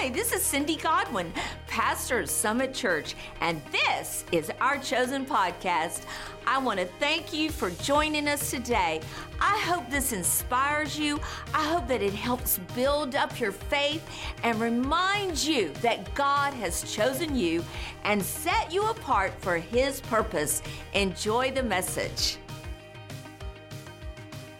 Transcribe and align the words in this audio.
Hi, 0.00 0.10
this 0.10 0.32
is 0.32 0.44
Cindy 0.44 0.76
Godwin, 0.76 1.32
pastor 1.66 2.20
of 2.20 2.30
Summit 2.30 2.72
Church, 2.72 3.16
and 3.40 3.60
this 3.72 4.24
is 4.30 4.48
our 4.60 4.78
chosen 4.78 5.26
podcast. 5.26 6.04
I 6.46 6.58
want 6.58 6.78
to 6.78 6.86
thank 7.00 7.32
you 7.32 7.50
for 7.50 7.70
joining 7.70 8.28
us 8.28 8.48
today. 8.48 9.00
I 9.40 9.58
hope 9.58 9.90
this 9.90 10.12
inspires 10.12 10.96
you. 10.96 11.18
I 11.52 11.64
hope 11.64 11.88
that 11.88 12.00
it 12.00 12.12
helps 12.12 12.60
build 12.76 13.16
up 13.16 13.40
your 13.40 13.50
faith 13.50 14.08
and 14.44 14.60
remind 14.60 15.42
you 15.42 15.72
that 15.82 16.14
God 16.14 16.54
has 16.54 16.94
chosen 16.94 17.34
you 17.34 17.64
and 18.04 18.22
set 18.22 18.72
you 18.72 18.88
apart 18.90 19.32
for 19.40 19.56
His 19.56 20.00
purpose. 20.02 20.62
Enjoy 20.94 21.50
the 21.50 21.64
message. 21.64 22.36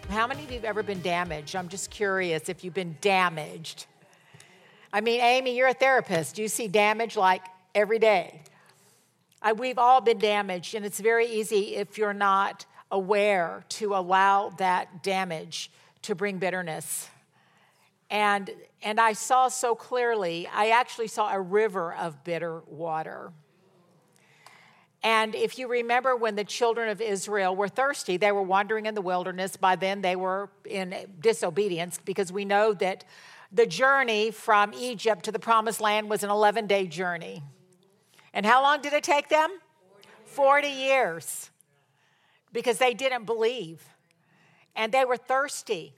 How 0.09 0.27
many 0.27 0.43
of 0.43 0.50
you 0.50 0.57
have 0.57 0.64
ever 0.64 0.82
been 0.82 1.00
damaged? 1.00 1.55
I'm 1.55 1.68
just 1.68 1.91
curious 1.91 2.48
if 2.48 2.64
you've 2.64 2.75
been 2.75 2.96
damaged. 3.00 3.86
I 4.93 5.00
mean, 5.02 5.21
Amy, 5.21 5.57
you're 5.57 5.68
a 5.68 5.75
therapist. 5.75 6.39
You 6.39 6.49
see 6.49 6.67
damage 6.67 7.17
like 7.17 7.43
every 7.75 7.99
day. 7.99 8.43
I, 9.43 9.53
we've 9.53 9.79
all 9.79 10.00
been 10.00 10.18
damaged, 10.18 10.75
and 10.75 10.85
it's 10.85 10.99
very 10.99 11.26
easy 11.26 11.76
if 11.76 11.99
you're 11.99 12.14
not 12.14 12.64
aware 12.90 13.64
to 13.68 13.95
allow 13.95 14.48
that 14.59 15.03
damage 15.03 15.71
to 16.03 16.14
bring 16.14 16.39
bitterness. 16.39 17.09
And, 18.11 18.50
and 18.82 18.98
I 18.98 19.12
saw 19.12 19.48
so 19.48 19.75
clearly, 19.75 20.48
I 20.53 20.71
actually 20.71 21.09
saw 21.09 21.32
a 21.32 21.40
river 21.40 21.93
of 21.95 22.25
bitter 22.25 22.61
water. 22.67 23.31
And 25.03 25.34
if 25.34 25.59
you 25.59 25.68
remember 25.68 26.17
when 26.17 26.34
the 26.34 26.45
children 26.45 26.89
of 26.89 27.00
Israel 27.00 27.54
were 27.54 27.68
thirsty, 27.68 28.17
they 28.17 28.32
were 28.32 28.43
wandering 28.43 28.86
in 28.86 28.95
the 28.95 29.03
wilderness. 29.03 29.57
By 29.57 29.76
then, 29.76 30.00
they 30.00 30.17
were 30.17 30.48
in 30.64 30.95
disobedience 31.20 32.00
because 32.05 32.33
we 32.33 32.45
know 32.45 32.73
that 32.75 33.05
the 33.50 33.66
journey 33.66 34.30
from 34.30 34.72
Egypt 34.75 35.25
to 35.25 35.33
the 35.33 35.38
promised 35.38 35.80
land 35.80 36.11
was 36.11 36.22
an 36.22 36.30
11 36.30 36.66
day 36.66 36.86
journey. 36.86 37.42
And 38.34 38.45
how 38.45 38.62
long 38.62 38.83
did 38.83 38.92
it 38.92 39.03
take 39.03 39.28
them? 39.28 39.50
40 40.27 40.69
years. 40.69 41.50
Because 42.53 42.78
they 42.78 42.95
didn't 42.95 43.25
believe. 43.25 43.83
And 44.77 44.92
they 44.92 45.05
were 45.05 45.17
thirsty. 45.17 45.95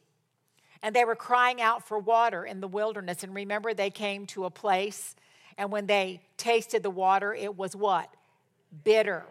And 0.83 0.95
they 0.95 1.05
were 1.05 1.17
crying 1.17 1.61
out 1.61 1.87
for 1.87 1.99
water 1.99 2.45
in 2.45 2.61
the 2.61 2.69
wilderness. 2.69 3.23
And 3.23 3.35
remember, 3.35 3.75
they 3.75 3.91
came 3.91 4.27
to 4.27 4.45
a 4.45 4.51
place, 4.51 5.15
and 5.59 5.71
when 5.71 5.87
they 5.87 6.23
tasted 6.39 6.83
the 6.83 6.91
water, 6.91 7.35
it 7.35 7.57
was 7.57 7.77
what? 7.77 8.09
Bitter. 8.85 9.25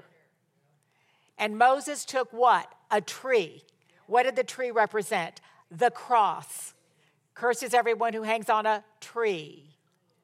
And 1.39 1.57
Moses 1.57 2.05
took 2.05 2.31
what? 2.31 2.71
A 2.91 3.01
tree. 3.01 3.63
What 4.05 4.23
did 4.23 4.35
the 4.35 4.43
tree 4.43 4.69
represent? 4.69 5.41
The 5.71 5.89
cross. 5.89 6.75
Curses 7.39 7.73
everyone 7.73 8.11
who 8.11 8.23
hangs 8.23 8.49
on 8.49 8.65
a 8.65 8.83
tree. 8.99 9.77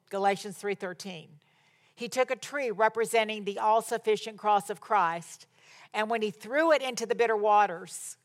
Galatians 0.09 0.58
3:13. 0.58 1.39
He 1.95 2.09
took 2.09 2.30
a 2.30 2.35
tree 2.35 2.71
representing 2.71 3.45
the 3.45 3.58
all-sufficient 3.58 4.38
cross 4.38 4.69
of 4.69 4.81
Christ, 4.81 5.47
and 5.93 6.09
when 6.09 6.21
he 6.21 6.30
threw 6.30 6.73
it 6.73 6.81
into 6.81 7.05
the 7.05 7.16
bitter 7.16 7.38
waters, 7.38 8.17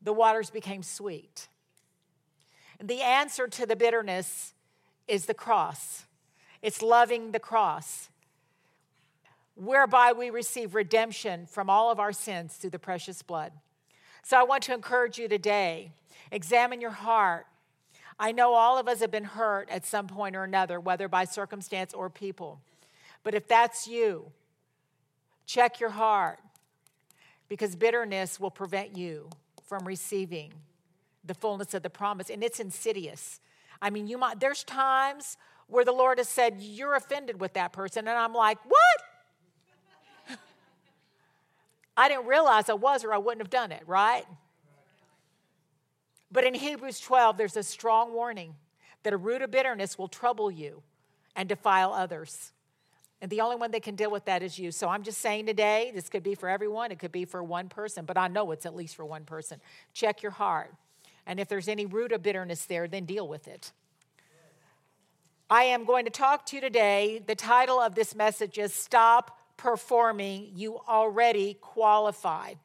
the 0.00 0.14
waters 0.14 0.48
became 0.48 0.82
sweet. 0.82 1.48
The 2.80 3.02
answer 3.02 3.46
to 3.46 3.66
the 3.66 3.76
bitterness 3.76 4.54
is 5.06 5.26
the 5.26 5.34
cross. 5.34 6.06
It's 6.62 6.80
loving 6.80 7.32
the 7.32 7.38
cross, 7.38 8.08
whereby 9.54 10.12
we 10.12 10.30
receive 10.30 10.74
redemption 10.74 11.44
from 11.44 11.68
all 11.68 11.90
of 11.90 12.00
our 12.00 12.14
sins 12.14 12.56
through 12.56 12.70
the 12.70 12.78
precious 12.78 13.20
blood. 13.20 13.52
So 14.22 14.40
I 14.40 14.44
want 14.44 14.62
to 14.62 14.72
encourage 14.72 15.18
you 15.18 15.28
today 15.28 15.92
examine 16.30 16.80
your 16.80 16.92
heart 16.92 17.46
I 18.18 18.32
know 18.32 18.54
all 18.54 18.78
of 18.78 18.88
us 18.88 19.00
have 19.00 19.10
been 19.10 19.24
hurt 19.24 19.68
at 19.70 19.86
some 19.86 20.08
point 20.08 20.34
or 20.34 20.44
another, 20.44 20.80
whether 20.80 21.08
by 21.08 21.24
circumstance 21.24 21.94
or 21.94 22.10
people. 22.10 22.60
But 23.22 23.34
if 23.34 23.46
that's 23.46 23.86
you, 23.86 24.32
check 25.46 25.80
your 25.80 25.90
heart 25.90 26.40
because 27.48 27.76
bitterness 27.76 28.40
will 28.40 28.50
prevent 28.50 28.96
you 28.96 29.30
from 29.66 29.86
receiving 29.86 30.52
the 31.24 31.34
fullness 31.34 31.74
of 31.74 31.82
the 31.82 31.90
promise 31.90 32.30
and 32.30 32.42
it's 32.42 32.58
insidious. 32.58 33.40
I 33.80 33.90
mean, 33.90 34.08
you 34.08 34.18
might 34.18 34.40
there's 34.40 34.64
times 34.64 35.36
where 35.68 35.84
the 35.84 35.92
Lord 35.92 36.18
has 36.18 36.28
said 36.28 36.56
you're 36.58 36.94
offended 36.94 37.40
with 37.40 37.52
that 37.52 37.72
person 37.72 38.08
and 38.08 38.18
I'm 38.18 38.34
like, 38.34 38.58
"What?" 38.64 40.38
I 41.96 42.08
didn't 42.08 42.26
realize 42.26 42.68
I 42.68 42.74
was 42.74 43.04
or 43.04 43.12
I 43.12 43.18
wouldn't 43.18 43.42
have 43.42 43.50
done 43.50 43.70
it, 43.72 43.82
right? 43.86 44.24
But 46.30 46.44
in 46.44 46.54
Hebrews 46.54 47.00
12, 47.00 47.36
there's 47.36 47.56
a 47.56 47.62
strong 47.62 48.12
warning 48.12 48.54
that 49.02 49.12
a 49.12 49.16
root 49.16 49.42
of 49.42 49.50
bitterness 49.50 49.98
will 49.98 50.08
trouble 50.08 50.50
you 50.50 50.82
and 51.34 51.48
defile 51.48 51.92
others. 51.92 52.52
And 53.20 53.30
the 53.30 53.40
only 53.40 53.56
one 53.56 53.70
that 53.72 53.82
can 53.82 53.96
deal 53.96 54.10
with 54.10 54.26
that 54.26 54.42
is 54.42 54.58
you. 54.58 54.70
So 54.70 54.88
I'm 54.88 55.02
just 55.02 55.20
saying 55.20 55.46
today, 55.46 55.90
this 55.94 56.08
could 56.08 56.22
be 56.22 56.34
for 56.34 56.48
everyone, 56.48 56.92
it 56.92 56.98
could 56.98 57.12
be 57.12 57.24
for 57.24 57.42
one 57.42 57.68
person, 57.68 58.04
but 58.04 58.16
I 58.16 58.28
know 58.28 58.50
it's 58.52 58.66
at 58.66 58.76
least 58.76 58.94
for 58.94 59.04
one 59.04 59.24
person. 59.24 59.60
Check 59.92 60.22
your 60.22 60.32
heart. 60.32 60.72
And 61.26 61.40
if 61.40 61.48
there's 61.48 61.68
any 61.68 61.86
root 61.86 62.12
of 62.12 62.22
bitterness 62.22 62.64
there, 62.66 62.86
then 62.86 63.04
deal 63.04 63.26
with 63.26 63.48
it. 63.48 63.72
I 65.50 65.64
am 65.64 65.84
going 65.84 66.04
to 66.04 66.10
talk 66.10 66.46
to 66.46 66.56
you 66.56 66.60
today. 66.60 67.22
The 67.26 67.34
title 67.34 67.80
of 67.80 67.94
this 67.94 68.14
message 68.14 68.58
is 68.58 68.74
Stop 68.74 69.38
Performing, 69.56 70.50
You 70.54 70.78
Already 70.86 71.54
Qualified. 71.54 72.58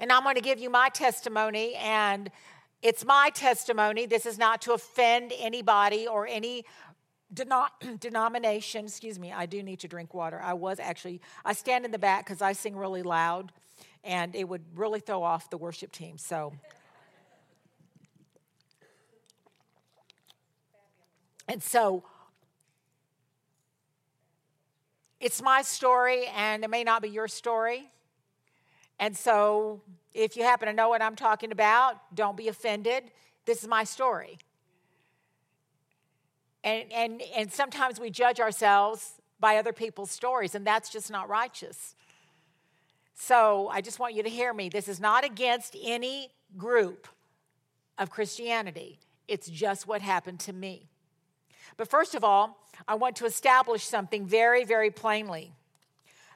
And 0.00 0.12
I'm 0.12 0.22
going 0.22 0.36
to 0.36 0.40
give 0.40 0.58
you 0.60 0.70
my 0.70 0.88
testimony, 0.90 1.74
and 1.74 2.30
it's 2.82 3.04
my 3.04 3.30
testimony. 3.34 4.06
This 4.06 4.26
is 4.26 4.38
not 4.38 4.62
to 4.62 4.72
offend 4.72 5.32
anybody 5.36 6.06
or 6.06 6.26
any 6.26 6.64
denomination. 7.98 8.84
Excuse 8.84 9.18
me, 9.18 9.32
I 9.32 9.46
do 9.46 9.62
need 9.62 9.80
to 9.80 9.88
drink 9.88 10.14
water. 10.14 10.40
I 10.40 10.52
was 10.52 10.78
actually, 10.78 11.20
I 11.44 11.52
stand 11.52 11.84
in 11.84 11.90
the 11.90 11.98
back 11.98 12.26
because 12.26 12.40
I 12.40 12.52
sing 12.52 12.76
really 12.76 13.02
loud, 13.02 13.52
and 14.04 14.36
it 14.36 14.48
would 14.48 14.62
really 14.74 15.00
throw 15.00 15.22
off 15.22 15.50
the 15.50 15.58
worship 15.58 15.90
team. 15.90 16.16
So. 16.16 16.52
And 21.48 21.62
so 21.62 22.04
it's 25.18 25.42
my 25.42 25.62
story, 25.62 26.26
and 26.36 26.62
it 26.62 26.70
may 26.70 26.84
not 26.84 27.02
be 27.02 27.08
your 27.08 27.26
story. 27.26 27.90
And 28.98 29.16
so, 29.16 29.82
if 30.12 30.36
you 30.36 30.42
happen 30.42 30.66
to 30.66 30.74
know 30.74 30.88
what 30.88 31.02
I'm 31.02 31.14
talking 31.14 31.52
about, 31.52 32.14
don't 32.14 32.36
be 32.36 32.48
offended. 32.48 33.04
This 33.44 33.62
is 33.62 33.68
my 33.68 33.84
story. 33.84 34.38
And, 36.64 36.92
and, 36.92 37.22
and 37.36 37.52
sometimes 37.52 38.00
we 38.00 38.10
judge 38.10 38.40
ourselves 38.40 39.12
by 39.38 39.56
other 39.56 39.72
people's 39.72 40.10
stories, 40.10 40.54
and 40.54 40.66
that's 40.66 40.90
just 40.90 41.10
not 41.10 41.28
righteous. 41.28 41.94
So, 43.14 43.68
I 43.72 43.80
just 43.80 43.98
want 43.98 44.14
you 44.14 44.22
to 44.22 44.28
hear 44.28 44.52
me. 44.52 44.68
This 44.68 44.88
is 44.88 45.00
not 45.00 45.24
against 45.24 45.76
any 45.82 46.30
group 46.56 47.06
of 47.98 48.10
Christianity, 48.10 49.00
it's 49.26 49.48
just 49.48 49.86
what 49.86 50.02
happened 50.02 50.40
to 50.40 50.52
me. 50.52 50.88
But 51.76 51.88
first 51.88 52.14
of 52.14 52.24
all, 52.24 52.64
I 52.86 52.94
want 52.94 53.16
to 53.16 53.26
establish 53.26 53.84
something 53.84 54.26
very, 54.26 54.64
very 54.64 54.90
plainly. 54.90 55.52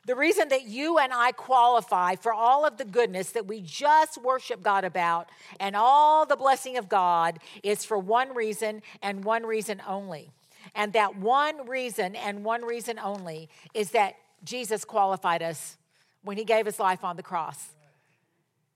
The 0.04 0.16
reason 0.16 0.48
that 0.48 0.64
you 0.64 0.98
and 0.98 1.12
I 1.12 1.30
qualify 1.30 2.16
for 2.16 2.32
all 2.32 2.66
of 2.66 2.76
the 2.76 2.84
goodness 2.84 3.30
that 3.30 3.46
we 3.46 3.60
just 3.60 4.20
worship 4.20 4.60
God 4.60 4.84
about 4.84 5.28
and 5.60 5.76
all 5.76 6.26
the 6.26 6.34
blessing 6.34 6.76
of 6.76 6.88
God 6.88 7.38
is 7.62 7.84
for 7.84 7.98
one 7.98 8.34
reason 8.34 8.82
and 9.00 9.24
one 9.24 9.46
reason 9.46 9.80
only. 9.86 10.32
And 10.74 10.92
that 10.94 11.16
one 11.16 11.68
reason 11.68 12.16
and 12.16 12.44
one 12.44 12.62
reason 12.62 12.98
only 12.98 13.48
is 13.74 13.90
that 13.90 14.16
Jesus 14.42 14.84
qualified 14.84 15.40
us 15.40 15.76
when 16.24 16.36
he 16.36 16.44
gave 16.44 16.66
his 16.66 16.80
life 16.80 17.04
on 17.04 17.16
the 17.16 17.22
cross. 17.22 17.68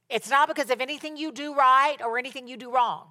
It's 0.08 0.31
not 0.31 0.47
because 0.47 0.70
of 0.70 0.81
anything 0.81 1.16
you 1.16 1.32
do 1.32 1.54
right 1.54 1.97
or 2.04 2.19
anything 2.19 2.47
you 2.47 2.56
do 2.56 2.72
wrong. 2.72 3.10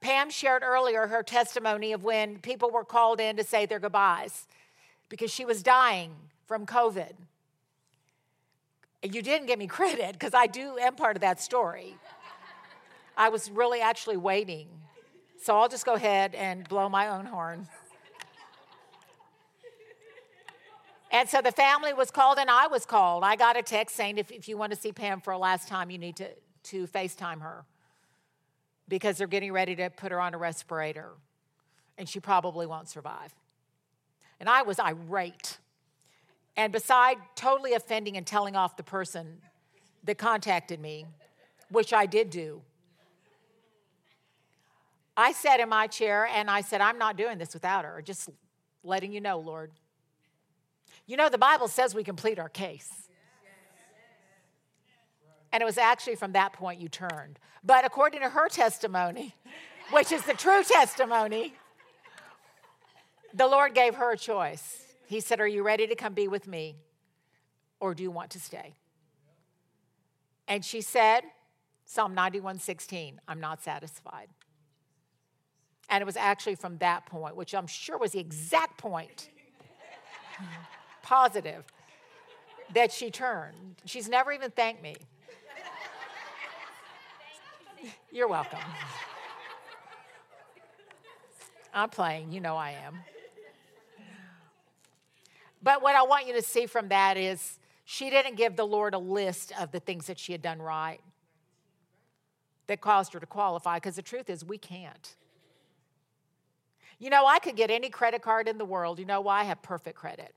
Pam 0.00 0.30
shared 0.30 0.62
earlier 0.62 1.08
her 1.08 1.22
testimony 1.22 1.92
of 1.92 2.04
when 2.04 2.38
people 2.38 2.70
were 2.70 2.84
called 2.84 3.20
in 3.20 3.36
to 3.36 3.44
say 3.44 3.66
their 3.66 3.80
goodbyes 3.80 4.46
because 5.10 5.30
she 5.30 5.44
was 5.44 5.62
dying 5.62 6.14
from 6.48 6.66
COVID. 6.66 7.12
And 9.02 9.14
you 9.14 9.22
didn't 9.22 9.46
give 9.46 9.58
me 9.58 9.66
credit 9.78 10.14
because 10.14 10.34
I 10.34 10.48
do 10.48 10.78
am 10.78 10.96
part 10.96 11.16
of 11.16 11.20
that 11.20 11.40
story. 11.40 11.94
I 13.16 13.28
was 13.28 13.50
really 13.50 13.80
actually 13.80 14.16
waiting. 14.16 14.68
So 15.40 15.56
I'll 15.56 15.68
just 15.68 15.84
go 15.84 15.94
ahead 15.94 16.34
and 16.34 16.68
blow 16.68 16.88
my 16.88 17.08
own 17.08 17.26
horn. 17.26 17.68
And 21.10 21.28
so 21.28 21.40
the 21.40 21.52
family 21.52 21.94
was 21.94 22.10
called 22.10 22.38
and 22.38 22.50
I 22.50 22.66
was 22.66 22.84
called. 22.84 23.24
I 23.24 23.36
got 23.36 23.56
a 23.56 23.62
text 23.62 23.96
saying 23.96 24.18
if, 24.18 24.30
if 24.30 24.48
you 24.48 24.58
want 24.58 24.72
to 24.72 24.78
see 24.78 24.92
Pam 24.92 25.20
for 25.20 25.32
a 25.32 25.38
last 25.38 25.68
time, 25.68 25.90
you 25.90 25.98
need 25.98 26.16
to, 26.16 26.28
to 26.64 26.86
FaceTime 26.86 27.40
her 27.40 27.64
because 28.88 29.16
they're 29.16 29.26
getting 29.26 29.52
ready 29.52 29.74
to 29.76 29.90
put 29.90 30.12
her 30.12 30.20
on 30.20 30.34
a 30.34 30.38
respirator 30.38 31.12
and 31.96 32.08
she 32.08 32.20
probably 32.20 32.66
won't 32.66 32.88
survive. 32.88 33.34
And 34.38 34.48
I 34.48 34.62
was 34.62 34.78
irate. 34.78 35.58
And 36.58 36.72
beside 36.72 37.18
totally 37.36 37.74
offending 37.74 38.16
and 38.16 38.26
telling 38.26 38.56
off 38.56 38.76
the 38.76 38.82
person 38.82 39.38
that 40.02 40.18
contacted 40.18 40.80
me, 40.80 41.06
which 41.70 41.92
I 41.92 42.04
did 42.04 42.30
do, 42.30 42.62
I 45.16 45.30
sat 45.30 45.60
in 45.60 45.68
my 45.68 45.86
chair 45.86 46.26
and 46.26 46.50
I 46.50 46.62
said, 46.62 46.80
I'm 46.80 46.98
not 46.98 47.16
doing 47.16 47.38
this 47.38 47.54
without 47.54 47.84
her. 47.84 48.02
Just 48.02 48.28
letting 48.82 49.12
you 49.12 49.20
know, 49.20 49.38
Lord. 49.38 49.70
You 51.06 51.16
know, 51.16 51.28
the 51.28 51.38
Bible 51.38 51.68
says 51.68 51.94
we 51.94 52.02
complete 52.02 52.40
our 52.40 52.48
case. 52.48 52.90
And 55.52 55.62
it 55.62 55.64
was 55.64 55.78
actually 55.78 56.16
from 56.16 56.32
that 56.32 56.52
point 56.52 56.80
you 56.80 56.88
turned. 56.88 57.38
But 57.62 57.84
according 57.84 58.20
to 58.22 58.30
her 58.30 58.48
testimony, 58.48 59.32
which 59.92 60.10
is 60.10 60.24
the 60.24 60.34
true 60.34 60.64
testimony, 60.64 61.54
the 63.32 63.46
Lord 63.46 63.74
gave 63.74 63.94
her 63.94 64.10
a 64.10 64.16
choice. 64.16 64.87
He 65.08 65.20
said, 65.20 65.40
Are 65.40 65.48
you 65.48 65.62
ready 65.62 65.86
to 65.86 65.94
come 65.94 66.12
be 66.12 66.28
with 66.28 66.46
me? 66.46 66.76
Or 67.80 67.94
do 67.94 68.02
you 68.02 68.10
want 68.10 68.30
to 68.32 68.40
stay? 68.40 68.74
And 70.46 70.62
she 70.62 70.82
said, 70.82 71.22
Psalm 71.86 72.14
91 72.14 72.58
16, 72.58 73.18
I'm 73.26 73.40
not 73.40 73.62
satisfied. 73.62 74.28
And 75.88 76.02
it 76.02 76.04
was 76.04 76.18
actually 76.18 76.56
from 76.56 76.76
that 76.78 77.06
point, 77.06 77.36
which 77.36 77.54
I'm 77.54 77.66
sure 77.66 77.96
was 77.96 78.12
the 78.12 78.18
exact 78.18 78.76
point, 78.76 79.30
positive, 81.02 81.64
that 82.74 82.92
she 82.92 83.10
turned. 83.10 83.76
She's 83.86 84.10
never 84.10 84.30
even 84.30 84.50
thanked 84.50 84.82
me. 84.82 84.96
You're 88.12 88.28
welcome. 88.28 88.58
I'm 91.72 91.88
playing, 91.88 92.30
you 92.30 92.42
know 92.42 92.56
I 92.56 92.72
am. 92.72 92.98
But 95.62 95.82
what 95.82 95.96
I 95.96 96.02
want 96.02 96.26
you 96.26 96.34
to 96.34 96.42
see 96.42 96.66
from 96.66 96.88
that 96.88 97.16
is 97.16 97.58
she 97.84 98.10
didn't 98.10 98.36
give 98.36 98.56
the 98.56 98.66
Lord 98.66 98.94
a 98.94 98.98
list 98.98 99.52
of 99.58 99.72
the 99.72 99.80
things 99.80 100.06
that 100.06 100.18
she 100.18 100.32
had 100.32 100.42
done 100.42 100.60
right 100.60 101.00
that 102.66 102.80
caused 102.80 103.14
her 103.14 103.20
to 103.20 103.26
qualify, 103.26 103.76
because 103.76 103.96
the 103.96 104.02
truth 104.02 104.28
is, 104.28 104.44
we 104.44 104.58
can't. 104.58 105.16
You 106.98 107.10
know, 107.10 107.26
I 107.26 107.38
could 107.38 107.56
get 107.56 107.70
any 107.70 107.88
credit 107.88 108.22
card 108.22 108.46
in 108.48 108.58
the 108.58 108.64
world. 108.64 108.98
You 108.98 109.06
know 109.06 109.20
why? 109.20 109.40
I 109.40 109.44
have 109.44 109.62
perfect 109.62 109.96
credit, 109.96 110.34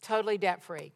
totally 0.00 0.38
debt 0.38 0.62
free. 0.62 0.92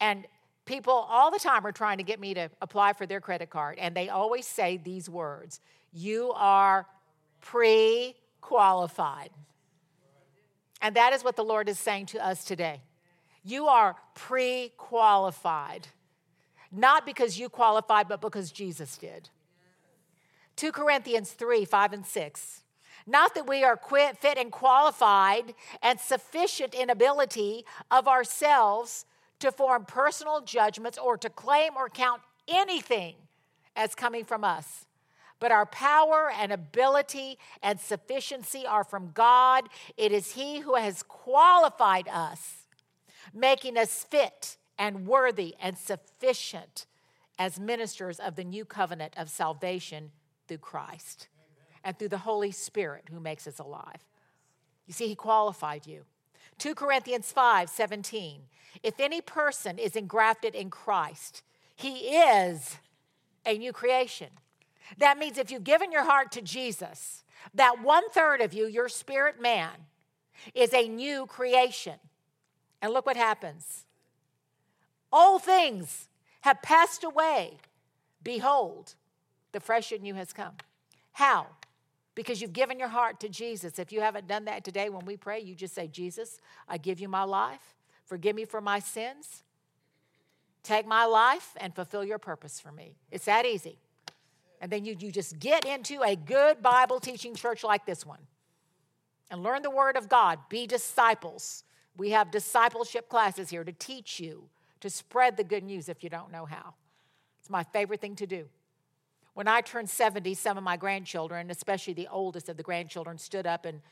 And 0.00 0.26
people 0.64 0.92
all 0.92 1.30
the 1.30 1.38
time 1.38 1.66
are 1.66 1.72
trying 1.72 1.98
to 1.98 2.02
get 2.02 2.18
me 2.18 2.34
to 2.34 2.50
apply 2.60 2.94
for 2.94 3.06
their 3.06 3.20
credit 3.20 3.50
card, 3.50 3.78
and 3.78 3.94
they 3.94 4.08
always 4.08 4.46
say 4.46 4.76
these 4.76 5.08
words 5.08 5.60
You 5.92 6.32
are 6.34 6.86
pre 7.40 8.16
qualified. 8.40 9.30
And 10.84 10.94
that 10.96 11.14
is 11.14 11.24
what 11.24 11.34
the 11.34 11.42
Lord 11.42 11.70
is 11.70 11.78
saying 11.78 12.06
to 12.06 12.24
us 12.24 12.44
today. 12.44 12.82
You 13.42 13.68
are 13.68 13.96
pre 14.14 14.70
qualified, 14.76 15.88
not 16.70 17.06
because 17.06 17.38
you 17.38 17.48
qualified, 17.48 18.06
but 18.06 18.20
because 18.20 18.52
Jesus 18.52 18.98
did. 18.98 19.30
2 20.56 20.72
Corinthians 20.72 21.32
3 21.32 21.64
5 21.64 21.92
and 21.94 22.06
6. 22.06 22.60
Not 23.06 23.34
that 23.34 23.48
we 23.48 23.64
are 23.64 23.78
quit, 23.78 24.18
fit 24.18 24.36
and 24.36 24.52
qualified 24.52 25.54
and 25.82 25.98
sufficient 25.98 26.74
in 26.74 26.90
ability 26.90 27.64
of 27.90 28.06
ourselves 28.06 29.06
to 29.38 29.50
form 29.50 29.86
personal 29.86 30.42
judgments 30.42 30.98
or 30.98 31.16
to 31.16 31.30
claim 31.30 31.72
or 31.78 31.88
count 31.88 32.20
anything 32.46 33.14
as 33.74 33.94
coming 33.94 34.26
from 34.26 34.44
us. 34.44 34.84
But 35.44 35.52
our 35.52 35.66
power 35.66 36.32
and 36.34 36.50
ability 36.50 37.38
and 37.62 37.78
sufficiency 37.78 38.66
are 38.66 38.82
from 38.82 39.10
God. 39.12 39.68
It 39.94 40.10
is 40.10 40.32
He 40.32 40.60
who 40.60 40.76
has 40.76 41.02
qualified 41.02 42.08
us 42.08 42.66
making 43.34 43.76
us 43.76 44.04
fit 44.04 44.56
and 44.78 45.06
worthy 45.06 45.54
and 45.60 45.76
sufficient 45.76 46.86
as 47.38 47.60
ministers 47.60 48.18
of 48.18 48.36
the 48.36 48.44
new 48.44 48.64
covenant 48.64 49.12
of 49.18 49.28
salvation 49.28 50.12
through 50.48 50.56
Christ 50.56 51.28
and 51.84 51.98
through 51.98 52.08
the 52.08 52.16
Holy 52.16 52.50
Spirit 52.50 53.04
who 53.10 53.20
makes 53.20 53.46
us 53.46 53.58
alive. 53.58 54.02
You 54.86 54.94
see, 54.94 55.08
He 55.08 55.14
qualified 55.14 55.86
you. 55.86 56.04
2 56.56 56.74
Corinthians 56.74 57.30
5 57.30 57.68
17. 57.68 58.44
If 58.82 58.98
any 58.98 59.20
person 59.20 59.78
is 59.78 59.94
engrafted 59.94 60.54
in 60.54 60.70
Christ, 60.70 61.42
he 61.76 62.16
is 62.16 62.78
a 63.44 63.58
new 63.58 63.74
creation. 63.74 64.28
That 64.98 65.18
means 65.18 65.38
if 65.38 65.50
you've 65.50 65.64
given 65.64 65.92
your 65.92 66.04
heart 66.04 66.32
to 66.32 66.42
Jesus, 66.42 67.24
that 67.54 67.82
one 67.82 68.08
third 68.10 68.40
of 68.40 68.52
you, 68.52 68.66
your 68.66 68.88
spirit 68.88 69.40
man, 69.40 69.70
is 70.54 70.72
a 70.74 70.88
new 70.88 71.26
creation. 71.26 71.94
And 72.82 72.92
look 72.92 73.06
what 73.06 73.16
happens. 73.16 73.84
All 75.12 75.38
things 75.38 76.08
have 76.42 76.60
passed 76.60 77.04
away. 77.04 77.58
Behold, 78.22 78.94
the 79.52 79.60
fresh 79.60 79.92
in 79.92 80.04
you 80.04 80.14
has 80.14 80.32
come. 80.32 80.54
How? 81.12 81.46
Because 82.14 82.42
you've 82.42 82.52
given 82.52 82.78
your 82.78 82.88
heart 82.88 83.20
to 83.20 83.28
Jesus. 83.28 83.78
If 83.78 83.92
you 83.92 84.00
haven't 84.00 84.26
done 84.26 84.44
that 84.46 84.64
today 84.64 84.88
when 84.88 85.06
we 85.06 85.16
pray, 85.16 85.40
you 85.40 85.54
just 85.54 85.74
say, 85.74 85.86
Jesus, 85.86 86.40
I 86.68 86.76
give 86.76 87.00
you 87.00 87.08
my 87.08 87.22
life. 87.22 87.74
Forgive 88.04 88.36
me 88.36 88.44
for 88.44 88.60
my 88.60 88.78
sins. 88.78 89.44
Take 90.62 90.86
my 90.86 91.04
life 91.04 91.52
and 91.58 91.74
fulfill 91.74 92.04
your 92.04 92.18
purpose 92.18 92.60
for 92.60 92.72
me. 92.72 92.96
It's 93.10 93.26
that 93.26 93.46
easy. 93.46 93.78
And 94.64 94.72
then 94.72 94.86
you, 94.86 94.96
you 94.98 95.12
just 95.12 95.38
get 95.38 95.66
into 95.66 96.00
a 96.02 96.16
good 96.16 96.62
Bible 96.62 96.98
teaching 96.98 97.34
church 97.34 97.62
like 97.62 97.84
this 97.84 98.06
one 98.06 98.20
and 99.30 99.42
learn 99.42 99.60
the 99.60 99.70
Word 99.70 99.94
of 99.94 100.08
God. 100.08 100.38
Be 100.48 100.66
disciples. 100.66 101.64
We 101.98 102.12
have 102.12 102.30
discipleship 102.30 103.10
classes 103.10 103.50
here 103.50 103.62
to 103.62 103.72
teach 103.72 104.18
you 104.18 104.48
to 104.80 104.88
spread 104.88 105.36
the 105.36 105.44
good 105.44 105.64
news 105.64 105.90
if 105.90 106.02
you 106.02 106.08
don't 106.08 106.32
know 106.32 106.46
how. 106.46 106.72
It's 107.40 107.50
my 107.50 107.62
favorite 107.62 108.00
thing 108.00 108.16
to 108.16 108.26
do. 108.26 108.46
When 109.34 109.48
I 109.48 109.60
turned 109.60 109.90
70, 109.90 110.32
some 110.32 110.56
of 110.56 110.64
my 110.64 110.78
grandchildren, 110.78 111.50
especially 111.50 111.92
the 111.92 112.08
oldest 112.10 112.48
of 112.48 112.56
the 112.56 112.62
grandchildren, 112.62 113.18
stood 113.18 113.46
up 113.46 113.66
and 113.66 113.82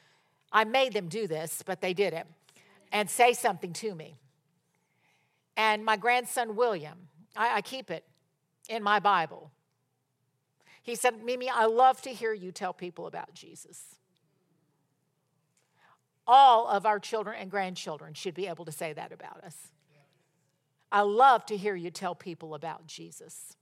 I 0.53 0.65
made 0.65 0.95
them 0.95 1.09
do 1.09 1.27
this, 1.27 1.63
but 1.67 1.83
they 1.83 1.93
did 1.93 2.15
it 2.15 2.27
and 2.91 3.11
say 3.11 3.35
something 3.35 3.75
to 3.75 3.95
me. 3.95 4.17
And 5.55 5.85
my 5.85 5.99
grandson, 5.99 6.57
William, 6.57 7.09
I, 7.37 7.57
I 7.57 7.61
keep 7.61 7.91
it 7.91 8.07
in 8.71 8.83
my 8.83 9.01
Bible. 9.01 9.51
He 10.83 10.95
said, 10.95 11.23
Mimi, 11.25 11.49
I 11.49 11.67
love 11.67 12.03
to 12.03 12.11
hear 12.11 12.33
you 12.33 12.53
tell 12.53 12.73
people 12.73 13.07
about 13.07 13.35
Jesus 13.35 13.97
all 16.27 16.69
of 16.69 16.87
our 16.87 16.99
children 16.99 17.37
and 17.39 17.51
grandchildren 17.51 18.15
should 18.15 18.35
be 18.35 18.47
able 18.47 18.65
to 18.65 18.73
say 18.73 18.93
that 18.93 19.13
about 19.13 19.43
us. 19.45 19.57
I 20.91 21.01
love 21.03 21.47
to 21.47 21.57
hear 21.57 21.75
you 21.75 21.91
tell 21.91 22.15
people 22.15 22.55
about 22.55 22.87
Jesus. 22.87 23.57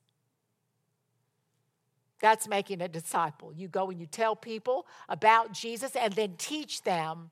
That's 2.20 2.49
making 2.49 2.82
a 2.82 2.88
disciple. 2.88 3.52
You 3.52 3.69
go 3.69 3.90
and 3.90 4.00
you 4.00 4.06
tell 4.06 4.37
people 4.37 4.87
about 5.09 5.52
Jesus 5.52 5.97
and 5.97 6.12
then 6.12 6.35
teach 6.37 6.83
them 6.83 7.30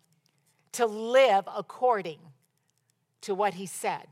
to 0.72 0.86
live 0.86 1.44
according 1.54 2.20
to 3.22 3.34
what 3.34 3.54
he 3.54 3.66
said. 3.66 4.06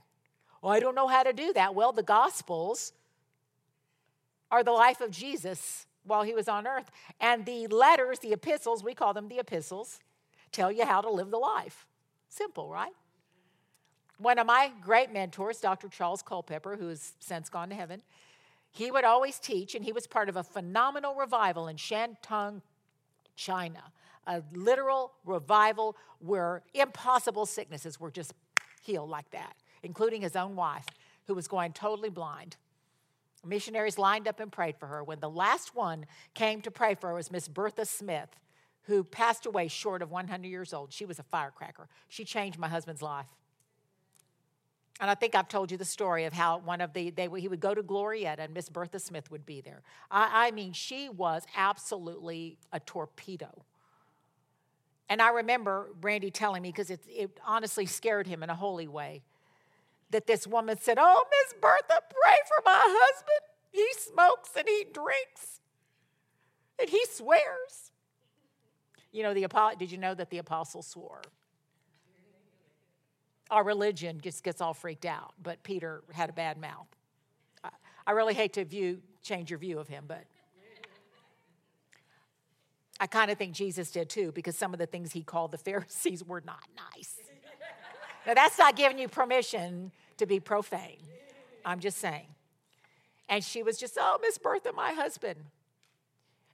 Well, 0.60 0.72
I 0.72 0.80
don't 0.80 0.94
know 0.94 1.06
how 1.06 1.22
to 1.22 1.32
do 1.32 1.52
that. 1.54 1.74
Well, 1.74 1.92
the 1.92 2.02
Gospels 2.02 2.92
are 4.50 4.62
the 4.62 4.72
life 4.72 5.00
of 5.00 5.10
Jesus 5.10 5.86
while 6.04 6.22
he 6.22 6.34
was 6.34 6.48
on 6.48 6.66
earth. 6.66 6.90
And 7.20 7.44
the 7.44 7.66
letters, 7.66 8.20
the 8.20 8.32
epistles, 8.32 8.82
we 8.84 8.94
call 8.94 9.12
them 9.12 9.28
the 9.28 9.38
epistles, 9.38 10.00
tell 10.52 10.70
you 10.70 10.84
how 10.84 11.00
to 11.00 11.10
live 11.10 11.30
the 11.30 11.38
life. 11.38 11.86
Simple, 12.28 12.70
right? 12.70 12.92
One 14.18 14.38
of 14.38 14.46
my 14.46 14.72
great 14.82 15.12
mentors, 15.12 15.60
Dr. 15.60 15.88
Charles 15.88 16.22
Culpepper, 16.22 16.76
who 16.76 16.88
has 16.88 17.12
since 17.20 17.48
gone 17.48 17.68
to 17.68 17.74
heaven, 17.74 18.02
he 18.70 18.90
would 18.90 19.04
always 19.04 19.38
teach, 19.38 19.74
and 19.74 19.84
he 19.84 19.92
was 19.92 20.06
part 20.06 20.28
of 20.28 20.36
a 20.36 20.42
phenomenal 20.42 21.14
revival 21.14 21.68
in 21.68 21.76
Shantung, 21.76 22.62
China, 23.34 23.82
a 24.26 24.42
literal 24.52 25.12
revival 25.24 25.96
where 26.18 26.62
impossible 26.74 27.46
sicknesses 27.46 28.00
were 28.00 28.10
just 28.10 28.34
healed 28.82 29.10
like 29.10 29.30
that, 29.30 29.56
including 29.82 30.22
his 30.22 30.36
own 30.36 30.56
wife, 30.56 30.86
who 31.26 31.34
was 31.34 31.48
going 31.48 31.72
totally 31.72 32.10
blind. 32.10 32.56
Missionaries 33.46 33.98
lined 33.98 34.28
up 34.28 34.40
and 34.40 34.50
prayed 34.50 34.76
for 34.78 34.86
her. 34.86 35.04
When 35.04 35.20
the 35.20 35.30
last 35.30 35.74
one 35.74 36.06
came 36.34 36.60
to 36.62 36.70
pray 36.70 36.94
for 36.94 37.08
her 37.08 37.14
was 37.14 37.30
Miss 37.30 37.48
Bertha 37.48 37.84
Smith, 37.84 38.28
who 38.82 39.02
passed 39.02 39.46
away 39.46 39.68
short 39.68 40.02
of 40.02 40.10
100 40.10 40.46
years 40.46 40.72
old. 40.72 40.92
She 40.92 41.04
was 41.04 41.18
a 41.18 41.24
firecracker. 41.24 41.88
She 42.08 42.24
changed 42.24 42.58
my 42.58 42.68
husband's 42.68 43.02
life. 43.02 43.26
And 45.00 45.10
I 45.10 45.14
think 45.14 45.34
I've 45.34 45.48
told 45.48 45.70
you 45.70 45.76
the 45.76 45.84
story 45.84 46.24
of 46.24 46.32
how 46.32 46.58
one 46.58 46.80
of 46.80 46.92
the, 46.94 47.10
they, 47.10 47.28
he 47.38 47.48
would 47.48 47.60
go 47.60 47.74
to 47.74 47.82
Glorieta 47.82 48.38
and 48.38 48.54
Miss 48.54 48.68
Bertha 48.68 48.98
Smith 48.98 49.30
would 49.30 49.44
be 49.44 49.60
there. 49.60 49.82
I, 50.10 50.46
I 50.46 50.50
mean, 50.52 50.72
she 50.72 51.08
was 51.10 51.44
absolutely 51.54 52.56
a 52.72 52.80
torpedo. 52.80 53.64
And 55.08 55.20
I 55.20 55.30
remember 55.30 55.90
Randy 56.00 56.30
telling 56.30 56.62
me, 56.62 56.70
because 56.70 56.90
it, 56.90 57.00
it 57.08 57.38
honestly 57.46 57.86
scared 57.86 58.26
him 58.26 58.42
in 58.42 58.50
a 58.50 58.54
holy 58.54 58.88
way, 58.88 59.22
that 60.10 60.26
this 60.26 60.46
woman 60.46 60.78
said, 60.80 60.98
Oh, 61.00 61.24
Miss 61.30 61.54
Bertha, 61.60 62.00
pray 62.08 62.36
for 62.48 62.62
my 62.64 62.80
husband. 62.84 63.40
He 63.70 63.86
smokes 63.98 64.50
and 64.56 64.66
he 64.68 64.86
drinks 64.92 65.60
and 66.78 66.88
he 66.88 67.04
swears. 67.06 67.92
You 69.12 69.22
know, 69.22 69.34
the 69.34 69.46
did 69.78 69.90
you 69.90 69.98
know 69.98 70.14
that 70.14 70.30
the 70.30 70.38
apostle 70.38 70.82
swore? 70.82 71.22
Our 73.50 73.64
religion 73.64 74.20
just 74.20 74.42
gets 74.42 74.60
all 74.60 74.74
freaked 74.74 75.04
out, 75.04 75.32
but 75.40 75.62
Peter 75.62 76.02
had 76.12 76.30
a 76.30 76.32
bad 76.32 76.58
mouth. 76.58 76.88
I 78.06 78.12
really 78.12 78.34
hate 78.34 78.52
to 78.54 78.64
view 78.64 79.00
change 79.22 79.50
your 79.50 79.58
view 79.58 79.78
of 79.78 79.88
him, 79.88 80.04
but 80.06 80.24
I 82.98 83.06
kind 83.06 83.30
of 83.30 83.36
think 83.36 83.54
Jesus 83.54 83.90
did 83.90 84.08
too, 84.08 84.32
because 84.32 84.56
some 84.56 84.72
of 84.72 84.78
the 84.78 84.86
things 84.86 85.12
he 85.12 85.22
called 85.22 85.50
the 85.50 85.58
Pharisees 85.58 86.24
were 86.24 86.42
not 86.44 86.62
nice. 86.94 87.14
Now, 88.26 88.34
that's 88.34 88.58
not 88.58 88.74
giving 88.76 88.98
you 88.98 89.08
permission 89.08 89.92
to 90.18 90.26
be 90.26 90.40
profane. 90.40 90.98
I'm 91.64 91.80
just 91.80 91.98
saying. 91.98 92.26
And 93.28 93.44
she 93.44 93.62
was 93.62 93.78
just, 93.78 93.96
oh, 94.00 94.18
Miss 94.20 94.38
Bertha, 94.38 94.72
my 94.72 94.92
husband. 94.92 95.38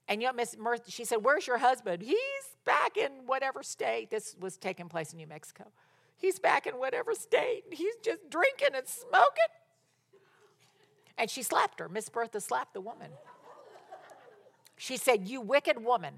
And 0.08 0.20
you 0.20 0.28
know, 0.28 0.34
Miss 0.34 0.54
Bertha, 0.54 0.90
she 0.90 1.04
said, 1.04 1.18
Where's 1.24 1.46
your 1.46 1.58
husband? 1.58 2.02
He's 2.02 2.18
back 2.64 2.96
in 2.96 3.10
whatever 3.26 3.62
state. 3.62 4.10
This 4.10 4.36
was 4.38 4.56
taking 4.56 4.88
place 4.88 5.12
in 5.12 5.18
New 5.18 5.26
Mexico. 5.26 5.64
He's 6.16 6.38
back 6.38 6.66
in 6.66 6.74
whatever 6.74 7.14
state. 7.14 7.64
He's 7.70 7.94
just 8.02 8.28
drinking 8.28 8.74
and 8.74 8.86
smoking. 8.86 9.52
And 11.16 11.30
she 11.30 11.42
slapped 11.42 11.78
her. 11.80 11.88
Miss 11.88 12.08
Bertha 12.08 12.40
slapped 12.40 12.74
the 12.74 12.80
woman. 12.80 13.10
She 14.76 14.96
said, 14.96 15.28
You 15.28 15.40
wicked 15.40 15.82
woman, 15.82 16.14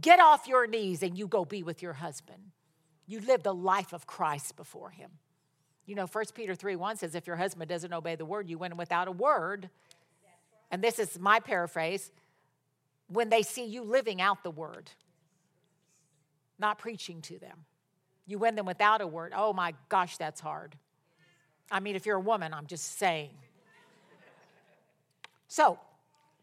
get 0.00 0.20
off 0.20 0.46
your 0.46 0.66
knees 0.66 1.02
and 1.02 1.16
you 1.16 1.26
go 1.26 1.44
be 1.44 1.62
with 1.62 1.82
your 1.82 1.94
husband. 1.94 2.52
You 3.08 3.20
live 3.20 3.42
the 3.42 3.54
life 3.54 3.92
of 3.92 4.06
Christ 4.06 4.54
before 4.54 4.90
him. 4.90 5.10
You 5.86 5.94
know, 5.94 6.06
1 6.06 6.24
Peter 6.34 6.54
3 6.54 6.76
1 6.76 6.98
says, 6.98 7.14
If 7.14 7.26
your 7.26 7.36
husband 7.36 7.68
doesn't 7.68 7.92
obey 7.92 8.14
the 8.14 8.26
word, 8.26 8.48
you 8.48 8.58
went 8.58 8.76
without 8.76 9.08
a 9.08 9.12
word. 9.12 9.70
And 10.70 10.84
this 10.84 10.98
is 10.98 11.18
my 11.18 11.40
paraphrase 11.40 12.12
when 13.08 13.30
they 13.30 13.42
see 13.42 13.64
you 13.64 13.82
living 13.82 14.20
out 14.20 14.42
the 14.42 14.50
word, 14.50 14.90
not 16.58 16.78
preaching 16.78 17.22
to 17.22 17.38
them. 17.38 17.64
You 18.26 18.38
win 18.38 18.54
them 18.54 18.66
without 18.66 19.00
a 19.00 19.06
word. 19.06 19.32
Oh 19.34 19.54
my 19.54 19.72
gosh, 19.88 20.18
that's 20.18 20.40
hard. 20.40 20.76
I 21.70 21.80
mean, 21.80 21.96
if 21.96 22.04
you're 22.04 22.16
a 22.16 22.20
woman, 22.20 22.52
I'm 22.52 22.66
just 22.66 22.98
saying. 22.98 23.30
So, 25.48 25.78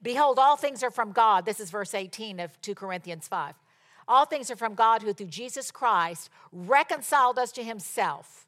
behold, 0.02 0.40
all 0.40 0.58
things 0.58 0.82
are 0.82 0.90
from 0.90 1.12
God. 1.12 1.46
This 1.46 1.60
is 1.60 1.70
verse 1.70 1.94
18 1.94 2.40
of 2.40 2.60
2 2.62 2.74
Corinthians 2.74 3.28
5. 3.28 3.54
All 4.08 4.26
things 4.26 4.52
are 4.52 4.56
from 4.56 4.76
God 4.76 5.02
who, 5.02 5.14
through 5.14 5.28
Jesus 5.28 5.72
Christ, 5.72 6.30
reconciled 6.52 7.40
us 7.40 7.52
to 7.54 7.64
himself 7.64 8.48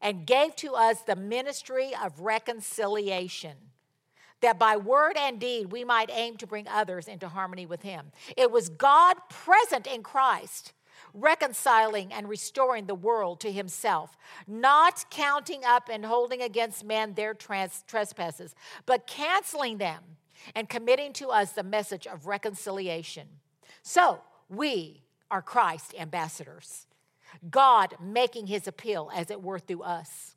and 0.00 0.26
gave 0.26 0.54
to 0.56 0.74
us 0.74 1.00
the 1.02 1.16
ministry 1.16 1.92
of 2.02 2.20
reconciliation 2.20 3.56
that 4.40 4.58
by 4.58 4.76
word 4.76 5.16
and 5.16 5.40
deed 5.40 5.72
we 5.72 5.84
might 5.84 6.10
aim 6.12 6.36
to 6.36 6.46
bring 6.46 6.68
others 6.68 7.08
into 7.08 7.28
harmony 7.28 7.66
with 7.66 7.82
Him. 7.82 8.12
It 8.36 8.50
was 8.50 8.68
God 8.68 9.16
present 9.28 9.86
in 9.86 10.02
Christ, 10.02 10.72
reconciling 11.14 12.12
and 12.12 12.28
restoring 12.28 12.86
the 12.86 12.94
world 12.94 13.40
to 13.40 13.52
Himself, 13.52 14.16
not 14.46 15.06
counting 15.10 15.64
up 15.64 15.88
and 15.90 16.04
holding 16.04 16.42
against 16.42 16.84
men 16.84 17.14
their 17.14 17.34
trans- 17.34 17.84
trespasses, 17.86 18.54
but 18.84 19.06
canceling 19.06 19.78
them 19.78 20.02
and 20.54 20.68
committing 20.68 21.12
to 21.14 21.28
us 21.28 21.52
the 21.52 21.62
message 21.62 22.06
of 22.06 22.26
reconciliation. 22.26 23.26
So 23.82 24.20
we 24.48 25.02
are 25.30 25.42
Christ 25.42 25.94
ambassadors, 25.98 26.86
God 27.50 27.94
making 28.00 28.46
His 28.46 28.68
appeal, 28.68 29.10
as 29.14 29.30
it 29.30 29.42
were, 29.42 29.58
through 29.58 29.82
us. 29.82 30.36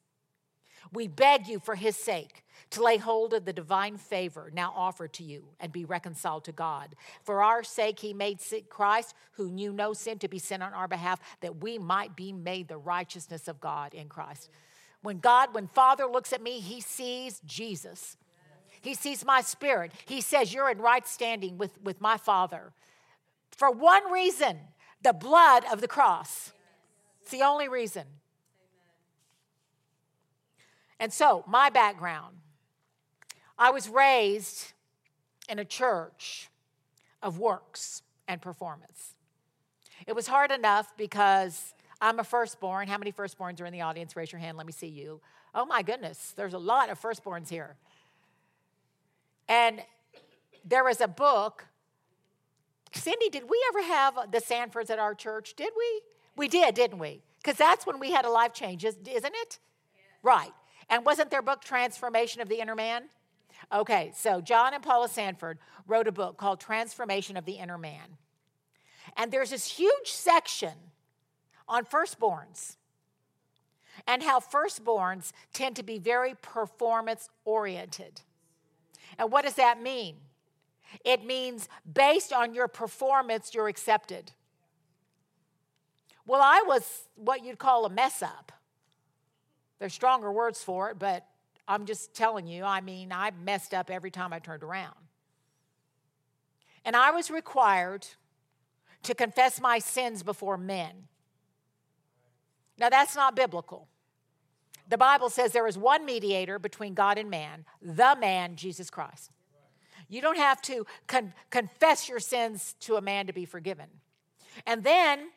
We 0.92 1.08
beg 1.08 1.48
you 1.48 1.60
for 1.60 1.76
his 1.76 1.96
sake 1.96 2.44
to 2.72 2.84
lay 2.84 2.98
hold 2.98 3.34
of 3.34 3.46
the 3.46 3.54
divine 3.54 3.98
favor 3.98 4.52
now 4.54 4.74
offered 4.76 5.14
to 5.14 5.24
you 5.24 5.46
and 5.60 5.72
be 5.72 5.86
reconciled 5.86 6.46
to 6.46 6.52
God. 6.52 6.96
For 7.24 7.44
our 7.44 7.64
sake, 7.64 8.00
he 8.00 8.14
made 8.14 8.40
Christ, 8.70 9.14
who 9.34 9.50
knew 9.50 9.72
no 9.72 9.94
sin, 9.94 10.20
to 10.20 10.28
be 10.28 10.40
sin 10.40 10.62
on 10.62 10.74
our 10.74 10.88
behalf, 10.88 11.20
that 11.42 11.62
we 11.62 11.78
might 11.78 12.16
be 12.16 12.32
made 12.32 12.68
the 12.68 12.78
righteousness 12.78 13.48
of 13.48 13.60
God 13.60 13.94
in 13.94 14.08
Christ. 14.08 14.50
When 15.02 15.20
God, 15.20 15.54
when 15.54 15.68
Father 15.68 16.06
looks 16.06 16.34
at 16.34 16.42
me, 16.42 16.60
he 16.60 16.82
sees 16.82 17.42
Jesus. 17.46 18.18
He 18.82 18.94
sees 18.94 19.26
my 19.26 19.42
spirit. 19.42 19.92
He 20.06 20.22
says, 20.22 20.54
You're 20.54 20.70
in 20.70 20.80
right 20.80 21.08
standing 21.08 21.58
with, 21.58 21.82
with 21.82 22.02
my 22.02 22.18
Father. 22.18 22.74
For 23.60 23.70
one 23.70 24.10
reason 24.10 24.58
the 25.04 25.12
blood 25.12 25.66
of 25.70 25.82
the 25.82 25.88
cross. 25.88 26.54
It's 27.22 27.32
the 27.32 27.42
only 27.42 27.68
reason. 27.68 28.06
And 30.98 31.12
so, 31.12 31.44
my 31.46 31.70
background 31.70 32.38
I 33.58 33.72
was 33.72 33.90
raised 33.90 34.72
in 35.50 35.60
a 35.60 35.66
church 35.66 36.50
of 37.22 37.38
works 37.38 38.02
and 38.30 38.42
performance. 38.42 39.16
It 40.08 40.16
was 40.16 40.28
hard 40.28 40.52
enough 40.52 40.96
because 40.96 41.74
I'm 42.00 42.20
a 42.20 42.24
firstborn. 42.24 42.88
How 42.88 42.98
many 42.98 43.12
firstborns 43.12 43.60
are 43.60 43.66
in 43.66 43.74
the 43.74 43.82
audience? 43.82 44.16
Raise 44.16 44.32
your 44.32 44.40
hand. 44.40 44.56
Let 44.56 44.68
me 44.68 44.72
see 44.72 44.88
you. 44.88 45.20
Oh 45.54 45.66
my 45.66 45.82
goodness, 45.82 46.34
there's 46.38 46.54
a 46.54 46.58
lot 46.58 46.90
of 46.90 46.98
firstborns 47.02 47.50
here. 47.50 47.76
And 49.50 49.82
there 50.64 50.86
was 50.86 51.02
a 51.02 51.10
book. 51.10 51.66
Cindy, 52.94 53.30
did 53.30 53.50
we 53.50 53.64
ever 53.70 53.84
have 53.84 54.32
the 54.32 54.40
Sandfords 54.40 54.90
at 54.90 55.00
our 55.00 55.14
church? 55.14 55.56
Did 55.56 55.74
we? 55.78 56.02
We 56.36 56.48
did, 56.48 56.76
didn't 56.76 57.00
we? 57.00 57.22
Because 57.42 57.58
that's 57.58 57.86
when 57.86 58.00
we 58.00 58.12
had 58.12 58.26
a 58.26 58.30
life 58.30 58.54
change, 58.54 58.84
isn't 58.84 59.08
it? 59.08 59.24
Yeah. 59.24 60.02
Right. 60.24 60.52
And 60.90 61.06
wasn't 61.06 61.32
their 61.32 61.42
book 61.42 61.64
Transformation 61.64 62.42
of 62.42 62.50
the 62.50 62.60
Inner 62.60 62.76
Man? 62.76 63.10
Okay, 63.72 64.12
so 64.16 64.42
John 64.42 64.74
and 64.74 64.84
Paula 64.84 65.08
Sandford 65.08 65.60
wrote 65.86 66.08
a 66.08 66.12
book 66.12 66.38
called 66.38 66.60
Transformation 66.60 67.38
of 67.38 67.46
the 67.46 67.54
Inner 67.54 67.78
Man. 67.78 68.18
And 69.16 69.32
there's 69.32 69.52
this 69.52 69.68
huge 69.68 70.08
section 70.08 70.74
on 71.68 71.86
firstborns 71.86 72.78
and 74.08 74.24
how 74.24 74.40
firstborns 74.40 75.32
tend 75.54 75.76
to 75.76 75.84
be 75.84 76.00
very 76.00 76.36
performance 76.36 77.30
oriented. 77.46 78.22
And 79.18 79.32
what 79.32 79.44
does 79.44 79.56
that 79.56 79.82
mean? 79.82 80.16
It 81.06 81.26
means 81.26 81.68
based 81.92 82.34
on 82.34 82.54
your 82.54 82.68
performance, 82.68 83.54
you're 83.54 83.68
accepted. 83.68 84.32
Well, 86.26 86.42
I 86.42 86.64
was 86.68 87.08
what 87.16 87.44
you'd 87.44 87.58
call 87.58 87.86
a 87.86 87.90
mess 87.90 88.22
up. 88.22 88.52
There's 89.80 89.94
stronger 89.94 90.32
words 90.32 90.62
for 90.62 90.92
it, 90.92 91.00
but 91.00 91.26
I'm 91.68 91.86
just 91.86 92.14
telling 92.14 92.48
you, 92.48 92.64
I 92.64 92.82
mean, 92.82 93.12
I 93.12 93.32
messed 93.44 93.74
up 93.74 93.90
every 93.90 94.12
time 94.12 94.34
I 94.34 94.40
turned 94.40 94.64
around. 94.64 94.96
And 96.84 96.96
I 96.96 97.12
was 97.12 97.32
required 97.32 98.08
to 99.04 99.16
confess 99.16 99.62
my 99.62 99.80
sins 99.80 100.24
before 100.24 100.58
men. 100.58 101.08
Now, 102.78 102.90
that's 102.90 103.16
not 103.16 103.36
biblical. 103.36 103.88
The 104.88 104.98
Bible 104.98 105.30
says 105.30 105.52
there 105.52 105.68
is 105.68 105.78
one 105.78 106.06
mediator 106.06 106.58
between 106.58 106.94
God 106.94 107.18
and 107.18 107.30
man, 107.30 107.66
the 107.82 108.18
man, 108.20 108.56
Jesus 108.56 108.90
Christ. 108.90 109.32
You 110.10 110.22
don't 110.22 110.38
have 110.38 110.62
to 110.64 110.86
con- 111.08 111.34
confess 111.52 112.10
your 112.10 112.20
sins 112.20 112.76
to 112.82 112.96
a 112.96 113.02
man 113.02 113.28
to 113.28 113.34
be 113.34 113.46
forgiven. 113.46 113.86
And 114.66 114.84
then, 114.84 115.30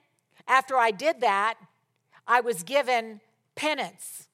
after 0.48 0.76
I 0.76 0.90
did 0.90 1.20
that, 1.20 1.54
I 2.26 2.40
was 2.40 2.62
given 2.62 3.20
penance. 3.54 4.28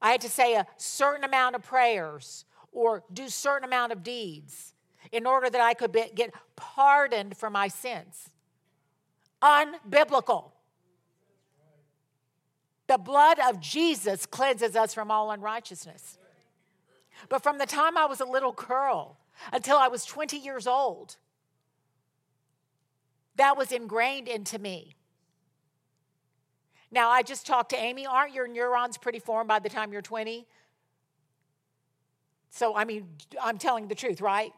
I 0.00 0.12
had 0.12 0.20
to 0.22 0.28
say 0.28 0.54
a 0.54 0.66
certain 0.76 1.24
amount 1.24 1.56
of 1.56 1.62
prayers 1.62 2.44
or 2.72 3.02
do 3.12 3.28
certain 3.28 3.64
amount 3.66 3.92
of 3.92 4.02
deeds 4.02 4.74
in 5.12 5.26
order 5.26 5.50
that 5.50 5.60
I 5.60 5.74
could 5.74 5.92
be, 5.92 6.04
get 6.14 6.32
pardoned 6.56 7.36
for 7.36 7.50
my 7.50 7.68
sins. 7.68 8.30
Unbiblical. 9.42 10.52
The 12.86 12.98
blood 12.98 13.38
of 13.48 13.60
Jesus 13.60 14.26
cleanses 14.26 14.76
us 14.76 14.94
from 14.94 15.10
all 15.10 15.30
unrighteousness. 15.30 16.18
But 17.28 17.42
from 17.42 17.58
the 17.58 17.66
time 17.66 17.96
I 17.96 18.06
was 18.06 18.20
a 18.20 18.24
little 18.24 18.52
girl 18.52 19.18
until 19.52 19.76
I 19.76 19.88
was 19.88 20.04
20 20.04 20.36
years 20.36 20.66
old, 20.66 21.16
that 23.36 23.56
was 23.56 23.72
ingrained 23.72 24.28
into 24.28 24.58
me. 24.58 24.96
Now, 26.90 27.08
I 27.08 27.22
just 27.22 27.46
talked 27.46 27.70
to 27.70 27.76
Amy. 27.76 28.04
Aren't 28.04 28.34
your 28.34 28.48
neurons 28.48 28.98
pretty 28.98 29.20
formed 29.20 29.48
by 29.48 29.60
the 29.60 29.68
time 29.68 29.92
you're 29.92 30.02
20? 30.02 30.46
So, 32.50 32.74
I 32.74 32.84
mean, 32.84 33.06
I'm 33.40 33.58
telling 33.58 33.86
the 33.86 33.94
truth, 33.94 34.20
right? 34.20 34.52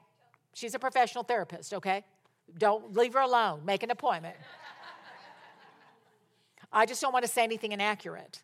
She's 0.54 0.74
a 0.74 0.78
professional 0.78 1.24
therapist, 1.24 1.74
okay? 1.74 2.04
Don't 2.56 2.96
leave 2.96 3.12
her 3.12 3.20
alone. 3.20 3.64
Make 3.64 3.82
an 3.82 3.90
appointment. 3.90 4.36
I 6.72 6.86
just 6.86 7.02
don't 7.02 7.12
want 7.12 7.24
to 7.24 7.30
say 7.30 7.44
anything 7.44 7.72
inaccurate. 7.72 8.42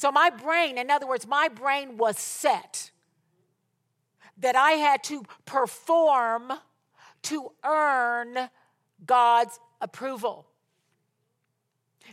So, 0.00 0.10
my 0.10 0.30
brain, 0.30 0.78
in 0.78 0.90
other 0.90 1.06
words, 1.06 1.26
my 1.26 1.48
brain 1.48 1.98
was 1.98 2.18
set 2.18 2.90
that 4.38 4.56
I 4.56 4.70
had 4.70 5.04
to 5.04 5.24
perform 5.44 6.54
to 7.24 7.52
earn 7.62 8.48
God's 9.04 9.60
approval. 9.78 10.46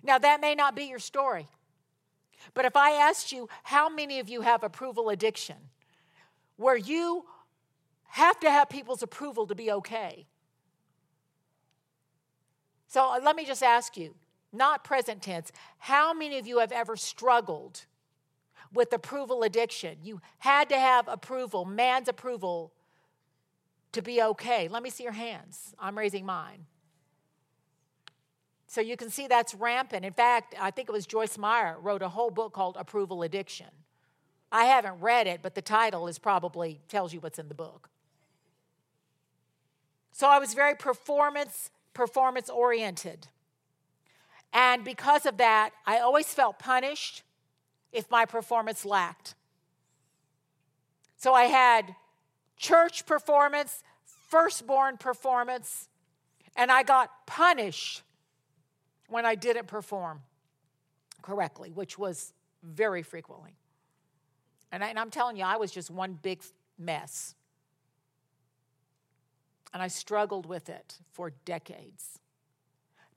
Now, 0.03 0.17
that 0.17 0.41
may 0.41 0.53
not 0.53 0.75
be 0.75 0.83
your 0.83 0.99
story, 0.99 1.47
but 2.53 2.65
if 2.65 2.75
I 2.75 2.91
asked 2.91 3.31
you, 3.31 3.47
how 3.63 3.87
many 3.87 4.19
of 4.19 4.27
you 4.27 4.41
have 4.41 4.63
approval 4.63 5.07
addiction 5.07 5.55
where 6.57 6.75
you 6.75 7.23
have 8.09 8.37
to 8.41 8.51
have 8.51 8.67
people's 8.67 9.01
approval 9.01 9.47
to 9.47 9.55
be 9.55 9.71
okay? 9.71 10.27
So 12.89 13.13
uh, 13.13 13.21
let 13.23 13.37
me 13.37 13.45
just 13.45 13.63
ask 13.63 13.95
you, 13.95 14.13
not 14.51 14.83
present 14.83 15.21
tense, 15.21 15.51
how 15.77 16.13
many 16.13 16.37
of 16.37 16.47
you 16.47 16.59
have 16.59 16.71
ever 16.71 16.95
struggled 16.95 17.85
with 18.73 18.91
approval 18.93 19.43
addiction? 19.43 19.97
You 20.01 20.21
had 20.39 20.69
to 20.69 20.77
have 20.77 21.07
approval, 21.07 21.65
man's 21.65 22.07
approval, 22.07 22.73
to 23.91 24.01
be 24.01 24.21
okay? 24.21 24.67
Let 24.67 24.83
me 24.83 24.89
see 24.89 25.03
your 25.03 25.13
hands. 25.13 25.73
I'm 25.79 25.97
raising 25.97 26.25
mine. 26.25 26.65
So 28.67 28.81
you 28.81 28.97
can 28.97 29.09
see 29.09 29.27
that's 29.27 29.55
rampant. 29.55 30.05
In 30.05 30.13
fact, 30.13 30.53
I 30.59 30.71
think 30.71 30.89
it 30.89 30.91
was 30.91 31.07
Joyce 31.07 31.37
Meyer 31.37 31.77
wrote 31.79 32.01
a 32.01 32.09
whole 32.09 32.29
book 32.29 32.53
called 32.53 32.75
Approval 32.77 33.23
Addiction. 33.23 33.67
I 34.51 34.65
haven't 34.65 34.99
read 34.99 35.27
it, 35.27 35.39
but 35.41 35.55
the 35.55 35.61
title 35.61 36.07
is 36.07 36.19
probably 36.19 36.81
tells 36.89 37.13
you 37.13 37.19
what's 37.19 37.39
in 37.39 37.47
the 37.47 37.55
book. 37.55 37.89
So 40.11 40.27
I 40.27 40.39
was 40.39 40.53
very 40.53 40.75
performance 40.75 41.69
performance 41.93 42.49
oriented. 42.49 43.27
And 44.53 44.83
because 44.83 45.25
of 45.25 45.37
that, 45.37 45.71
I 45.85 45.99
always 45.99 46.33
felt 46.33 46.59
punished 46.59 47.23
if 47.91 48.09
my 48.09 48.25
performance 48.25 48.85
lacked. 48.85 49.35
So 51.17 51.33
I 51.33 51.45
had 51.45 51.95
church 52.57 53.05
performance, 53.05 53.83
firstborn 54.29 54.97
performance, 54.97 55.89
and 56.55 56.71
I 56.71 56.83
got 56.83 57.27
punished 57.27 58.03
when 59.09 59.25
I 59.25 59.35
didn't 59.35 59.67
perform 59.67 60.21
correctly, 61.21 61.71
which 61.71 61.97
was 61.97 62.33
very 62.63 63.03
frequently. 63.03 63.55
And, 64.71 64.83
I, 64.83 64.89
am 64.89 65.09
telling 65.09 65.37
you, 65.37 65.43
I 65.43 65.57
was 65.57 65.71
just 65.71 65.89
one 65.89 66.19
big 66.21 66.41
mess. 66.77 67.35
And 69.73 69.81
I 69.81 69.87
struggled 69.87 70.45
with 70.45 70.69
it 70.69 70.99
for 71.11 71.31
decades. 71.45 72.19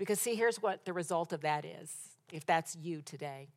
Because, 0.00 0.18
see, 0.18 0.34
here's 0.34 0.62
what 0.62 0.86
the 0.86 0.94
result 0.94 1.34
of 1.34 1.42
that 1.42 1.66
is, 1.66 1.92
if 2.32 2.46
that's 2.46 2.74
you 2.74 3.02
today. 3.02 3.48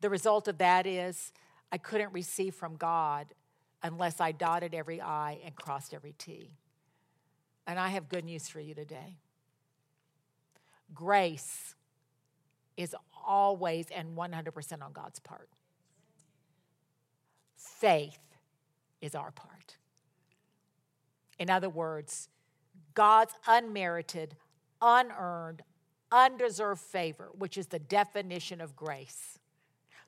The 0.00 0.10
result 0.10 0.48
of 0.48 0.58
that 0.58 0.88
is 0.88 1.32
I 1.70 1.78
couldn't 1.78 2.12
receive 2.12 2.56
from 2.56 2.74
God 2.74 3.28
unless 3.80 4.20
I 4.20 4.32
dotted 4.32 4.74
every 4.74 5.00
I 5.00 5.38
and 5.44 5.54
crossed 5.54 5.94
every 5.94 6.14
T. 6.18 6.50
And 7.64 7.78
I 7.78 7.90
have 7.90 8.08
good 8.08 8.24
news 8.24 8.48
for 8.48 8.58
you 8.58 8.74
today. 8.74 9.18
Grace 10.92 11.76
is 12.76 12.96
always 13.24 13.86
and 13.94 14.16
100% 14.16 14.82
on 14.82 14.92
God's 14.92 15.20
part. 15.20 15.48
Faith 17.54 18.18
is 19.00 19.14
our 19.14 19.30
part. 19.30 19.76
In 21.38 21.50
other 21.50 21.68
words, 21.68 22.28
God's 22.94 23.34
unmerited, 23.46 24.34
unearned, 24.80 25.62
undeserved 26.10 26.80
favor, 26.80 27.30
which 27.36 27.58
is 27.58 27.66
the 27.66 27.78
definition 27.78 28.60
of 28.60 28.76
grace, 28.76 29.38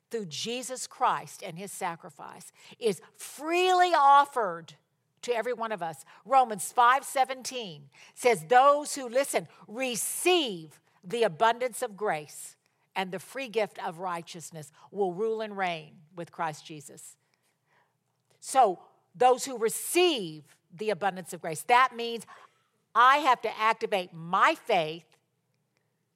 through 0.09 0.25
Jesus 0.25 0.87
Christ 0.87 1.41
and 1.45 1.57
his 1.57 1.71
sacrifice, 1.71 2.51
is 2.79 3.01
freely 3.15 3.93
offered 3.95 4.73
to 5.21 5.35
every 5.35 5.53
one 5.53 5.71
of 5.71 5.81
us. 5.81 6.03
Romans 6.25 6.71
5:17 6.71 7.89
says 8.15 8.45
those 8.45 8.95
who 8.95 9.07
listen 9.07 9.47
receive 9.67 10.79
the 11.03 11.23
abundance 11.23 11.81
of 11.81 11.95
grace 11.95 12.55
and 12.95 13.11
the 13.11 13.19
free 13.19 13.47
gift 13.47 13.79
of 13.83 13.99
righteousness 13.99 14.71
will 14.91 15.13
rule 15.13 15.41
and 15.41 15.57
reign 15.57 15.97
with 16.15 16.31
Christ 16.31 16.65
Jesus. 16.65 17.15
So, 18.39 18.79
those 19.15 19.45
who 19.45 19.57
receive 19.57 20.43
the 20.73 20.89
abundance 20.89 21.33
of 21.33 21.41
grace, 21.41 21.63
that 21.63 21.95
means 21.95 22.25
I 22.93 23.17
have 23.17 23.41
to 23.43 23.59
activate 23.59 24.13
my 24.13 24.55
faith 24.55 25.05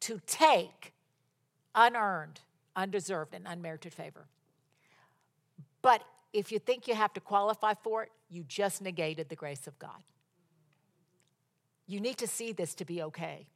to 0.02 0.20
take 0.28 0.94
unearned, 1.74 2.42
undeserved, 2.76 3.34
and 3.34 3.48
unmerited 3.48 3.94
favor. 3.94 4.28
But 5.82 6.04
if 6.34 6.52
you 6.52 6.60
think 6.60 6.88
you 6.88 6.96
have 6.96 7.14
to 7.14 7.20
qualify 7.20 7.74
for 7.76 8.04
it, 8.04 8.12
you 8.30 8.44
just 8.44 8.82
negated 8.82 9.30
the 9.30 9.36
grace 9.36 9.68
of 9.68 9.78
God. 9.80 10.04
You 11.88 12.00
need 12.00 12.18
to 12.18 12.28
see 12.28 12.52
this 12.52 12.74
to 12.76 12.86
be 12.86 13.02
okay. 13.04 13.48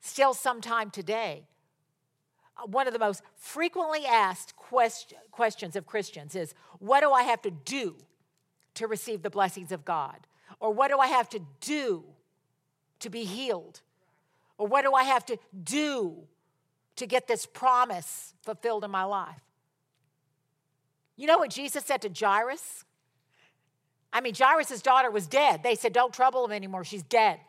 Still, 0.00 0.34
sometime 0.34 0.90
today, 0.90 1.46
uh, 2.56 2.66
one 2.66 2.86
of 2.88 2.92
the 2.92 2.98
most 2.98 3.22
frequently 3.36 4.04
asked 4.04 4.56
quest- 4.56 5.14
questions 5.30 5.76
of 5.76 5.86
Christians 5.86 6.34
is 6.34 6.54
What 6.80 7.00
do 7.00 7.12
I 7.12 7.22
have 7.22 7.40
to 7.42 7.50
do 7.50 7.96
to 8.74 8.86
receive 8.86 9.22
the 9.22 9.30
blessings 9.30 9.70
of 9.70 9.84
God? 9.84 10.26
Or 10.62 10.72
what 10.72 10.92
do 10.92 10.98
I 10.98 11.08
have 11.08 11.28
to 11.30 11.40
do 11.60 12.04
to 13.00 13.10
be 13.10 13.24
healed? 13.24 13.80
Or 14.58 14.68
what 14.68 14.84
do 14.84 14.94
I 14.94 15.02
have 15.02 15.26
to 15.26 15.36
do 15.64 16.14
to 16.94 17.04
get 17.04 17.26
this 17.26 17.46
promise 17.46 18.32
fulfilled 18.42 18.84
in 18.84 18.90
my 18.92 19.02
life? 19.02 19.42
You 21.16 21.26
know 21.26 21.38
what 21.38 21.50
Jesus 21.50 21.84
said 21.84 22.00
to 22.02 22.08
Jairus? 22.08 22.84
I 24.12 24.20
mean, 24.20 24.34
Jairus' 24.38 24.80
daughter 24.82 25.10
was 25.10 25.26
dead. 25.26 25.64
They 25.64 25.74
said, 25.74 25.92
Don't 25.92 26.14
trouble 26.14 26.44
him 26.44 26.52
anymore. 26.52 26.84
She's 26.84 27.02
dead. 27.02 27.40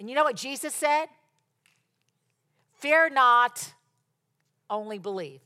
And 0.00 0.10
you 0.10 0.16
know 0.16 0.24
what 0.24 0.36
Jesus 0.36 0.74
said? 0.74 1.06
Fear 2.78 3.10
not, 3.10 3.72
only 4.68 4.98
believe. 4.98 5.42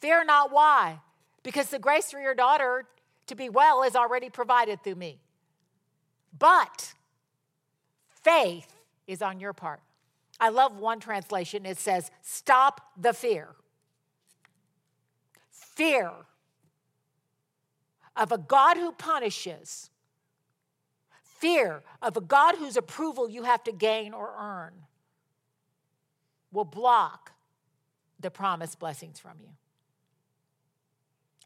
Fear 0.00 0.26
not, 0.26 0.52
why? 0.52 1.00
Because 1.42 1.70
the 1.70 1.78
grace 1.78 2.10
for 2.10 2.20
your 2.20 2.34
daughter 2.34 2.84
to 3.28 3.34
be 3.34 3.48
well 3.48 3.82
is 3.82 3.96
already 3.96 4.28
provided 4.28 4.84
through 4.84 4.96
me. 4.96 5.20
But 6.38 6.94
faith 8.08 8.74
is 9.06 9.22
on 9.22 9.40
your 9.40 9.52
part. 9.52 9.80
I 10.40 10.48
love 10.48 10.78
one 10.78 11.00
translation, 11.00 11.64
it 11.64 11.78
says, 11.78 12.10
Stop 12.22 12.80
the 12.96 13.12
fear. 13.12 13.48
Fear 15.50 16.10
of 18.16 18.32
a 18.32 18.38
God 18.38 18.76
who 18.76 18.92
punishes, 18.92 19.90
fear 21.22 21.82
of 22.02 22.16
a 22.16 22.20
God 22.20 22.56
whose 22.56 22.76
approval 22.76 23.28
you 23.28 23.42
have 23.42 23.62
to 23.64 23.72
gain 23.72 24.12
or 24.12 24.34
earn 24.38 24.72
will 26.52 26.64
block 26.64 27.32
the 28.20 28.30
promised 28.30 28.78
blessings 28.78 29.18
from 29.18 29.32
you. 29.40 29.48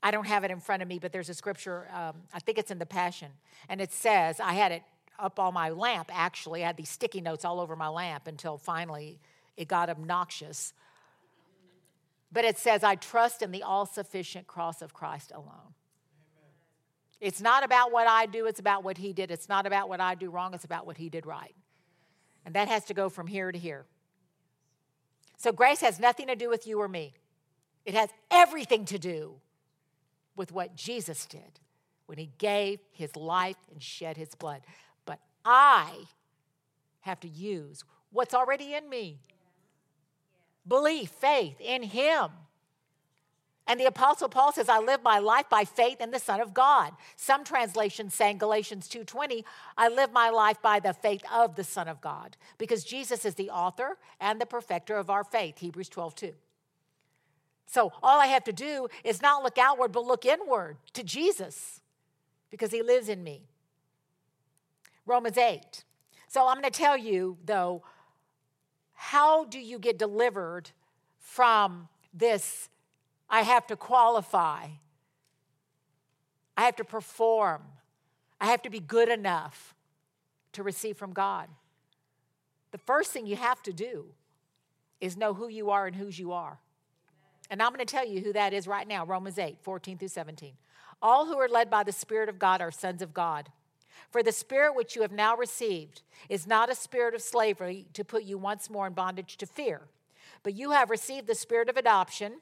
I 0.03 0.11
don't 0.11 0.27
have 0.27 0.45
it 0.45 0.51
in 0.51 0.61
front 0.61 0.83
of 0.83 0.89
me, 0.89 0.99
but 0.99 1.13
there's 1.13 1.29
a 1.29 1.35
scripture, 1.35 1.89
um, 1.93 2.15
I 2.33 2.39
think 2.39 2.59
it's 2.59 2.71
in 2.71 2.79
the 2.79 2.87
Passion, 2.87 3.29
and 3.69 3.81
it 3.81 3.93
says, 3.93 4.39
I 4.41 4.53
had 4.53 4.73
it 4.73 4.83
up 5.19 5.39
on 5.39 5.53
my 5.53 5.71
lamp 5.71 6.11
actually. 6.13 6.63
I 6.63 6.69
had 6.69 6.77
these 6.77 6.89
sticky 6.89 7.21
notes 7.21 7.45
all 7.45 7.61
over 7.61 7.75
my 7.75 7.89
lamp 7.89 8.27
until 8.27 8.57
finally 8.57 9.19
it 9.57 9.69
got 9.69 9.91
obnoxious. 9.91 10.73
But 12.31 12.45
it 12.45 12.59
says, 12.59 12.85
I 12.85 12.95
trust 12.95 13.43
in 13.43 13.51
the 13.51 13.63
all 13.63 13.87
sufficient 13.87 14.47
cross 14.47 14.83
of 14.83 14.93
Christ 14.93 15.33
alone. 15.35 15.49
Amen. 15.51 16.53
It's 17.21 17.41
not 17.41 17.65
about 17.65 17.91
what 17.91 18.07
I 18.07 18.27
do, 18.27 18.47
it's 18.47 18.61
about 18.61 18.85
what 18.85 18.99
he 18.99 19.13
did. 19.13 19.31
It's 19.31 19.49
not 19.49 19.67
about 19.67 19.89
what 19.89 20.01
I 20.01 20.15
do 20.15 20.31
wrong, 20.31 20.55
it's 20.55 20.65
about 20.65 20.87
what 20.87 20.99
he 20.99 21.09
did 21.09 21.27
right. 21.27 21.55
And 22.45 22.55
that 22.55 22.69
has 22.69 22.85
to 22.85 22.95
go 22.95 23.09
from 23.09 23.27
here 23.27 23.51
to 23.51 23.59
here. 23.59 23.87
So 25.37 25.53
grace 25.53 25.81
has 25.81 25.99
nothing 25.99 26.27
to 26.27 26.37
do 26.37 26.49
with 26.49 26.67
you 26.67 26.81
or 26.81 26.89
me, 26.89 27.15
it 27.85 27.95
has 27.95 28.11
everything 28.31 28.85
to 28.87 28.99
do 28.99 29.41
with 30.39 30.53
what 30.53 30.77
Jesus 30.77 31.27
did 31.27 31.61
when 32.07 32.17
he 32.17 32.31
gave 32.39 32.81
his 32.93 33.15
life 33.17 33.57
and 33.71 33.83
shed 33.83 34.17
his 34.17 34.35
blood. 34.35 34.63
But 35.05 35.19
I 35.45 35.93
have 37.01 37.21
to 37.21 37.29
use 37.29 37.85
what's 38.11 38.33
already 38.33 38.75
in 38.75 38.89
me 38.89 39.19
belief, 40.67 41.11
faith 41.11 41.61
in 41.61 41.83
him. 41.83 42.31
And 43.67 43.79
the 43.79 43.87
Apostle 43.87 44.31
Paul 44.31 44.53
says, 44.53 44.69
I 44.71 44.79
live 44.79 45.03
my 45.03 45.19
life 45.19 45.49
by 45.51 45.65
faith 45.65 46.01
in 46.01 46.11
the 46.11 46.19
Son 46.19 46.41
of 46.41 46.55
God. 46.55 46.93
Some 47.17 47.45
translations 47.45 48.15
saying 48.15 48.39
Galatians 48.39 48.89
2:20, 48.89 49.45
I 49.77 49.89
live 49.89 50.11
my 50.11 50.31
life 50.31 50.61
by 50.63 50.81
the 50.81 50.95
faith 50.95 51.23
of 51.31 51.55
the 51.55 51.65
Son 51.65 51.87
of 51.87 52.01
God, 52.01 52.39
because 52.57 52.83
Jesus 52.83 53.27
is 53.27 53.35
the 53.35 53.51
author 53.51 53.99
and 54.21 54.41
the 54.41 54.47
perfecter 54.47 54.97
of 54.97 55.11
our 55.11 55.23
faith, 55.23 55.59
Hebrews 55.59 55.91
12:2. 55.91 56.33
So 57.69 57.93
all 58.03 58.19
I 58.19 58.27
have 58.27 58.45
to 58.45 58.53
do 58.53 58.89
is 59.05 59.23
not 59.23 59.45
look 59.45 59.59
outward, 59.59 59.93
but 59.93 60.05
look 60.05 60.25
inward 60.25 60.79
to 60.95 61.05
Jesus, 61.05 61.81
because 62.51 62.73
he 62.73 62.83
lives 62.83 63.09
in 63.09 63.23
me. 63.23 63.43
Romans 65.07 65.39
8. 65.39 65.85
So 66.27 66.49
I'm 66.49 66.61
going 66.61 66.65
to 66.65 66.77
tell 66.77 66.97
you, 66.97 67.39
though, 67.45 67.83
how 68.95 69.45
do 69.45 69.61
you 69.61 69.79
get 69.79 69.99
delivered 69.99 70.71
from 71.19 71.89
this 72.13 72.69
I 73.31 73.43
have 73.43 73.67
to 73.67 73.77
qualify. 73.77 74.69
I 76.57 76.63
have 76.63 76.77
to 76.77 76.85
perform. 76.85 77.63
I 78.41 78.47
have 78.47 78.63
to 78.63 78.71
be 78.71 78.81
good 78.81 79.09
enough 79.09 79.75
to 80.53 80.63
receive 80.63 80.97
from 80.97 81.13
God. 81.13 81.49
The 82.71 82.79
first 82.79 83.13
thing 83.13 83.27
you 83.27 83.37
have 83.37 83.63
to 83.65 83.73
do 83.73 84.07
is 85.01 85.17
know 85.17 85.35
who 85.35 85.49
you 85.49 85.71
are 85.71 85.87
and 85.87 85.95
whose 85.95 86.19
you 86.19 86.33
are. 86.33 86.59
And 87.51 87.63
I'm 87.63 87.73
going 87.73 87.85
to 87.85 87.85
tell 87.85 88.07
you 88.07 88.21
who 88.21 88.33
that 88.33 88.53
is 88.53 88.67
right 88.67 88.87
now 88.87 89.05
Romans 89.05 89.39
8, 89.39 89.59
14 89.63 89.99
through 89.99 90.09
17. 90.09 90.53
All 91.01 91.27
who 91.27 91.39
are 91.39 91.49
led 91.49 91.71
by 91.71 91.83
the 91.83 91.93
Spirit 91.93 92.29
of 92.29 92.39
God 92.39 92.61
are 92.61 92.71
sons 92.71 93.03
of 93.03 93.15
God. 93.15 93.51
For 94.11 94.23
the 94.23 94.33
Spirit 94.33 94.75
which 94.75 94.97
you 94.97 95.03
have 95.03 95.13
now 95.13 95.37
received 95.37 96.03
is 96.29 96.47
not 96.47 96.71
a 96.71 96.75
spirit 96.75 97.15
of 97.15 97.23
slavery 97.23 97.87
to 97.93 98.05
put 98.05 98.25
you 98.25 98.39
once 98.39 98.71
more 98.71 98.87
in 98.87 98.95
bondage 98.95 99.37
to 99.39 99.47
fear, 99.47 99.83
but 100.43 100.55
you 100.55 100.71
have 100.71 100.91
received 100.91 101.27
the 101.27 101.35
Spirit 101.35 101.69
of 101.69 101.77
adoption 101.77 102.41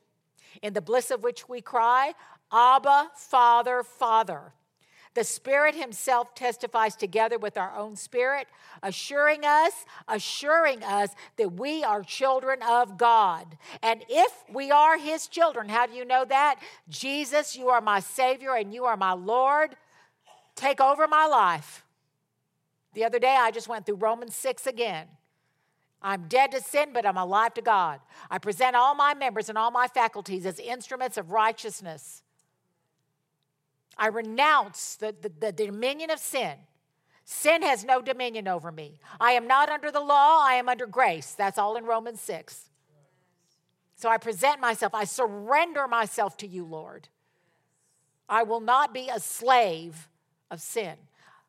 in 0.62 0.72
the 0.72 0.80
bliss 0.80 1.10
of 1.10 1.22
which 1.22 1.48
we 1.48 1.60
cry, 1.60 2.14
Abba, 2.52 3.10
Father, 3.16 3.82
Father. 3.82 4.52
The 5.16 5.24
Spirit 5.24 5.74
Himself 5.74 6.34
testifies 6.34 6.94
together 6.94 7.38
with 7.38 7.56
our 7.56 7.74
own 7.74 7.96
spirit, 7.96 8.48
assuring 8.82 9.46
us, 9.46 9.72
assuring 10.06 10.82
us 10.82 11.08
that 11.38 11.54
we 11.54 11.82
are 11.82 12.02
children 12.02 12.58
of 12.62 12.98
God. 12.98 13.56
And 13.82 14.04
if 14.10 14.30
we 14.52 14.70
are 14.70 14.98
His 14.98 15.26
children, 15.26 15.70
how 15.70 15.86
do 15.86 15.94
you 15.94 16.04
know 16.04 16.26
that? 16.26 16.60
Jesus, 16.90 17.56
you 17.56 17.70
are 17.70 17.80
my 17.80 18.00
Savior 18.00 18.56
and 18.56 18.74
you 18.74 18.84
are 18.84 18.98
my 18.98 19.12
Lord. 19.12 19.74
Take 20.54 20.82
over 20.82 21.08
my 21.08 21.24
life. 21.24 21.86
The 22.92 23.04
other 23.04 23.18
day, 23.18 23.36
I 23.40 23.50
just 23.50 23.68
went 23.68 23.86
through 23.86 23.96
Romans 23.96 24.36
6 24.36 24.66
again. 24.66 25.06
I'm 26.02 26.28
dead 26.28 26.52
to 26.52 26.60
sin, 26.60 26.90
but 26.92 27.06
I'm 27.06 27.16
alive 27.16 27.54
to 27.54 27.62
God. 27.62 28.00
I 28.30 28.36
present 28.36 28.76
all 28.76 28.94
my 28.94 29.14
members 29.14 29.48
and 29.48 29.56
all 29.56 29.70
my 29.70 29.88
faculties 29.88 30.44
as 30.44 30.58
instruments 30.58 31.16
of 31.16 31.30
righteousness. 31.30 32.22
I 33.96 34.08
renounce 34.08 34.96
the, 34.96 35.14
the, 35.20 35.28
the, 35.28 35.52
dominion 35.52 36.10
of 36.10 36.18
sin. 36.18 36.54
Sin 37.24 37.62
has 37.62 37.84
no 37.84 38.02
dominion 38.02 38.46
over 38.46 38.70
me. 38.70 39.00
I 39.18 39.32
am 39.32 39.46
not 39.46 39.68
under 39.68 39.90
the 39.90 40.00
law, 40.00 40.38
I 40.42 40.54
am 40.54 40.68
under 40.68 40.86
grace. 40.86 41.32
That's 41.32 41.58
all 41.58 41.76
in 41.76 41.84
Romans 41.84 42.20
6. 42.20 42.68
So 43.96 44.08
I 44.10 44.18
present 44.18 44.60
myself, 44.60 44.94
I 44.94 45.04
surrender 45.04 45.88
myself 45.88 46.36
to 46.38 46.46
you, 46.46 46.64
Lord. 46.64 47.08
I 48.28 48.42
will 48.42 48.60
not 48.60 48.92
be 48.92 49.08
a 49.08 49.20
slave 49.20 50.08
of 50.50 50.60
sin. 50.60 50.96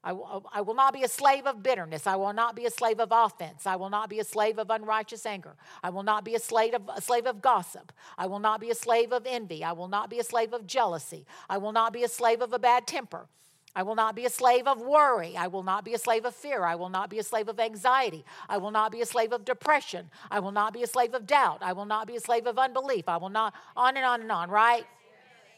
I, 0.04 0.12
I 0.54 0.62
will 0.62 0.76
not 0.76 0.94
be 0.94 1.04
a 1.04 1.08
slave 1.08 1.46
of 1.46 1.64
bitterness. 1.64 2.08
I 2.08 2.16
will 2.16 2.34
not 2.34 2.56
be 2.56 2.66
a 2.66 2.70
slave 2.70 3.00
of 3.00 3.10
offense. 3.12 3.66
I 3.66 3.76
will 3.76 3.90
not 3.90 4.10
be 4.10 4.20
a 4.20 4.24
slave 4.24 4.58
of 4.60 4.70
unrighteous 4.70 5.26
anger. 5.26 5.56
I 5.84 5.90
will 5.90 6.04
not 6.04 6.24
be 6.24 6.36
a 6.36 6.40
slave 6.40 6.74
of, 6.76 6.84
a 6.96 7.02
slave 7.02 7.26
of 7.26 7.42
gossip. 7.42 7.92
I 8.18 8.28
will 8.28 8.40
not 8.40 8.62
be 8.62 8.70
a 8.70 8.76
slave 8.76 9.12
of 9.12 9.24
envy. 9.26 9.64
I 9.64 9.74
will 9.74 9.88
not 9.88 10.10
be 10.10 10.20
a 10.20 10.24
slave 10.24 10.54
of 10.54 10.68
jealousy. 10.68 11.26
I 11.50 11.58
will 11.58 11.72
not 11.72 11.94
be 11.94 12.04
a 12.04 12.08
slave 12.08 12.42
of 12.42 12.54
a 12.54 12.60
bad 12.60 12.88
temper. 12.88 13.28
I 13.76 13.84
will 13.84 13.96
not 13.96 14.16
be 14.16 14.26
a 14.26 14.30
slave 14.30 14.66
of 14.66 14.82
worry. 14.82 15.36
I 15.36 15.48
will 15.48 15.64
not 15.64 15.84
be 15.84 15.94
a 15.94 16.00
slave 16.00 16.26
of 16.26 16.34
fear. 16.34 16.64
I 16.64 16.76
will 16.76 16.90
not 16.90 17.10
be 17.10 17.20
a 17.20 17.24
slave 17.24 17.48
of 17.48 17.60
anxiety. 17.60 18.24
I 18.50 18.58
will 18.58 18.72
not 18.72 18.92
be 18.92 19.02
a 19.02 19.06
slave 19.06 19.34
of 19.34 19.46
depression. 19.46 20.10
I 20.32 20.40
will 20.40 20.52
not 20.52 20.74
be 20.74 20.84
a 20.84 20.88
slave 20.88 21.14
of 21.14 21.28
doubt. 21.28 21.60
I 21.62 21.74
will 21.74 21.86
not 21.86 22.08
be 22.08 22.16
a 22.16 22.20
slave 22.20 22.48
of 22.48 22.58
unbelief. 22.58 23.08
I 23.08 23.18
will 23.18 23.30
not, 23.30 23.54
on 23.76 23.98
and 23.98 24.06
on 24.06 24.22
and 24.22 24.32
on, 24.32 24.50
right? 24.50 24.86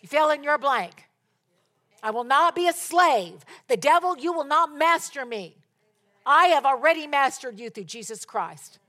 You 0.01 0.09
fill 0.09 0.31
in 0.31 0.43
your 0.43 0.57
blank. 0.57 1.08
I 2.01 2.11
will 2.11 2.23
not 2.23 2.55
be 2.55 2.67
a 2.67 2.73
slave. 2.73 3.45
The 3.67 3.77
devil, 3.77 4.17
you 4.17 4.33
will 4.33 4.45
not 4.45 4.75
master 4.75 5.25
me. 5.25 5.57
I 6.25 6.47
have 6.47 6.65
already 6.65 7.07
mastered 7.07 7.59
you 7.59 7.69
through 7.69 7.85
Jesus 7.85 8.25
Christ. 8.25 8.79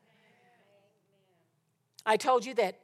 I 2.05 2.17
told 2.17 2.45
you 2.45 2.55
that 2.55 2.79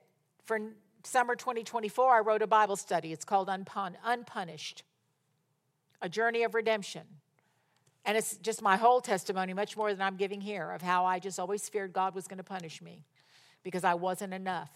for 0.44 0.58
summer 1.04 1.36
2024, 1.36 2.14
I 2.14 2.20
wrote 2.20 2.42
a 2.42 2.46
Bible 2.46 2.76
study. 2.76 3.12
It's 3.12 3.24
called 3.24 3.48
Unpun- 3.48 3.96
Unpunished 4.04 4.82
A 6.02 6.08
Journey 6.08 6.42
of 6.42 6.54
Redemption. 6.54 7.02
And 8.04 8.16
it's 8.16 8.36
just 8.36 8.62
my 8.62 8.76
whole 8.76 9.00
testimony, 9.00 9.52
much 9.52 9.76
more 9.76 9.92
than 9.92 10.00
I'm 10.00 10.16
giving 10.16 10.40
here, 10.40 10.70
of 10.70 10.80
how 10.80 11.04
I 11.04 11.18
just 11.18 11.40
always 11.40 11.68
feared 11.68 11.92
God 11.92 12.14
was 12.14 12.28
going 12.28 12.38
to 12.38 12.44
punish 12.44 12.80
me 12.80 13.04
because 13.64 13.82
I 13.82 13.94
wasn't 13.94 14.32
enough. 14.32 14.70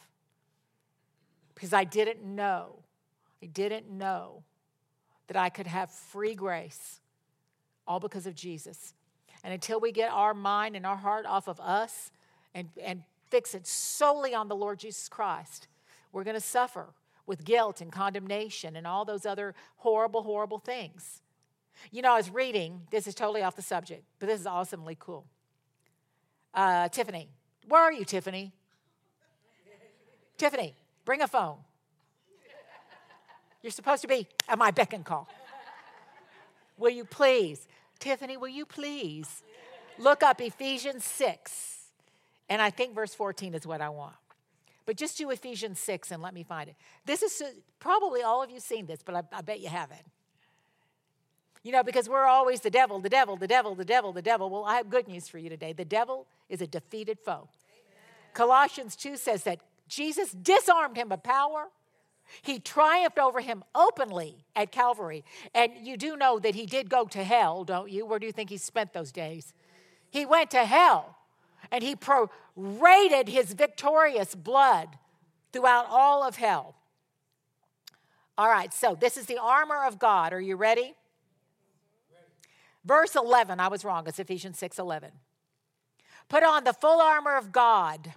Because 1.55 1.73
I 1.73 1.85
didn't 1.85 2.25
know. 2.25 2.81
I 3.43 3.47
didn't 3.47 3.89
know 3.89 4.43
that 5.31 5.37
I 5.37 5.49
could 5.49 5.69
have 5.69 5.93
free 5.93 6.35
grace, 6.35 6.99
all 7.87 8.01
because 8.01 8.27
of 8.27 8.35
Jesus. 8.35 8.95
And 9.45 9.55
until 9.55 9.79
we 9.79 9.93
get 9.93 10.11
our 10.11 10.35
mind 10.35 10.75
and 10.75 10.85
our 10.85 10.97
heart 10.97 11.25
off 11.25 11.47
of 11.47 11.61
us 11.61 12.11
and, 12.53 12.69
and 12.83 13.05
fix 13.29 13.55
it 13.55 13.65
solely 13.65 14.35
on 14.35 14.49
the 14.49 14.57
Lord 14.57 14.81
Jesus 14.81 15.09
Christ, 15.09 15.69
we're 16.11 16.25
going 16.25 16.35
to 16.35 16.41
suffer 16.41 16.89
with 17.27 17.45
guilt 17.45 17.81
and 17.81 17.93
condemnation 17.93 18.75
and 18.75 18.89
all 18.89 19.05
those 19.05 19.25
other 19.25 19.55
horrible, 19.77 20.25
horrible 20.25 20.59
things. 20.59 21.23
You 21.93 22.03
know, 22.03 22.15
I 22.15 22.17
was 22.17 22.29
reading, 22.29 22.81
this 22.91 23.07
is 23.07 23.15
totally 23.15 23.45
off 23.45 23.55
the 23.55 23.63
subject, 23.63 24.03
but 24.19 24.29
this 24.29 24.41
is 24.41 24.49
awesomely 24.49 24.97
cool. 24.99 25.27
Uh, 26.53 26.89
Tiffany, 26.89 27.29
where 27.69 27.83
are 27.83 27.93
you, 27.93 28.05
Tiffany? 28.05 28.51
Tiffany, 30.39 30.75
bring 31.05 31.23
a 31.23 31.29
phone. 31.29 31.59
You're 33.63 33.71
supposed 33.71 34.03
to 34.03 34.09
be 34.09 34.27
at 34.49 34.59
my 34.59 34.71
beck 34.71 34.93
and 34.93 35.05
call. 35.05 35.29
Will 36.79 36.91
you 36.91 37.05
please? 37.05 37.67
Tiffany, 37.99 38.37
will 38.37 38.49
you 38.49 38.65
please 38.65 39.43
look 39.99 40.23
up 40.23 40.41
Ephesians 40.41 41.05
6? 41.05 41.77
And 42.49 42.61
I 42.61 42.71
think 42.71 42.95
verse 42.95 43.15
14 43.15 43.55
is 43.55 43.67
what 43.67 43.81
I 43.81 43.91
want. 43.91 44.15
But 44.87 44.97
just 44.97 45.19
do 45.19 45.31
Ephesians 45.31 45.79
6 45.79 46.11
and 46.11 46.23
let 46.23 46.35
me 46.35 46.43
find 46.43 46.69
it. 46.69 46.77
This 47.05 47.23
is 47.23 47.43
probably 47.79 48.23
all 48.23 48.43
of 48.43 48.51
you 48.51 48.59
seen 48.59 48.87
this, 48.87 49.03
but 49.05 49.15
I, 49.15 49.23
I 49.33 49.43
bet 49.43 49.61
you 49.61 49.69
haven't. 49.69 50.03
You 51.63 51.73
know, 51.73 51.83
because 51.83 52.09
we're 52.09 52.25
always 52.25 52.61
the 52.61 52.71
devil, 52.71 52.99
the 53.01 53.11
devil, 53.11 53.37
the 53.37 53.47
devil, 53.47 53.75
the 53.75 53.85
devil, 53.85 54.13
the 54.13 54.23
devil. 54.23 54.49
Well, 54.49 54.65
I 54.65 54.77
have 54.77 54.89
good 54.89 55.07
news 55.07 55.29
for 55.29 55.39
you 55.39 55.51
today. 55.51 55.75
The 55.75 55.85
devil 55.85 56.27
is 56.49 56.63
a 56.63 56.67
defeated 56.67 57.19
foe. 57.19 57.33
Amen. 57.33 58.31
Colossians 58.33 58.97
2 58.97 59.19
says 59.19 59.45
that 59.45 59.61
Jesus 59.87 60.33
disarmed 60.33 60.97
him 60.97 61.13
of 61.13 61.23
power 61.23 61.69
he 62.43 62.59
triumphed 62.59 63.19
over 63.19 63.41
him 63.41 63.65
openly 63.75 64.45
at 64.57 64.73
Calvary. 64.73 65.25
And 65.55 65.73
you 65.83 65.97
do 65.97 66.17
know 66.17 66.39
that 66.39 66.55
he 66.55 66.67
did 66.67 66.89
go 66.89 67.05
to 67.07 67.25
hell, 67.25 67.65
don't 67.65 67.91
you? 67.91 68.07
Where 68.07 68.19
do 68.19 68.27
you 68.27 68.33
think 68.33 68.51
he 68.51 68.57
spent 68.57 68.93
those 68.93 69.13
days? 69.13 69.53
He 70.11 70.27
went 70.27 70.51
to 70.51 70.65
hell 70.65 71.17
and 71.71 71.83
he 71.83 71.95
paraded 71.97 73.29
his 73.29 73.53
victorious 73.53 74.35
blood 74.35 74.99
throughout 75.53 75.87
all 75.89 76.23
of 76.23 76.37
hell. 76.37 76.77
All 78.39 78.49
right, 78.49 78.73
so 78.73 78.97
this 78.99 79.17
is 79.17 79.27
the 79.27 79.39
armor 79.39 79.85
of 79.85 79.99
God. 79.99 80.33
Are 80.33 80.41
you 80.41 80.57
ready? 80.57 80.81
ready? 80.81 80.95
Verse 82.85 83.15
11, 83.15 83.61
I 83.61 83.69
was 83.69 83.85
wrong. 83.85 84.07
It's 84.07 84.19
Ephesians 84.19 84.59
6 84.59 84.79
11. 84.79 85.11
Put 86.29 86.43
on 86.43 86.65
the 86.65 86.73
full 86.73 87.01
armor 87.01 87.37
of 87.37 87.53
God 87.53 88.15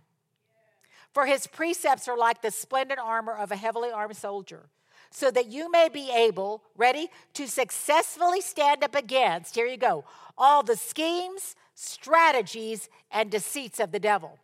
for 1.13 1.25
his 1.25 1.47
precepts 1.47 2.07
are 2.07 2.17
like 2.17 2.41
the 2.41 2.51
splendid 2.51 2.97
armor 2.99 3.33
of 3.33 3.51
a 3.51 3.55
heavily 3.55 3.91
armed 3.91 4.17
soldier, 4.17 4.69
so 5.11 5.29
that 5.29 5.47
you 5.47 5.69
may 5.69 5.89
be 5.89 6.11
able, 6.11 6.63
ready, 6.75 7.09
to 7.35 7.47
successfully 7.47 8.41
stand 8.41 8.83
up 8.83 8.95
against, 8.95 9.55
here 9.55 9.67
you 9.67 9.77
go, 9.77 10.03
all 10.37 10.63
the 10.63 10.75
schemes, 10.75 11.55
strategies, 11.75 12.89
and 13.11 13.29
deceits 13.29 13.79
of 13.79 13.91
the 13.91 13.99
devil. 13.99 14.39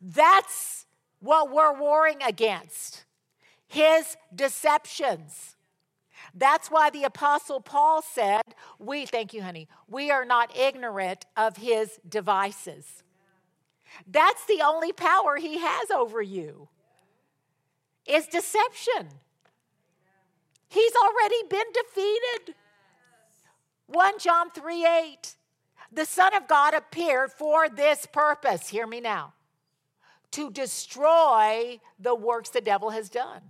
That's 0.00 0.86
what 1.20 1.52
we're 1.52 1.78
warring 1.78 2.22
against 2.26 3.04
his 3.68 4.16
deceptions. 4.34 5.56
That's 6.34 6.68
why 6.68 6.90
the 6.90 7.04
Apostle 7.04 7.60
Paul 7.60 8.02
said, 8.02 8.42
We, 8.78 9.06
thank 9.06 9.32
you, 9.32 9.42
honey, 9.42 9.68
we 9.88 10.10
are 10.10 10.24
not 10.24 10.56
ignorant 10.56 11.24
of 11.36 11.56
his 11.56 12.00
devices. 12.08 13.01
That's 14.06 14.44
the 14.46 14.62
only 14.62 14.92
power 14.92 15.36
he 15.36 15.58
has 15.58 15.90
over 15.90 16.20
you. 16.20 16.68
Is 18.06 18.26
deception. 18.26 19.08
He's 20.68 20.92
already 20.94 21.42
been 21.48 21.66
defeated. 21.72 22.54
1 23.86 24.18
John 24.18 24.50
3 24.50 24.86
8. 24.86 25.34
The 25.92 26.06
Son 26.06 26.34
of 26.34 26.48
God 26.48 26.74
appeared 26.74 27.30
for 27.32 27.68
this 27.68 28.06
purpose. 28.06 28.68
Hear 28.68 28.86
me 28.86 29.00
now. 29.00 29.34
To 30.32 30.50
destroy 30.50 31.78
the 31.98 32.14
works 32.14 32.48
the 32.48 32.62
devil 32.62 32.90
has 32.90 33.10
done. 33.10 33.42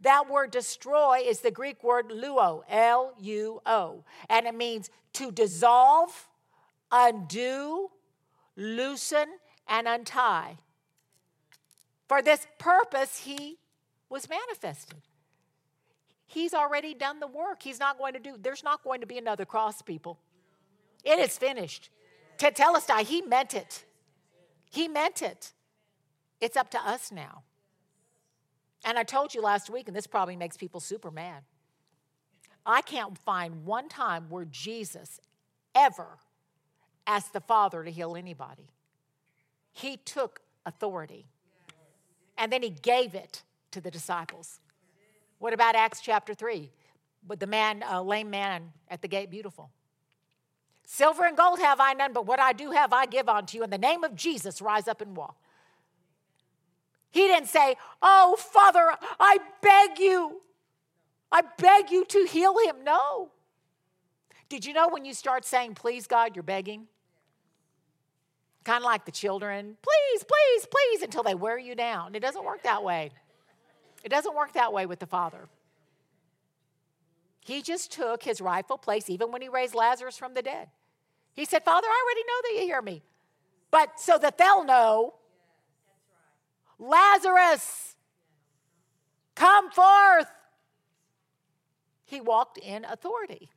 That 0.00 0.28
word 0.28 0.50
destroy 0.50 1.22
is 1.24 1.40
the 1.40 1.50
Greek 1.50 1.82
word 1.82 2.10
luo, 2.10 2.62
L 2.68 3.14
U 3.20 3.60
O, 3.64 4.04
and 4.28 4.46
it 4.46 4.54
means 4.54 4.90
to 5.14 5.30
dissolve, 5.30 6.28
undo, 6.90 7.90
loosen, 8.56 9.26
and 9.68 9.86
untie. 9.86 10.56
For 12.08 12.22
this 12.22 12.46
purpose, 12.58 13.18
he 13.18 13.58
was 14.08 14.28
manifested. 14.28 15.02
He's 16.26 16.54
already 16.54 16.94
done 16.94 17.20
the 17.20 17.26
work. 17.26 17.62
He's 17.62 17.80
not 17.80 17.98
going 17.98 18.14
to 18.14 18.18
do, 18.18 18.36
there's 18.40 18.64
not 18.64 18.82
going 18.82 19.00
to 19.00 19.06
be 19.06 19.18
another 19.18 19.44
cross, 19.44 19.82
people. 19.82 20.18
It 21.04 21.18
is 21.18 21.38
finished. 21.38 21.90
Tetelestai, 22.38 23.02
he 23.02 23.22
meant 23.22 23.54
it. 23.54 23.84
He 24.70 24.88
meant 24.88 25.22
it. 25.22 25.52
It's 26.40 26.56
up 26.56 26.70
to 26.72 26.78
us 26.78 27.10
now. 27.10 27.42
And 28.84 28.98
I 28.98 29.04
told 29.04 29.34
you 29.34 29.40
last 29.40 29.70
week, 29.70 29.88
and 29.88 29.96
this 29.96 30.06
probably 30.06 30.36
makes 30.36 30.56
people 30.56 30.80
super 30.80 31.10
mad. 31.10 31.42
I 32.64 32.82
can't 32.82 33.16
find 33.18 33.64
one 33.64 33.88
time 33.88 34.26
where 34.28 34.44
Jesus 34.44 35.20
ever 35.74 36.18
asked 37.06 37.32
the 37.32 37.40
Father 37.40 37.84
to 37.84 37.90
heal 37.90 38.16
anybody. 38.16 38.70
He 39.72 39.96
took 39.98 40.40
authority 40.64 41.26
and 42.38 42.52
then 42.52 42.62
he 42.62 42.70
gave 42.70 43.14
it 43.14 43.42
to 43.70 43.80
the 43.80 43.90
disciples. 43.90 44.60
What 45.38 45.52
about 45.52 45.74
Acts 45.74 46.00
chapter 46.00 46.34
3? 46.34 46.70
With 47.28 47.40
the 47.40 47.46
man, 47.46 47.82
uh, 47.82 48.02
lame 48.02 48.30
man 48.30 48.72
at 48.88 49.02
the 49.02 49.08
gate, 49.08 49.30
beautiful. 49.30 49.70
Silver 50.86 51.24
and 51.24 51.36
gold 51.36 51.58
have 51.58 51.80
I 51.80 51.92
none, 51.94 52.12
but 52.12 52.26
what 52.26 52.38
I 52.38 52.52
do 52.52 52.70
have 52.70 52.92
I 52.92 53.06
give 53.06 53.28
unto 53.28 53.58
you. 53.58 53.64
In 53.64 53.70
the 53.70 53.78
name 53.78 54.04
of 54.04 54.14
Jesus, 54.14 54.62
rise 54.62 54.86
up 54.86 55.00
and 55.00 55.16
walk. 55.16 55.36
He 57.10 57.26
didn't 57.26 57.48
say, 57.48 57.76
Oh, 58.00 58.36
Father, 58.38 58.94
I 59.18 59.38
beg 59.62 59.98
you. 59.98 60.42
I 61.32 61.42
beg 61.58 61.90
you 61.90 62.04
to 62.04 62.26
heal 62.30 62.54
him. 62.66 62.76
No. 62.84 63.30
Did 64.48 64.64
you 64.64 64.72
know 64.72 64.88
when 64.88 65.04
you 65.04 65.12
start 65.12 65.44
saying, 65.44 65.74
please, 65.74 66.06
God, 66.06 66.36
you're 66.36 66.42
begging? 66.42 66.86
Kind 68.66 68.78
of 68.78 68.86
like 68.86 69.04
the 69.04 69.12
children, 69.12 69.76
please, 69.80 70.24
please, 70.24 70.66
please, 70.68 71.02
until 71.02 71.22
they 71.22 71.36
wear 71.36 71.56
you 71.56 71.76
down. 71.76 72.16
It 72.16 72.20
doesn't 72.20 72.44
work 72.44 72.64
that 72.64 72.82
way. 72.82 73.12
It 74.02 74.08
doesn't 74.08 74.34
work 74.34 74.54
that 74.54 74.72
way 74.72 74.86
with 74.86 74.98
the 74.98 75.06
Father. 75.06 75.46
He 77.38 77.62
just 77.62 77.92
took 77.92 78.24
his 78.24 78.40
rightful 78.40 78.76
place, 78.76 79.08
even 79.08 79.30
when 79.30 79.40
he 79.40 79.48
raised 79.48 79.76
Lazarus 79.76 80.18
from 80.18 80.34
the 80.34 80.42
dead. 80.42 80.66
He 81.32 81.44
said, 81.44 81.64
Father, 81.64 81.86
I 81.86 82.04
already 82.04 82.26
know 82.26 82.34
that 82.42 82.60
you 82.60 82.66
hear 82.66 82.82
me. 82.82 83.04
But 83.70 84.00
so 84.00 84.18
that 84.18 84.36
they'll 84.36 84.64
know, 84.64 85.14
Lazarus, 86.80 87.94
come 89.36 89.70
forth. 89.70 90.26
He 92.04 92.20
walked 92.20 92.58
in 92.58 92.84
authority. 92.84 93.48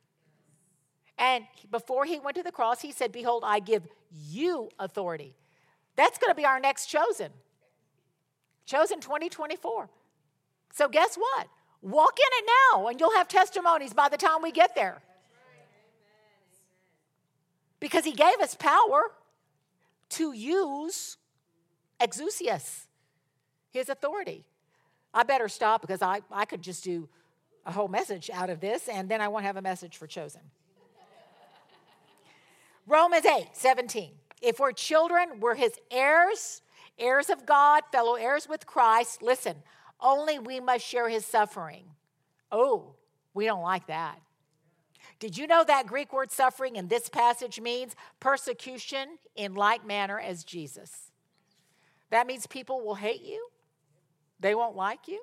And 1.19 1.43
before 1.69 2.05
he 2.05 2.17
went 2.17 2.37
to 2.37 2.43
the 2.43 2.51
cross, 2.51 2.81
he 2.81 2.93
said, 2.93 3.11
Behold, 3.11 3.43
I 3.45 3.59
give 3.59 3.83
you 4.09 4.69
authority. 4.79 5.35
That's 5.97 6.17
going 6.17 6.31
to 6.31 6.35
be 6.35 6.45
our 6.45 6.61
next 6.61 6.85
chosen. 6.85 7.29
Chosen 8.65 9.01
2024. 9.01 9.89
So, 10.73 10.87
guess 10.87 11.17
what? 11.17 11.47
Walk 11.81 12.17
in 12.17 12.45
it 12.45 12.51
now, 12.73 12.87
and 12.87 12.99
you'll 12.99 13.15
have 13.15 13.27
testimonies 13.27 13.93
by 13.93 14.07
the 14.07 14.17
time 14.17 14.41
we 14.41 14.51
get 14.51 14.75
there. 14.75 15.01
Because 17.81 18.05
he 18.05 18.13
gave 18.13 18.39
us 18.41 18.55
power 18.55 19.11
to 20.09 20.31
use 20.31 21.17
exousias, 21.99 22.85
his 23.71 23.89
authority. 23.89 24.45
I 25.13 25.23
better 25.23 25.49
stop 25.49 25.81
because 25.81 26.01
I, 26.01 26.21
I 26.31 26.45
could 26.45 26.61
just 26.61 26.83
do 26.83 27.09
a 27.65 27.71
whole 27.71 27.87
message 27.87 28.29
out 28.33 28.49
of 28.49 28.61
this, 28.61 28.87
and 28.87 29.09
then 29.09 29.21
I 29.21 29.27
won't 29.27 29.43
have 29.43 29.57
a 29.57 29.61
message 29.61 29.97
for 29.97 30.07
chosen. 30.07 30.41
Romans 32.87 33.25
8, 33.25 33.49
17. 33.53 34.11
If 34.41 34.59
we're 34.59 34.71
children, 34.71 35.39
we're 35.39 35.55
his 35.55 35.73
heirs, 35.91 36.61
heirs 36.97 37.29
of 37.29 37.45
God, 37.45 37.83
fellow 37.91 38.15
heirs 38.15 38.47
with 38.47 38.65
Christ. 38.65 39.21
Listen, 39.21 39.55
only 39.99 40.39
we 40.39 40.59
must 40.59 40.85
share 40.85 41.09
his 41.09 41.25
suffering. 41.25 41.85
Oh, 42.51 42.95
we 43.33 43.45
don't 43.45 43.61
like 43.61 43.87
that. 43.87 44.19
Did 45.19 45.37
you 45.37 45.47
know 45.47 45.63
that 45.65 45.85
Greek 45.85 46.13
word 46.13 46.31
suffering 46.31 46.77
in 46.77 46.87
this 46.87 47.09
passage 47.09 47.59
means 47.59 47.95
persecution 48.19 49.17
in 49.35 49.53
like 49.53 49.85
manner 49.85 50.19
as 50.19 50.43
Jesus? 50.43 51.11
That 52.09 52.25
means 52.25 52.47
people 52.47 52.81
will 52.81 52.95
hate 52.95 53.23
you, 53.23 53.49
they 54.39 54.55
won't 54.55 54.75
like 54.75 55.07
you. 55.07 55.21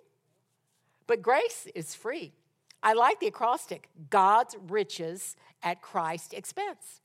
But 1.06 1.22
grace 1.22 1.66
is 1.74 1.94
free. 1.94 2.34
I 2.82 2.92
like 2.92 3.20
the 3.20 3.28
acrostic 3.28 3.88
God's 4.10 4.56
riches 4.68 5.36
at 5.62 5.80
Christ's 5.80 6.34
expense. 6.34 7.00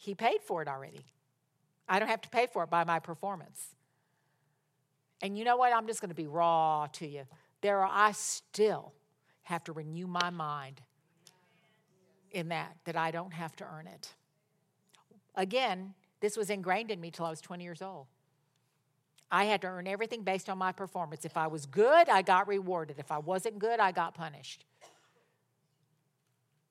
He 0.00 0.14
paid 0.14 0.40
for 0.42 0.62
it 0.62 0.66
already. 0.66 1.04
I 1.86 1.98
don't 1.98 2.08
have 2.08 2.22
to 2.22 2.30
pay 2.30 2.46
for 2.46 2.64
it 2.64 2.70
by 2.70 2.84
my 2.84 3.00
performance. 3.00 3.74
And 5.20 5.36
you 5.36 5.44
know 5.44 5.58
what? 5.58 5.74
I'm 5.74 5.86
just 5.86 6.00
going 6.00 6.08
to 6.08 6.14
be 6.14 6.26
raw 6.26 6.86
to 6.94 7.06
you. 7.06 7.24
There 7.60 7.80
are, 7.80 7.90
I 7.92 8.12
still 8.12 8.94
have 9.42 9.62
to 9.64 9.72
renew 9.72 10.06
my 10.06 10.30
mind 10.30 10.80
in 12.30 12.48
that, 12.48 12.78
that 12.86 12.96
I 12.96 13.10
don't 13.10 13.34
have 13.34 13.54
to 13.56 13.66
earn 13.70 13.86
it. 13.86 14.14
Again, 15.34 15.92
this 16.20 16.34
was 16.34 16.48
ingrained 16.48 16.90
in 16.90 16.98
me 16.98 17.10
till 17.10 17.26
I 17.26 17.30
was 17.30 17.42
20 17.42 17.62
years 17.62 17.82
old. 17.82 18.06
I 19.30 19.44
had 19.44 19.60
to 19.60 19.66
earn 19.66 19.86
everything 19.86 20.22
based 20.22 20.48
on 20.48 20.56
my 20.56 20.72
performance. 20.72 21.26
If 21.26 21.36
I 21.36 21.46
was 21.46 21.66
good, 21.66 22.08
I 22.08 22.22
got 22.22 22.48
rewarded. 22.48 22.98
If 22.98 23.12
I 23.12 23.18
wasn't 23.18 23.58
good, 23.58 23.80
I 23.80 23.92
got 23.92 24.14
punished. 24.14 24.64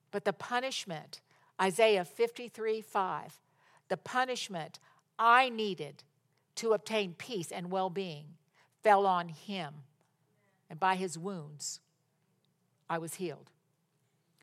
But 0.09 0.25
the 0.25 0.33
punishment, 0.33 1.21
Isaiah 1.61 2.05
53 2.05 2.81
5, 2.81 3.39
the 3.89 3.97
punishment 3.97 4.79
I 5.17 5.49
needed 5.49 6.03
to 6.55 6.73
obtain 6.73 7.13
peace 7.13 7.51
and 7.51 7.71
well 7.71 7.89
being 7.89 8.25
fell 8.83 9.05
on 9.05 9.29
him. 9.29 9.73
And 10.69 10.79
by 10.79 10.95
his 10.95 11.17
wounds, 11.17 11.79
I 12.89 12.97
was 12.97 13.15
healed. 13.15 13.49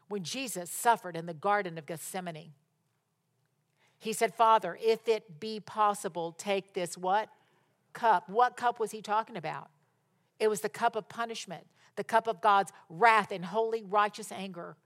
When 0.09 0.23
Jesus 0.23 0.71
suffered 0.71 1.17
in 1.17 1.27
the 1.27 1.35
Garden 1.35 1.79
of 1.79 1.87
Gethsemane, 1.87 2.53
he 3.99 4.13
said, 4.13 4.35
Father, 4.35 4.79
if 4.83 5.09
it 5.09 5.41
be 5.41 5.59
possible, 5.59 6.33
take 6.33 6.75
this 6.75 6.97
what? 6.97 7.29
Cup. 7.93 8.29
What 8.29 8.57
cup 8.57 8.79
was 8.79 8.91
he 8.91 9.01
talking 9.01 9.37
about? 9.37 9.71
It 10.39 10.49
was 10.49 10.61
the 10.61 10.69
cup 10.69 10.97
of 10.97 11.09
punishment, 11.09 11.67
the 11.97 12.05
cup 12.05 12.27
of 12.27 12.41
God's 12.41 12.73
wrath 12.91 13.33
and 13.33 13.45
holy, 13.45 13.83
righteous 13.83 14.31
anger, 14.31 14.77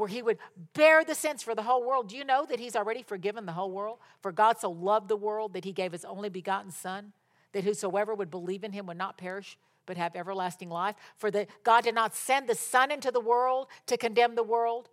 where 0.00 0.08
he 0.08 0.22
would 0.22 0.38
bear 0.72 1.04
the 1.04 1.14
sins 1.14 1.42
for 1.42 1.54
the 1.54 1.62
whole 1.62 1.86
world. 1.86 2.08
Do 2.08 2.16
you 2.16 2.24
know 2.24 2.46
that 2.48 2.58
he's 2.58 2.74
already 2.74 3.02
forgiven 3.02 3.44
the 3.44 3.52
whole 3.52 3.70
world? 3.70 3.98
For 4.22 4.32
God 4.32 4.58
so 4.58 4.70
loved 4.70 5.08
the 5.08 5.16
world 5.16 5.52
that 5.52 5.64
he 5.64 5.72
gave 5.72 5.92
his 5.92 6.06
only 6.06 6.30
begotten 6.30 6.70
Son, 6.70 7.12
that 7.52 7.64
whosoever 7.64 8.14
would 8.14 8.30
believe 8.30 8.64
in 8.64 8.72
him 8.72 8.86
would 8.86 8.96
not 8.96 9.18
perish, 9.18 9.58
but 9.84 9.98
have 9.98 10.16
everlasting 10.16 10.70
life. 10.70 10.96
For 11.18 11.30
that 11.32 11.48
God 11.64 11.84
did 11.84 11.94
not 11.94 12.14
send 12.14 12.48
the 12.48 12.54
Son 12.54 12.90
into 12.90 13.10
the 13.10 13.20
world 13.20 13.68
to 13.88 13.98
condemn 13.98 14.36
the 14.36 14.42
world, 14.42 14.88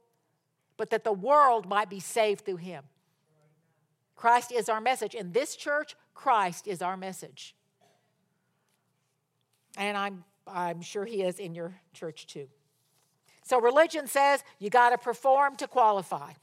but 0.76 0.89
that 0.89 1.06
the 1.06 1.13
world 1.13 1.70
might 1.70 1.89
be 1.89 2.02
saved 2.02 2.43
through 2.43 2.58
him. 2.58 2.84
Christ 4.17 4.52
is 4.52 4.67
our 4.67 4.82
message. 4.82 5.15
In 5.15 5.32
this 5.32 5.56
church, 5.56 5.96
Christ 6.15 6.67
is 6.67 6.82
our 6.82 6.98
message. 6.98 7.56
And 9.78 9.96
I'm, 9.96 10.26
I'm 10.46 10.82
sure 10.82 11.06
he 11.06 11.22
is 11.22 11.39
in 11.39 11.56
your 11.56 11.80
church 11.93 12.28
too. 12.28 12.50
So 13.48 13.62
religion 13.62 14.08
says 14.08 14.44
you 14.60 14.70
got 14.70 14.90
to 14.90 14.98
perform 14.98 15.56
to 15.56 15.68
qualify. 15.68 16.34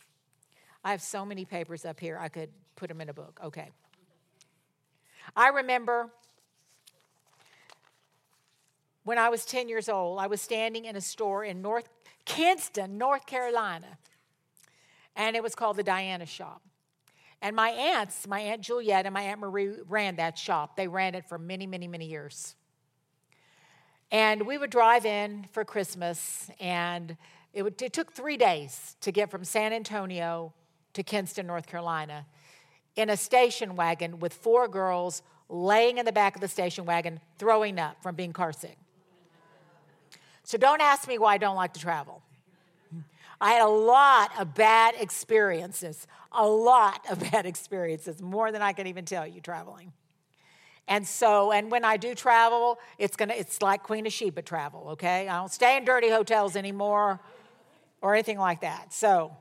I 0.82 0.90
have 0.90 1.02
so 1.02 1.26
many 1.26 1.44
papers 1.44 1.84
up 1.84 2.00
here, 2.00 2.16
I 2.18 2.28
could 2.28 2.48
put 2.76 2.88
them 2.88 3.02
in 3.02 3.10
a 3.10 3.12
book. 3.12 3.38
Okay. 3.44 3.68
I 5.36 5.48
remember 5.48 6.08
when 9.04 9.18
I 9.18 9.28
was 9.28 9.44
10 9.44 9.68
years 9.68 9.90
old, 9.90 10.18
I 10.18 10.28
was 10.28 10.40
standing 10.40 10.86
in 10.86 10.96
a 10.96 11.00
store 11.02 11.44
in 11.44 11.60
North 11.60 11.90
Kinston, 12.24 12.96
North 12.96 13.26
Carolina, 13.26 13.98
and 15.14 15.36
it 15.36 15.42
was 15.42 15.54
called 15.54 15.76
the 15.76 15.82
Diana 15.82 16.24
Shop. 16.24 16.62
And 17.42 17.54
my 17.54 17.68
aunts, 17.68 18.26
my 18.26 18.40
Aunt 18.40 18.62
Juliet 18.62 19.04
and 19.04 19.12
my 19.12 19.20
Aunt 19.20 19.40
Marie, 19.40 19.74
ran 19.90 20.16
that 20.16 20.38
shop. 20.38 20.74
They 20.74 20.88
ran 20.88 21.14
it 21.14 21.28
for 21.28 21.38
many, 21.38 21.66
many, 21.66 21.86
many 21.86 22.06
years. 22.06 22.54
And 24.10 24.46
we 24.46 24.58
would 24.58 24.70
drive 24.70 25.06
in 25.06 25.46
for 25.52 25.64
Christmas, 25.64 26.50
and 26.60 27.16
it, 27.52 27.62
would, 27.62 27.80
it 27.82 27.92
took 27.92 28.12
three 28.12 28.36
days 28.36 28.96
to 29.00 29.10
get 29.10 29.30
from 29.30 29.44
San 29.44 29.72
Antonio 29.72 30.52
to 30.92 31.02
Kinston, 31.02 31.46
North 31.46 31.66
Carolina, 31.66 32.26
in 32.96 33.10
a 33.10 33.16
station 33.16 33.76
wagon 33.76 34.20
with 34.20 34.32
four 34.32 34.68
girls 34.68 35.22
laying 35.48 35.98
in 35.98 36.04
the 36.04 36.12
back 36.12 36.34
of 36.34 36.40
the 36.40 36.48
station 36.48 36.84
wagon, 36.84 37.20
throwing 37.38 37.78
up 37.78 38.02
from 38.02 38.14
being 38.14 38.32
carsick. 38.32 38.76
So 40.44 40.58
don't 40.58 40.80
ask 40.80 41.08
me 41.08 41.18
why 41.18 41.34
I 41.34 41.38
don't 41.38 41.56
like 41.56 41.74
to 41.74 41.80
travel. 41.80 42.22
I 43.40 43.52
had 43.52 43.62
a 43.62 43.68
lot 43.68 44.30
of 44.38 44.54
bad 44.54 44.94
experiences, 44.98 46.06
a 46.32 46.46
lot 46.46 47.00
of 47.10 47.18
bad 47.30 47.46
experiences, 47.52 48.22
more 48.22 48.52
than 48.52 48.62
I 48.62 48.72
can 48.72 48.86
even 48.86 49.04
tell 49.04 49.26
you 49.26 49.40
traveling. 49.40 49.92
And 50.86 51.06
so, 51.06 51.50
and 51.50 51.70
when 51.70 51.84
I 51.84 51.96
do 51.96 52.14
travel, 52.14 52.78
it's 52.98 53.16
gonna, 53.16 53.34
it's 53.34 53.62
like 53.62 53.82
Queen 53.82 54.06
of 54.06 54.12
Sheba 54.12 54.42
travel, 54.42 54.88
okay? 54.90 55.28
I 55.28 55.38
don't 55.38 55.50
stay 55.50 55.76
in 55.78 55.84
dirty 55.84 56.10
hotels 56.10 56.56
anymore 56.56 57.20
or 58.02 58.14
anything 58.14 58.38
like 58.38 58.60
that. 58.60 58.92
So, 58.92 59.34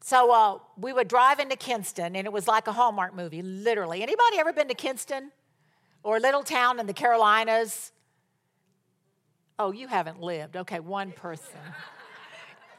so 0.00 0.32
uh, 0.32 0.58
we 0.76 0.92
would 0.92 1.08
drive 1.08 1.40
into 1.40 1.56
Kinston, 1.56 2.14
and 2.14 2.26
it 2.26 2.32
was 2.32 2.46
like 2.46 2.68
a 2.68 2.72
Hallmark 2.72 3.14
movie, 3.14 3.42
literally. 3.42 4.02
Anybody 4.02 4.38
ever 4.38 4.52
been 4.52 4.68
to 4.68 4.74
Kinston 4.74 5.32
or 6.04 6.18
a 6.18 6.20
little 6.20 6.44
town 6.44 6.78
in 6.78 6.86
the 6.86 6.94
Carolinas? 6.94 7.90
Oh, 9.58 9.72
you 9.72 9.88
haven't 9.88 10.20
lived. 10.20 10.56
Okay, 10.56 10.78
one 10.78 11.10
person. 11.10 11.58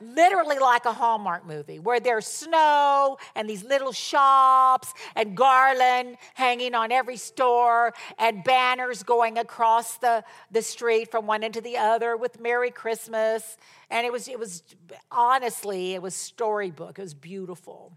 Literally 0.01 0.59
like 0.59 0.85
a 0.85 0.93
Hallmark 0.93 1.45
movie 1.45 1.79
where 1.79 1.99
there's 1.99 2.25
snow 2.25 3.17
and 3.35 3.49
these 3.49 3.63
little 3.63 3.91
shops 3.91 4.93
and 5.15 5.35
garland 5.35 6.17
hanging 6.35 6.73
on 6.73 6.91
every 6.91 7.17
store 7.17 7.93
and 8.17 8.43
banners 8.43 9.03
going 9.03 9.37
across 9.37 9.97
the, 9.97 10.23
the 10.51 10.61
street 10.61 11.11
from 11.11 11.27
one 11.27 11.43
end 11.43 11.53
to 11.55 11.61
the 11.61 11.77
other 11.77 12.15
with 12.15 12.39
Merry 12.39 12.71
Christmas. 12.71 13.57
And 13.89 14.05
it 14.05 14.13
was, 14.13 14.27
it 14.27 14.39
was 14.39 14.63
honestly, 15.11 15.93
it 15.93 16.01
was 16.01 16.15
storybook. 16.15 16.97
It 16.97 17.01
was 17.01 17.13
beautiful. 17.13 17.91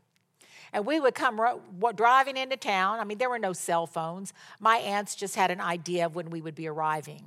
And 0.73 0.87
we 0.87 0.99
would 0.99 1.15
come 1.15 1.41
driving 1.95 2.37
into 2.37 2.57
town. 2.57 2.99
I 2.99 3.05
mean, 3.05 3.19
there 3.19 3.31
were 3.31 3.39
no 3.39 3.53
cell 3.53 3.87
phones. 3.87 4.33
My 4.59 4.79
aunts 4.79 5.15
just 5.15 5.37
had 5.37 5.51
an 5.51 5.61
idea 5.61 6.07
of 6.07 6.15
when 6.15 6.31
we 6.31 6.41
would 6.41 6.55
be 6.55 6.67
arriving. 6.67 7.25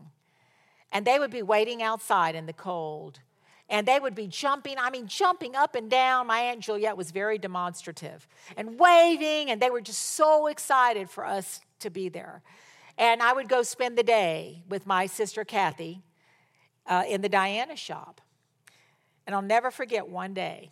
And 0.91 1.05
they 1.05 1.19
would 1.19 1.31
be 1.31 1.43
waiting 1.43 1.83
outside 1.83 2.35
in 2.35 2.45
the 2.45 2.53
cold. 2.53 3.19
And 3.69 3.87
they 3.87 3.99
would 3.99 4.13
be 4.13 4.27
jumping, 4.27 4.75
I 4.77 4.89
mean, 4.91 5.07
jumping 5.07 5.55
up 5.55 5.75
and 5.75 5.89
down. 5.89 6.27
My 6.27 6.39
Aunt 6.39 6.61
Juliet 6.61 6.95
was 6.95 7.11
very 7.11 7.37
demonstrative 7.37 8.27
and 8.55 8.79
waving, 8.79 9.49
and 9.49 9.61
they 9.61 9.71
were 9.71 9.81
just 9.81 10.01
so 10.01 10.47
excited 10.47 11.09
for 11.09 11.25
us 11.25 11.61
to 11.79 11.89
be 11.89 12.09
there. 12.09 12.43
And 12.97 13.21
I 13.21 13.33
would 13.33 13.49
go 13.49 13.63
spend 13.63 13.97
the 13.97 14.03
day 14.03 14.63
with 14.69 14.85
my 14.85 15.07
sister 15.07 15.43
Kathy 15.43 16.01
uh, 16.87 17.03
in 17.07 17.21
the 17.21 17.29
Diana 17.29 17.75
shop. 17.75 18.21
And 19.25 19.35
I'll 19.35 19.41
never 19.41 19.71
forget 19.71 20.07
one 20.07 20.33
day, 20.33 20.71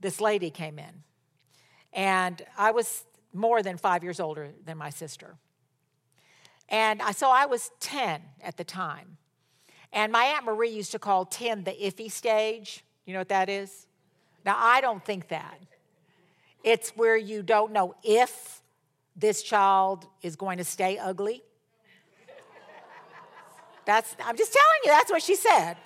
this 0.00 0.20
lady 0.20 0.50
came 0.50 0.78
in. 0.78 1.02
And 1.92 2.42
I 2.58 2.72
was 2.72 3.04
more 3.32 3.62
than 3.62 3.78
five 3.78 4.02
years 4.04 4.20
older 4.20 4.50
than 4.64 4.76
my 4.76 4.90
sister. 4.90 5.36
And 6.68 7.00
I, 7.02 7.12
so 7.12 7.30
I 7.30 7.46
was 7.46 7.70
10 7.80 8.20
at 8.42 8.56
the 8.56 8.64
time. 8.64 9.16
And 9.94 10.10
my 10.12 10.24
Aunt 10.24 10.44
Marie 10.44 10.70
used 10.70 10.90
to 10.92 10.98
call 10.98 11.24
10 11.24 11.64
the 11.64 11.70
iffy 11.70 12.10
stage. 12.10 12.84
You 13.06 13.12
know 13.12 13.20
what 13.20 13.28
that 13.28 13.48
is? 13.48 13.86
Now, 14.44 14.56
I 14.58 14.80
don't 14.80 15.02
think 15.02 15.28
that. 15.28 15.58
It's 16.64 16.90
where 16.90 17.16
you 17.16 17.42
don't 17.42 17.72
know 17.72 17.94
if 18.02 18.60
this 19.14 19.42
child 19.42 20.06
is 20.20 20.34
going 20.34 20.58
to 20.58 20.64
stay 20.64 20.98
ugly. 20.98 21.42
That's, 23.84 24.16
I'm 24.24 24.36
just 24.36 24.52
telling 24.52 24.80
you, 24.84 24.90
that's 24.90 25.10
what 25.10 25.22
she 25.22 25.36
said. 25.36 25.76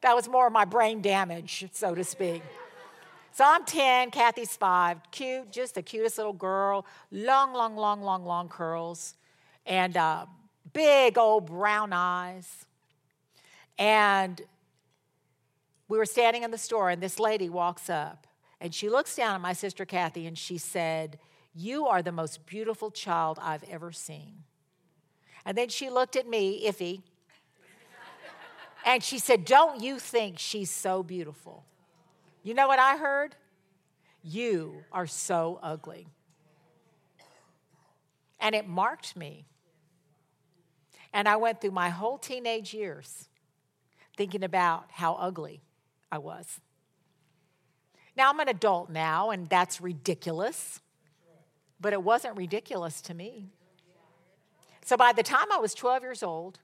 That 0.00 0.16
was 0.16 0.28
more 0.28 0.48
of 0.48 0.52
my 0.52 0.64
brain 0.64 1.00
damage, 1.00 1.66
so 1.72 1.94
to 1.94 2.02
speak. 2.02 2.42
So 3.32 3.44
I'm 3.46 3.64
10, 3.64 4.10
Kathy's 4.10 4.56
five, 4.56 4.98
cute, 5.10 5.50
just 5.50 5.74
the 5.74 5.82
cutest 5.82 6.18
little 6.18 6.32
girl, 6.32 6.86
long, 7.10 7.52
long, 7.52 7.76
long, 7.76 8.02
long, 8.02 8.24
long 8.24 8.48
curls, 8.48 9.14
and 9.66 9.96
uh, 9.96 10.26
big 10.74 11.16
old 11.16 11.46
brown 11.46 11.94
eyes. 11.94 12.66
And 13.78 14.42
we 15.88 15.96
were 15.96 16.04
standing 16.04 16.42
in 16.42 16.50
the 16.50 16.58
store, 16.58 16.90
and 16.90 17.02
this 17.02 17.18
lady 17.18 17.48
walks 17.48 17.88
up 17.88 18.26
and 18.64 18.74
she 18.74 18.88
looks 18.88 19.14
down 19.14 19.34
at 19.34 19.42
my 19.42 19.52
sister 19.52 19.84
Kathy 19.84 20.26
and 20.26 20.38
she 20.38 20.56
said, 20.56 21.18
You 21.54 21.86
are 21.86 22.00
the 22.00 22.12
most 22.12 22.46
beautiful 22.46 22.90
child 22.90 23.38
I've 23.42 23.62
ever 23.64 23.92
seen. 23.92 24.44
And 25.44 25.58
then 25.58 25.68
she 25.68 25.90
looked 25.90 26.16
at 26.16 26.26
me, 26.26 26.66
iffy, 26.66 27.02
and 28.86 29.02
she 29.02 29.18
said, 29.18 29.44
Don't 29.44 29.82
you 29.82 29.98
think 29.98 30.38
she's 30.38 30.70
so 30.70 31.02
beautiful? 31.02 31.66
You 32.42 32.54
know 32.54 32.66
what 32.66 32.78
I 32.78 32.96
heard? 32.96 33.36
You 34.22 34.76
are 34.90 35.06
so 35.06 35.60
ugly. 35.62 36.06
And 38.40 38.54
it 38.54 38.66
marked 38.66 39.14
me. 39.14 39.44
And 41.14 41.28
I 41.28 41.36
went 41.36 41.60
through 41.60 41.70
my 41.70 41.88
whole 41.88 42.18
teenage 42.18 42.74
years 42.74 43.28
thinking 44.16 44.42
about 44.42 44.86
how 44.90 45.14
ugly 45.14 45.62
I 46.12 46.18
was. 46.18 46.60
Now 48.16 48.30
I'm 48.30 48.40
an 48.40 48.48
adult 48.48 48.90
now, 48.90 49.30
and 49.30 49.48
that's 49.48 49.80
ridiculous, 49.80 50.80
but 51.80 51.92
it 51.92 52.02
wasn't 52.02 52.36
ridiculous 52.36 53.00
to 53.02 53.14
me. 53.14 53.48
So 54.84 54.96
by 54.96 55.12
the 55.12 55.22
time 55.22 55.50
I 55.52 55.58
was 55.58 55.72
12 55.72 56.02
years 56.02 56.22
old, 56.22 56.58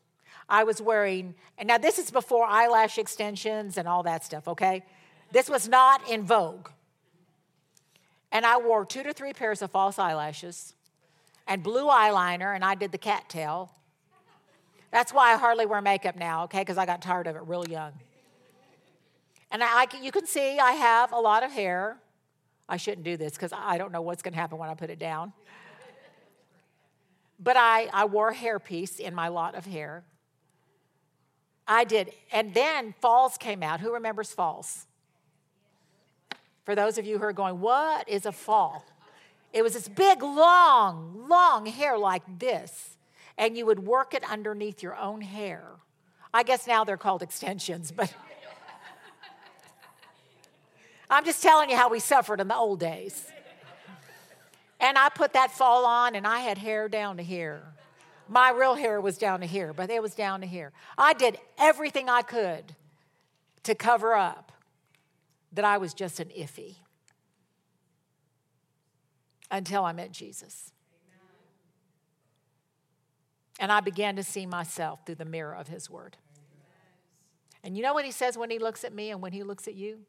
I 0.48 0.64
was 0.64 0.82
wearing, 0.82 1.34
and 1.56 1.68
now 1.68 1.78
this 1.78 1.98
is 1.98 2.10
before 2.10 2.44
eyelash 2.44 2.98
extensions 2.98 3.78
and 3.78 3.86
all 3.86 4.02
that 4.02 4.24
stuff, 4.24 4.48
okay? 4.48 4.84
This 5.32 5.48
was 5.48 5.68
not 5.68 6.08
in 6.10 6.24
vogue. 6.24 6.68
And 8.32 8.44
I 8.44 8.58
wore 8.58 8.84
two 8.84 9.02
to 9.04 9.12
three 9.12 9.32
pairs 9.32 9.62
of 9.62 9.70
false 9.70 9.98
eyelashes 9.98 10.74
and 11.46 11.62
blue 11.62 11.86
eyeliner, 11.86 12.54
and 12.54 12.64
I 12.64 12.74
did 12.74 12.92
the 12.92 12.98
cattail. 12.98 13.72
That's 14.90 15.12
why 15.12 15.32
I 15.32 15.36
hardly 15.36 15.66
wear 15.66 15.80
makeup 15.80 16.16
now, 16.16 16.44
okay? 16.44 16.60
Because 16.60 16.78
I 16.78 16.86
got 16.86 17.00
tired 17.00 17.26
of 17.26 17.36
it 17.36 17.42
real 17.46 17.66
young. 17.68 17.92
And 19.50 19.62
I, 19.62 19.86
you 20.00 20.12
can 20.12 20.26
see 20.26 20.58
I 20.58 20.72
have 20.72 21.12
a 21.12 21.18
lot 21.18 21.42
of 21.42 21.50
hair. 21.50 21.98
I 22.68 22.76
shouldn't 22.76 23.04
do 23.04 23.16
this 23.16 23.32
because 23.32 23.52
I 23.52 23.78
don't 23.78 23.92
know 23.92 24.02
what's 24.02 24.22
going 24.22 24.32
to 24.32 24.38
happen 24.38 24.58
when 24.58 24.68
I 24.68 24.74
put 24.74 24.90
it 24.90 24.98
down. 24.98 25.32
But 27.38 27.56
I, 27.56 27.88
I 27.92 28.04
wore 28.04 28.28
a 28.28 28.34
hairpiece 28.34 29.00
in 29.00 29.14
my 29.14 29.28
lot 29.28 29.54
of 29.54 29.66
hair. 29.66 30.04
I 31.66 31.84
did. 31.84 32.12
And 32.32 32.52
then 32.52 32.94
falls 33.00 33.36
came 33.36 33.62
out. 33.62 33.80
Who 33.80 33.94
remembers 33.94 34.32
falls? 34.32 34.86
For 36.64 36.74
those 36.74 36.98
of 36.98 37.06
you 37.06 37.18
who 37.18 37.24
are 37.24 37.32
going, 37.32 37.60
what 37.60 38.08
is 38.08 38.26
a 38.26 38.32
fall? 38.32 38.84
It 39.52 39.62
was 39.62 39.72
this 39.72 39.88
big, 39.88 40.22
long, 40.22 41.26
long 41.28 41.66
hair 41.66 41.98
like 41.98 42.22
this, 42.38 42.96
and 43.40 43.56
you 43.56 43.64
would 43.64 43.80
work 43.80 44.12
it 44.12 44.22
underneath 44.30 44.82
your 44.82 44.94
own 44.94 45.22
hair. 45.22 45.64
I 46.32 46.42
guess 46.42 46.66
now 46.66 46.84
they're 46.84 46.98
called 46.98 47.22
extensions, 47.22 47.90
but 47.90 48.14
I'm 51.10 51.24
just 51.24 51.42
telling 51.42 51.70
you 51.70 51.76
how 51.76 51.88
we 51.88 52.00
suffered 52.00 52.40
in 52.40 52.48
the 52.48 52.54
old 52.54 52.78
days. 52.78 53.26
And 54.78 54.98
I 54.98 55.08
put 55.08 55.32
that 55.32 55.50
fall 55.50 55.86
on, 55.86 56.14
and 56.14 56.26
I 56.26 56.40
had 56.40 56.58
hair 56.58 56.88
down 56.88 57.16
to 57.16 57.22
here. 57.22 57.62
My 58.28 58.50
real 58.50 58.74
hair 58.74 59.00
was 59.00 59.16
down 59.16 59.40
to 59.40 59.46
here, 59.46 59.72
but 59.72 59.90
it 59.90 60.02
was 60.02 60.14
down 60.14 60.42
to 60.42 60.46
here. 60.46 60.72
I 60.98 61.14
did 61.14 61.38
everything 61.58 62.10
I 62.10 62.20
could 62.20 62.76
to 63.62 63.74
cover 63.74 64.14
up 64.14 64.52
that 65.52 65.64
I 65.64 65.78
was 65.78 65.94
just 65.94 66.20
an 66.20 66.28
iffy 66.28 66.76
until 69.50 69.84
I 69.84 69.92
met 69.92 70.12
Jesus. 70.12 70.72
And 73.60 73.70
I 73.70 73.78
began 73.78 74.16
to 74.16 74.24
see 74.24 74.46
myself 74.46 75.06
through 75.06 75.16
the 75.16 75.24
mirror 75.24 75.54
of 75.54 75.68
His 75.68 75.88
Word. 75.88 76.16
And 77.62 77.76
you 77.76 77.82
know 77.82 77.94
what 77.94 78.04
He 78.04 78.10
says 78.10 78.36
when 78.36 78.50
He 78.50 78.58
looks 78.58 78.82
at 78.82 78.92
me 78.92 79.10
and 79.10 79.20
when 79.20 79.32
He 79.32 79.44
looks 79.44 79.68
at 79.68 79.74
you? 79.74 80.00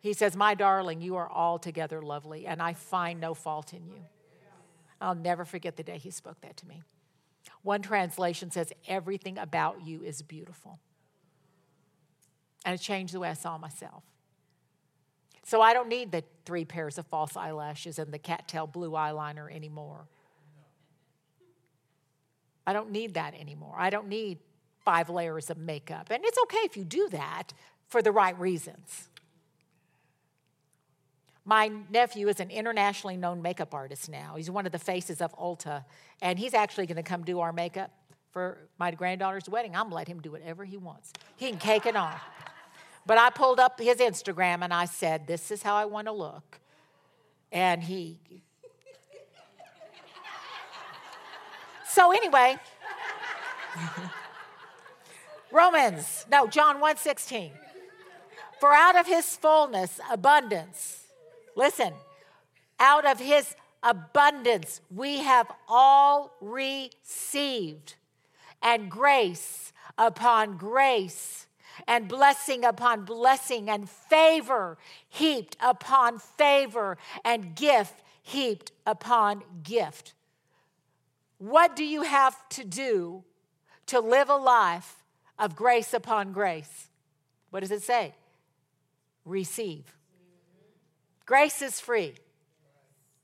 He 0.00 0.12
says, 0.12 0.34
My 0.34 0.54
darling, 0.54 1.00
you 1.00 1.16
are 1.16 1.30
altogether 1.30 2.02
lovely, 2.02 2.46
and 2.46 2.60
I 2.60 2.74
find 2.74 3.20
no 3.20 3.32
fault 3.32 3.72
in 3.72 3.86
you. 3.86 4.02
I'll 5.00 5.14
never 5.14 5.44
forget 5.44 5.76
the 5.76 5.82
day 5.82 5.98
he 5.98 6.10
spoke 6.10 6.40
that 6.40 6.56
to 6.58 6.66
me. 6.66 6.82
One 7.62 7.82
translation 7.82 8.50
says, 8.50 8.72
Everything 8.88 9.38
about 9.38 9.86
you 9.86 10.02
is 10.02 10.22
beautiful. 10.22 10.78
And 12.64 12.74
it 12.74 12.82
changed 12.82 13.12
the 13.14 13.20
way 13.20 13.28
I 13.28 13.34
saw 13.34 13.58
myself. 13.58 14.02
So 15.42 15.60
I 15.60 15.74
don't 15.74 15.88
need 15.88 16.10
the 16.10 16.24
three 16.46 16.64
pairs 16.64 16.96
of 16.96 17.06
false 17.06 17.36
eyelashes 17.36 17.98
and 17.98 18.12
the 18.12 18.18
cattail 18.18 18.66
blue 18.66 18.92
eyeliner 18.92 19.54
anymore. 19.54 20.06
I 22.66 22.72
don't 22.72 22.90
need 22.90 23.14
that 23.14 23.34
anymore. 23.38 23.74
I 23.76 23.90
don't 23.90 24.08
need 24.08 24.38
five 24.84 25.08
layers 25.08 25.50
of 25.50 25.58
makeup. 25.58 26.08
And 26.10 26.24
it's 26.24 26.38
okay 26.44 26.58
if 26.58 26.76
you 26.76 26.84
do 26.84 27.08
that 27.10 27.52
for 27.88 28.02
the 28.02 28.12
right 28.12 28.38
reasons. 28.38 29.08
My 31.44 31.70
nephew 31.90 32.28
is 32.28 32.40
an 32.40 32.50
internationally 32.50 33.16
known 33.16 33.42
makeup 33.42 33.74
artist 33.74 34.08
now. 34.08 34.34
He's 34.36 34.50
one 34.50 34.64
of 34.64 34.72
the 34.72 34.78
faces 34.78 35.20
of 35.20 35.36
Ulta, 35.36 35.84
and 36.22 36.38
he's 36.38 36.54
actually 36.54 36.86
going 36.86 36.96
to 36.96 37.02
come 37.02 37.22
do 37.22 37.40
our 37.40 37.52
makeup 37.52 37.90
for 38.32 38.58
my 38.78 38.90
granddaughter's 38.90 39.48
wedding. 39.48 39.76
I'm 39.76 39.90
to 39.90 39.94
let 39.94 40.08
him 40.08 40.20
do 40.20 40.32
whatever 40.32 40.64
he 40.64 40.78
wants. 40.78 41.12
He 41.36 41.50
can 41.50 41.58
cake 41.58 41.86
it 41.86 41.96
on. 41.96 42.14
But 43.06 43.18
I 43.18 43.28
pulled 43.30 43.60
up 43.60 43.78
his 43.78 43.98
Instagram 43.98 44.62
and 44.62 44.72
I 44.72 44.86
said, 44.86 45.26
This 45.26 45.50
is 45.50 45.62
how 45.62 45.76
I 45.76 45.84
want 45.84 46.06
to 46.06 46.12
look. 46.12 46.60
And 47.52 47.82
he. 47.82 48.18
So, 51.94 52.10
anyway, 52.10 52.56
Romans, 55.52 56.26
no, 56.30 56.48
John 56.48 56.80
1 56.80 56.96
16. 56.96 57.52
For 58.58 58.72
out 58.72 58.98
of 58.98 59.06
his 59.06 59.36
fullness, 59.36 60.00
abundance, 60.10 61.04
Listen, 61.56 61.92
out 62.80 63.06
of 63.06 63.20
his 63.20 63.54
abundance 63.82 64.80
we 64.90 65.18
have 65.18 65.50
all 65.68 66.34
received, 66.40 67.94
and 68.62 68.90
grace 68.90 69.72
upon 69.96 70.56
grace, 70.56 71.46
and 71.86 72.08
blessing 72.08 72.64
upon 72.64 73.04
blessing, 73.04 73.70
and 73.70 73.88
favor 73.88 74.78
heaped 75.08 75.56
upon 75.60 76.18
favor, 76.18 76.98
and 77.24 77.54
gift 77.54 78.02
heaped 78.22 78.72
upon 78.86 79.42
gift. 79.62 80.14
What 81.38 81.76
do 81.76 81.84
you 81.84 82.02
have 82.02 82.36
to 82.50 82.64
do 82.64 83.24
to 83.86 84.00
live 84.00 84.28
a 84.28 84.36
life 84.36 85.02
of 85.38 85.56
grace 85.56 85.92
upon 85.92 86.32
grace? 86.32 86.88
What 87.50 87.60
does 87.60 87.70
it 87.70 87.82
say? 87.82 88.14
Receive. 89.24 89.84
Grace 91.26 91.62
is 91.62 91.80
free. 91.80 92.14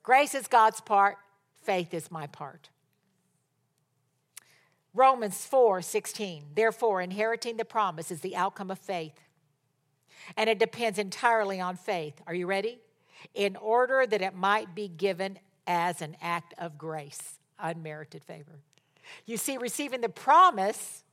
Grace 0.02 0.34
is 0.34 0.46
God's 0.46 0.80
part, 0.80 1.16
faith 1.62 1.92
is 1.92 2.10
my 2.10 2.26
part. 2.26 2.70
Romans 4.94 5.44
4 5.46 5.82
16. 5.82 6.46
Therefore, 6.54 7.00
inheriting 7.00 7.56
the 7.56 7.64
promise 7.64 8.10
is 8.10 8.20
the 8.20 8.36
outcome 8.36 8.70
of 8.70 8.78
faith. 8.78 9.20
And 10.36 10.50
it 10.50 10.58
depends 10.58 10.98
entirely 10.98 11.60
on 11.60 11.76
faith. 11.76 12.20
Are 12.26 12.34
you 12.34 12.46
ready? 12.46 12.78
In 13.34 13.56
order 13.56 14.06
that 14.06 14.22
it 14.22 14.34
might 14.34 14.74
be 14.74 14.88
given 14.88 15.38
as 15.66 16.02
an 16.02 16.16
act 16.20 16.54
of 16.58 16.78
grace, 16.78 17.39
unmerited 17.60 18.24
favor. 18.24 18.60
You 19.26 19.36
see, 19.36 19.56
receiving 19.56 20.00
the 20.00 20.08
promise 20.08 21.04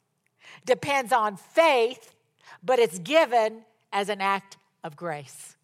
depends 0.66 1.12
on 1.12 1.38
faith, 1.38 2.14
but 2.64 2.80
it's 2.80 3.00
given 3.00 3.64
as 3.92 4.10
an 4.10 4.22
act 4.22 4.58
of 4.84 4.96
grace 4.96 5.56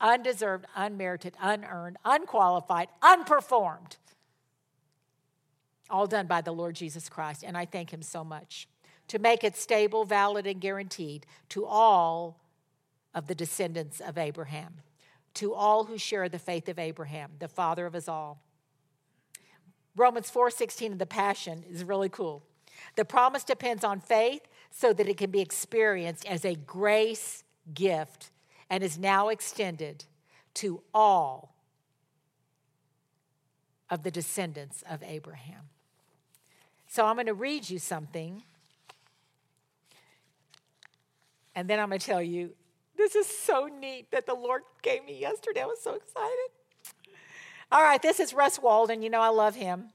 undeserved, 0.00 0.66
unmerited, 0.76 1.34
unearned, 1.40 1.96
unqualified, 2.04 2.88
unperformed. 3.02 3.96
All 5.88 6.06
done 6.06 6.26
by 6.26 6.42
the 6.42 6.52
Lord 6.52 6.74
Jesus 6.74 7.08
Christ, 7.08 7.42
and 7.46 7.56
I 7.56 7.64
thank 7.64 7.92
Him 7.92 8.02
so 8.02 8.22
much. 8.22 8.68
to 9.08 9.18
make 9.18 9.44
it 9.44 9.56
stable, 9.56 10.04
valid, 10.04 10.46
and 10.46 10.60
guaranteed 10.60 11.26
to 11.50 11.64
all 11.64 12.40
of 13.14 13.26
the 13.28 13.34
descendants 13.34 14.00
of 14.00 14.18
Abraham, 14.18 14.82
to 15.34 15.54
all 15.54 15.84
who 15.84 15.96
share 15.96 16.28
the 16.28 16.38
faith 16.38 16.68
of 16.68 16.78
Abraham, 16.78 17.32
the 17.38 17.48
father 17.48 17.86
of 17.86 17.94
us 17.94 18.08
all. 18.08 18.42
Romans 19.96 20.30
4:16 20.30 20.92
in 20.92 20.98
the 20.98 21.06
Passion 21.06 21.64
is 21.68 21.82
really 21.82 22.10
cool. 22.10 22.42
The 22.96 23.04
promise 23.04 23.42
depends 23.42 23.82
on 23.82 24.00
faith 24.00 24.46
so 24.70 24.92
that 24.92 25.08
it 25.08 25.16
can 25.16 25.30
be 25.30 25.40
experienced 25.40 26.26
as 26.26 26.44
a 26.44 26.54
grace 26.54 27.42
gift 27.72 28.30
and 28.68 28.84
is 28.84 28.98
now 28.98 29.28
extended 29.28 30.04
to 30.54 30.82
all 30.92 31.54
of 33.88 34.02
the 34.02 34.10
descendants 34.10 34.82
of 34.88 35.02
Abraham. 35.02 35.70
So 36.86 37.06
I'm 37.06 37.16
going 37.16 37.26
to 37.26 37.34
read 37.34 37.68
you 37.70 37.78
something 37.78 38.42
and 41.54 41.70
then 41.70 41.80
I'm 41.80 41.88
going 41.88 42.00
to 42.00 42.06
tell 42.06 42.22
you 42.22 42.54
this 42.96 43.14
is 43.14 43.26
so 43.26 43.66
neat 43.66 44.10
that 44.10 44.26
the 44.26 44.34
Lord 44.34 44.62
gave 44.82 45.04
me 45.04 45.18
yesterday. 45.18 45.62
I 45.62 45.66
was 45.66 45.80
so 45.82 45.94
excited. 45.94 46.55
All 47.76 47.82
right, 47.82 48.00
this 48.00 48.20
is 48.20 48.32
Russ 48.32 48.58
Walden. 48.58 49.02
You 49.02 49.10
know, 49.10 49.20
I 49.20 49.28
love 49.28 49.54
him. 49.54 49.90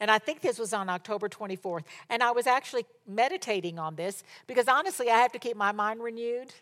And 0.00 0.10
I 0.10 0.18
think 0.18 0.40
this 0.40 0.58
was 0.58 0.72
on 0.72 0.88
October 0.88 1.28
24th. 1.28 1.82
And 2.08 2.22
I 2.22 2.30
was 2.30 2.46
actually 2.46 2.86
meditating 3.06 3.78
on 3.78 3.96
this 3.96 4.24
because 4.46 4.66
honestly, 4.66 5.10
I 5.10 5.18
have 5.18 5.30
to 5.32 5.38
keep 5.38 5.58
my 5.58 5.72
mind 5.72 6.02
renewed. 6.02 6.54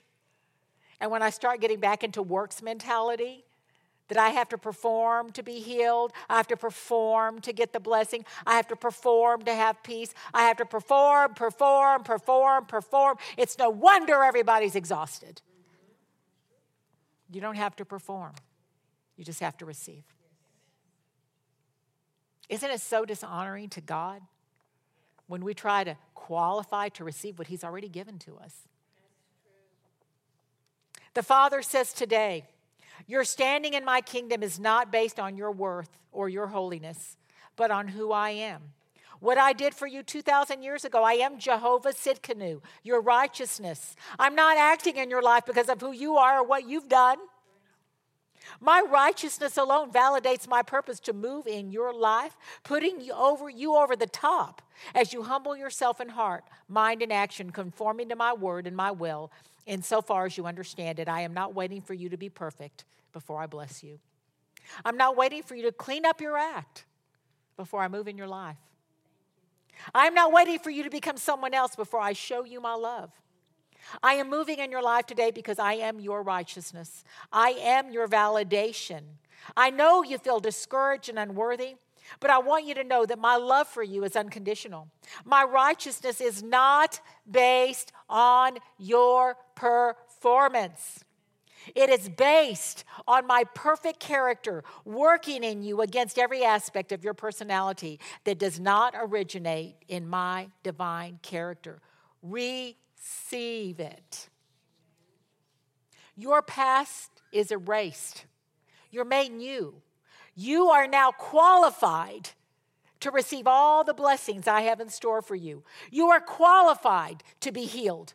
And 1.01 1.13
when 1.13 1.23
I 1.23 1.31
start 1.31 1.61
getting 1.61 1.79
back 1.79 2.03
into 2.03 2.21
works 2.21 2.63
mentality, 2.63 3.45
that 4.09 4.19
I 4.19 4.31
have 4.31 4.49
to 4.49 4.59
perform 4.59 5.31
to 5.31 5.45
be 5.45 5.61
healed. 5.61 6.11
I 6.29 6.37
have 6.37 6.49
to 6.49 6.57
perform 6.57 7.41
to 7.43 7.53
get 7.53 7.73
the 7.73 7.79
blessing. 7.79 8.25
I 8.45 8.57
have 8.57 8.67
to 8.69 8.77
perform 8.77 9.43
to 9.45 9.55
have 9.55 9.85
peace. 9.85 10.15
I 10.35 10.43
have 10.49 10.57
to 10.57 10.65
perform, 10.65 11.35
perform, 11.35 12.03
perform, 12.03 12.67
perform. 12.67 13.19
It's 13.37 13.57
no 13.57 13.71
wonder 13.71 14.25
everybody's 14.25 14.75
exhausted. 14.75 15.43
You 17.31 17.41
don't 17.41 17.57
have 17.57 17.77
to 17.77 17.85
perform, 17.85 18.33
you 19.17 19.23
just 19.23 19.39
have 19.39 19.57
to 19.59 19.65
receive. 19.65 20.03
Isn't 22.49 22.71
it 22.71 22.81
so 22.81 23.05
dishonoring 23.05 23.69
to 23.71 23.81
God 23.81 24.21
when 25.27 25.45
we 25.45 25.55
try 25.55 25.85
to 25.85 25.97
qualify 26.15 26.89
to 26.91 27.05
receive 27.05 27.39
what 27.39 27.49
He's 27.49 27.65
already 27.65 27.89
given 27.89 28.19
to 28.21 28.37
us? 28.37 28.69
The 31.15 31.23
Father 31.23 31.63
says 31.63 31.93
today, 31.93 32.45
your 33.07 33.25
standing 33.25 33.75
in 33.75 33.85
my 33.85 34.01
kingdom 34.01 34.43
is 34.43 34.59
not 34.59 34.91
based 34.91 35.21
on 35.21 35.37
your 35.37 35.53
worth 35.53 36.01
or 36.13 36.29
your 36.29 36.49
holiness, 36.49 37.17
but 37.57 37.71
on 37.71 37.89
who 37.89 38.13
I 38.13 38.31
am. 38.31 38.73
What 39.21 39.39
I 39.39 39.53
did 39.53 39.75
for 39.75 39.87
you 39.87 40.03
2,000 40.03 40.63
years 40.63 40.85
ago, 40.85 41.03
I 41.03 41.15
am 41.15 41.39
Jehovah 41.39 41.93
Sidkenu, 41.93 42.61
your 42.83 43.01
righteousness. 43.01 43.97
I'm 44.19 44.35
not 44.35 44.59
acting 44.59 44.97
in 44.97 45.09
your 45.09 45.23
life 45.23 45.47
because 45.47 45.69
of 45.69 45.81
who 45.81 45.93
you 45.93 46.17
are 46.17 46.41
or 46.41 46.45
what 46.45 46.69
you've 46.69 46.89
done. 46.89 47.19
My 48.61 48.83
righteousness 48.89 49.57
alone 49.57 49.91
validates 49.91 50.49
my 50.49 50.63
purpose 50.63 51.01
to 51.01 51.13
move 51.13 51.47
in 51.47 51.71
your 51.71 51.93
life, 51.93 52.37
putting 52.63 53.01
you 53.01 53.13
over 53.13 53.49
you 53.49 53.77
over 53.77 53.97
the 53.97 54.07
top 54.07 54.63
as 54.95 55.13
you 55.13 55.23
humble 55.23 55.57
yourself 55.57 56.01
in 56.01 56.11
heart, 56.11 56.45
mind, 56.69 57.03
and 57.03 57.13
action, 57.13 57.51
conforming 57.51 58.09
to 58.09 58.17
my 58.17 58.33
word 58.33 58.67
and 58.67 58.77
my 58.77 58.91
will, 58.91 59.31
insofar 59.67 60.27
as 60.27 60.37
you 60.37 60.47
understand 60.47 60.99
it. 60.99 61.09
I 61.09 61.23
am 61.23 61.35
not 61.35 61.55
waiting 61.55 61.81
for 61.81 61.95
you 61.95 62.09
to 62.09 62.17
be 62.17 62.29
perfect 62.29 62.85
before 63.13 63.41
I 63.41 63.47
bless 63.47 63.83
you. 63.83 63.99
I'm 64.85 64.97
not 64.97 65.17
waiting 65.17 65.43
for 65.43 65.55
you 65.55 65.63
to 65.65 65.73
clean 65.73 66.07
up 66.07 66.21
your 66.21 66.37
act 66.37 66.85
before 67.57 67.81
I 67.81 67.89
move 67.89 68.09
in 68.09 68.19
your 68.19 68.27
life. 68.29 68.57
I'm 69.95 70.15
not 70.15 70.33
waiting 70.33 70.59
for 70.59 70.71
you 70.71 70.83
to 70.85 70.91
become 70.91 71.17
someone 71.17 71.55
else 71.55 71.77
before 71.77 72.01
I 72.01 72.13
show 72.13 72.45
you 72.45 72.61
my 72.61 72.75
love. 72.75 73.11
I 74.03 74.15
am 74.15 74.31
moving 74.31 74.59
in 74.59 74.71
your 74.71 74.83
life 74.83 75.07
today 75.07 75.31
because 75.31 75.59
I 75.59 75.75
am 75.75 76.01
your 76.01 76.23
righteousness. 76.23 77.05
I 77.33 77.51
am 77.51 77.91
your 77.91 78.09
validation. 78.09 79.03
I 79.57 79.71
know 79.71 80.03
you 80.03 80.19
feel 80.19 80.41
discouraged 80.41 81.09
and 81.09 81.19
unworthy, 81.19 81.77
but 82.21 82.31
I 82.31 82.39
want 82.39 82.67
you 82.67 82.75
to 82.75 82.85
know 82.85 83.07
that 83.07 83.19
my 83.19 83.37
love 83.37 83.69
for 83.69 83.83
you 83.83 84.05
is 84.05 84.17
unconditional. 84.17 84.89
My 85.25 85.45
righteousness 85.45 86.21
is 86.21 86.43
not 86.43 87.01
based 87.31 87.93
on 88.09 88.59
your 88.79 89.37
performance. 89.55 91.05
It 91.75 91.89
is 91.89 92.09
based 92.09 92.85
on 93.09 93.27
my 93.27 93.45
perfect 93.55 94.01
character 94.01 94.65
working 94.85 95.43
in 95.43 95.63
you 95.63 95.81
against 95.81 96.19
every 96.19 96.45
aspect 96.45 96.93
of 96.93 97.03
your 97.03 97.15
personality 97.15 98.01
that 98.25 98.39
does 98.39 98.61
not 98.61 98.95
originate 98.97 99.77
in 99.89 100.07
my 100.07 100.49
divine 100.63 101.19
character. 101.23 101.81
Receive 103.05 103.81
it. 103.81 104.29
Your 106.17 106.41
past 106.41 107.11
is 107.33 107.51
erased, 107.51 108.25
you're 108.91 109.05
made 109.05 109.33
new. 109.33 109.83
You 110.37 110.69
are 110.71 110.89
now 110.89 111.13
qualified 111.13 112.31
to 113.01 113.11
receive 113.11 113.47
all 113.47 113.85
the 113.85 113.95
blessings 113.95 114.49
I 114.49 114.63
have 114.63 114.81
in 114.81 114.89
store 114.89 115.23
for 115.23 115.37
you. 115.37 115.63
You 115.91 116.09
are 116.09 116.21
qualified 116.21 117.23
to 117.41 117.53
be 117.53 117.67
healed, 117.67 118.15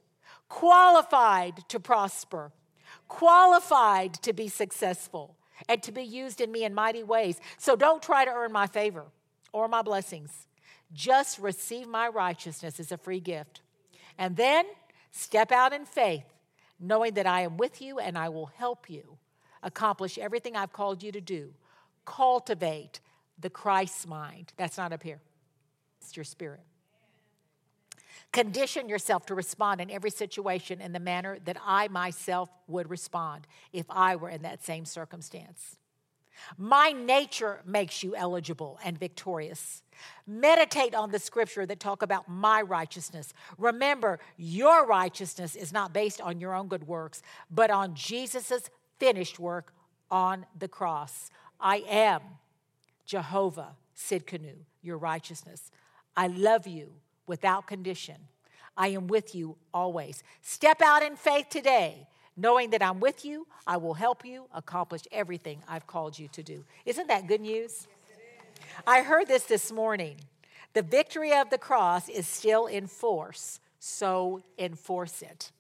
qualified 0.50 1.68
to 1.70 1.80
prosper, 1.80 2.52
qualified 3.08 4.16
to 4.16 4.34
be 4.34 4.50
successful, 4.50 5.38
and 5.70 5.82
to 5.84 5.94
be 5.94 6.04
used 6.04 6.42
in 6.42 6.52
me 6.52 6.66
in 6.66 6.74
mighty 6.74 7.04
ways. 7.04 7.40
So 7.58 7.78
don't 7.78 8.02
try 8.02 8.26
to 8.26 8.32
earn 8.32 8.52
my 8.52 8.68
favor 8.68 9.06
or 9.54 9.70
my 9.70 9.82
blessings. 9.82 10.48
Just 10.92 11.40
receive 11.40 11.88
my 11.88 12.08
righteousness 12.10 12.82
as 12.82 12.92
a 12.92 12.98
free 12.98 13.22
gift. 13.22 13.62
And 14.18 14.36
then 14.36 14.66
step 15.12 15.52
out 15.52 15.74
in 15.74 15.86
faith, 15.86 16.26
knowing 16.80 17.14
that 17.16 17.28
I 17.28 17.42
am 17.42 17.58
with 17.58 17.82
you 17.82 18.00
and 18.00 18.18
I 18.18 18.30
will 18.30 18.48
help 18.48 18.90
you 18.90 19.18
accomplish 19.62 20.18
everything 20.18 20.56
I've 20.56 20.74
called 20.74 21.04
you 21.04 21.12
to 21.12 21.22
do 21.22 21.54
cultivate 22.06 23.02
the 23.40 23.50
Christ 23.50 24.08
mind. 24.08 24.54
That's 24.58 24.78
not 24.78 24.92
up 24.92 25.04
here, 25.04 25.22
it's 26.02 26.16
your 26.18 26.24
spirit. 26.24 26.62
Condition 28.32 28.90
yourself 28.90 29.26
to 29.28 29.36
respond 29.36 29.82
in 29.82 29.90
every 29.90 30.12
situation 30.12 30.82
in 30.82 30.92
the 30.92 31.00
manner 31.00 31.40
that 31.46 31.58
I 31.66 31.88
myself 31.88 32.50
would 32.68 32.90
respond 32.90 33.48
if 33.74 33.86
I 33.90 34.18
were 34.18 34.30
in 34.30 34.44
that 34.44 34.64
same 34.64 34.86
circumstance. 34.86 35.79
My 36.58 36.92
nature 36.92 37.62
makes 37.66 38.04
you 38.04 38.16
eligible 38.16 38.80
and 38.84 38.98
victorious. 38.98 39.84
Meditate 40.26 40.96
on 40.96 41.12
the 41.12 41.20
scripture 41.20 41.66
that 41.66 41.80
talk 41.80 42.02
about 42.02 42.30
my 42.30 42.62
righteousness. 42.62 43.34
Remember, 43.58 44.20
your 44.38 44.86
righteousness 44.86 45.56
is 45.56 45.74
not 45.74 45.94
based 45.94 46.22
on 46.22 46.40
your 46.40 46.54
own 46.54 46.68
good 46.68 46.88
works, 46.88 47.22
but 47.52 47.70
on 47.70 47.96
Jesus' 47.96 48.70
finished 48.98 49.40
work 49.40 49.74
on 50.10 50.46
the 50.58 50.68
cross. 50.68 51.30
I 51.60 51.84
am 51.88 52.22
Jehovah 53.06 53.76
Sidkenu, 53.96 54.56
your 54.82 54.98
righteousness. 54.98 55.72
I 56.16 56.28
love 56.28 56.68
you 56.68 56.94
without 57.28 57.68
condition. 57.68 58.16
I 58.78 58.90
am 58.90 59.08
with 59.08 59.36
you 59.36 59.58
always. 59.74 60.24
Step 60.42 60.82
out 60.82 61.04
in 61.04 61.16
faith 61.16 61.50
today, 61.50 62.08
knowing 62.40 62.70
that 62.70 62.82
I'm 62.82 63.00
with 63.00 63.26
you. 63.26 63.46
I 63.68 63.78
will 63.78 63.94
help 63.94 64.26
you 64.26 64.46
accomplish 64.54 65.02
everything 65.12 65.62
I've 65.68 65.86
called 65.86 66.18
you 66.18 66.28
to 66.30 66.42
do. 66.42 66.64
Isn't 66.86 67.08
that 67.08 67.28
good 67.28 67.42
news? 67.42 67.88
I 68.88 69.02
heard 69.02 69.28
this 69.28 69.44
this 69.44 69.72
morning. 69.72 70.22
The 70.74 70.82
victory 70.82 71.34
of 71.34 71.50
the 71.50 71.58
cross 71.58 72.08
is 72.08 72.28
still 72.28 72.68
in 72.68 72.88
force, 72.88 73.60
so 73.80 74.42
enforce 74.58 75.22
it. 75.22 75.52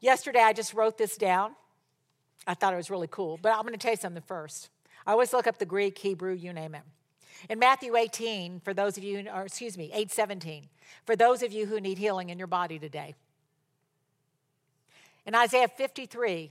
Yesterday, 0.00 0.40
I 0.40 0.52
just 0.52 0.74
wrote 0.74 0.98
this 0.98 1.16
down. 1.16 1.54
I 2.46 2.54
thought 2.54 2.74
it 2.74 2.76
was 2.76 2.90
really 2.90 3.08
cool. 3.10 3.38
But 3.40 3.52
I'm 3.52 3.62
going 3.62 3.72
to 3.72 3.78
tell 3.78 3.92
you 3.92 3.96
something 3.96 4.22
first. 4.26 4.68
I 5.06 5.12
always 5.12 5.32
look 5.32 5.46
up 5.46 5.58
the 5.58 5.66
Greek, 5.66 5.96
Hebrew, 5.98 6.34
you 6.34 6.52
name 6.52 6.74
it. 6.74 6.82
In 7.48 7.58
Matthew 7.58 7.96
18, 7.96 8.60
for 8.60 8.74
those 8.74 8.96
of 8.96 9.04
you, 9.04 9.26
or 9.34 9.44
excuse 9.44 9.76
me, 9.76 9.84
817, 9.86 10.68
for 11.04 11.16
those 11.16 11.42
of 11.42 11.52
you 11.52 11.66
who 11.66 11.80
need 11.80 11.98
healing 11.98 12.30
in 12.30 12.38
your 12.38 12.46
body 12.46 12.78
today. 12.78 13.14
In 15.26 15.34
Isaiah 15.34 15.68
53, 15.68 16.50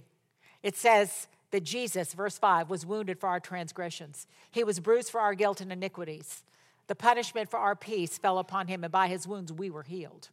it 0.64 0.76
says 0.76 1.28
that 1.52 1.64
Jesus, 1.64 2.14
verse 2.14 2.38
5, 2.38 2.70
was 2.70 2.86
wounded 2.86 3.20
for 3.20 3.30
our 3.30 3.40
transgressions. 3.40 4.26
He 4.52 4.64
was 4.64 4.80
bruised 4.80 5.12
for 5.12 5.22
our 5.22 5.36
guilt 5.36 5.62
and 5.62 5.72
iniquities. 5.72 6.44
The 6.88 6.96
punishment 6.96 7.50
for 7.50 7.60
our 7.60 7.76
peace 7.76 8.18
fell 8.18 8.40
upon 8.40 8.68
him, 8.68 8.84
and 8.84 8.92
by 8.92 9.08
his 9.08 9.28
wounds 9.28 9.54
we 9.54 9.70
were 9.70 9.84
healed. 9.84 10.30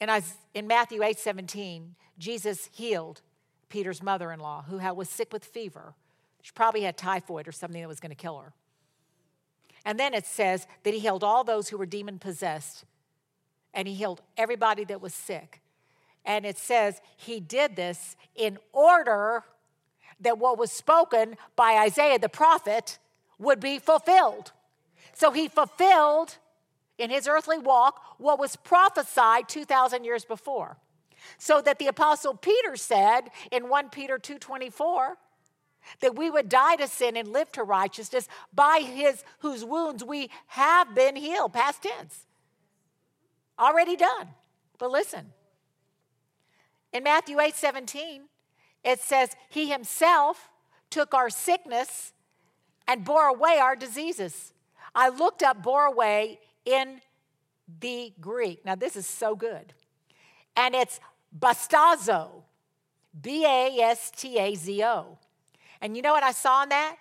And 0.00 0.10
in 0.52 0.66
Matthew 0.66 1.02
8 1.02 1.16
17, 1.18 1.94
Jesus 2.18 2.68
healed 2.72 3.22
Peter's 3.68 4.02
mother 4.02 4.32
in 4.32 4.40
law, 4.40 4.64
who 4.68 4.78
was 4.94 5.08
sick 5.08 5.32
with 5.32 5.44
fever. 5.44 5.94
She 6.42 6.50
probably 6.52 6.82
had 6.82 6.96
typhoid 6.96 7.46
or 7.46 7.52
something 7.52 7.80
that 7.80 7.88
was 7.88 8.00
going 8.00 8.10
to 8.10 8.16
kill 8.16 8.38
her. 8.38 8.52
And 9.84 9.98
then 9.98 10.12
it 10.12 10.26
says 10.26 10.66
that 10.82 10.92
he 10.92 11.00
healed 11.00 11.22
all 11.24 11.44
those 11.44 11.68
who 11.68 11.78
were 11.78 11.86
demon 11.86 12.18
possessed, 12.18 12.84
and 13.72 13.86
he 13.86 13.94
healed 13.94 14.22
everybody 14.36 14.84
that 14.84 15.00
was 15.00 15.14
sick. 15.14 15.60
And 16.24 16.44
it 16.46 16.58
says 16.58 17.00
he 17.16 17.40
did 17.40 17.76
this 17.76 18.16
in 18.34 18.58
order 18.72 19.44
that 20.20 20.38
what 20.38 20.58
was 20.58 20.70
spoken 20.70 21.36
by 21.56 21.78
Isaiah 21.78 22.18
the 22.18 22.28
prophet 22.28 22.98
would 23.38 23.60
be 23.60 23.78
fulfilled. 23.78 24.52
So 25.14 25.32
he 25.32 25.48
fulfilled 25.48 26.36
in 26.98 27.10
his 27.10 27.26
earthly 27.26 27.58
walk 27.58 28.00
what 28.18 28.38
was 28.38 28.56
prophesied 28.56 29.48
2,000 29.48 30.04
years 30.04 30.24
before. 30.24 30.76
So 31.38 31.60
that 31.62 31.78
the 31.78 31.86
apostle 31.88 32.34
Peter 32.34 32.76
said 32.76 33.30
in 33.50 33.68
1 33.68 33.90
Peter 33.90 34.18
2:24 34.18 35.16
that 36.00 36.14
we 36.16 36.30
would 36.30 36.48
die 36.48 36.76
to 36.76 36.86
sin 36.86 37.16
and 37.16 37.28
live 37.28 37.50
to 37.52 37.64
righteousness 37.64 38.28
by 38.52 38.80
his 38.80 39.24
whose 39.40 39.64
wounds 39.64 40.04
we 40.04 40.30
have 40.48 40.94
been 40.94 41.16
healed 41.16 41.52
past 41.52 41.82
tense. 41.82 42.26
Already 43.58 43.96
done. 43.96 44.28
But 44.78 44.90
listen. 44.90 45.32
In 46.92 47.02
Matthew 47.04 47.36
8:17 47.38 48.28
it 48.84 49.00
says 49.00 49.30
he 49.48 49.70
himself 49.70 50.50
took 50.90 51.14
our 51.14 51.30
sickness 51.30 52.12
and 52.86 53.04
bore 53.04 53.26
away 53.26 53.58
our 53.58 53.76
diseases. 53.76 54.52
I 54.94 55.08
looked 55.08 55.42
up 55.42 55.62
bore 55.62 55.84
away 55.84 56.40
in 56.64 57.00
the 57.80 58.12
Greek. 58.20 58.64
Now, 58.64 58.74
this 58.74 58.96
is 58.96 59.06
so 59.06 59.34
good. 59.34 59.72
And 60.56 60.74
it's 60.74 61.00
bastazo, 61.36 62.42
B 63.18 63.44
A 63.46 63.78
S 63.80 64.10
T 64.10 64.38
A 64.38 64.54
Z 64.54 64.84
O. 64.84 65.18
And 65.80 65.96
you 65.96 66.02
know 66.02 66.12
what 66.12 66.22
I 66.22 66.32
saw 66.32 66.64
in 66.64 66.68
that? 66.68 66.96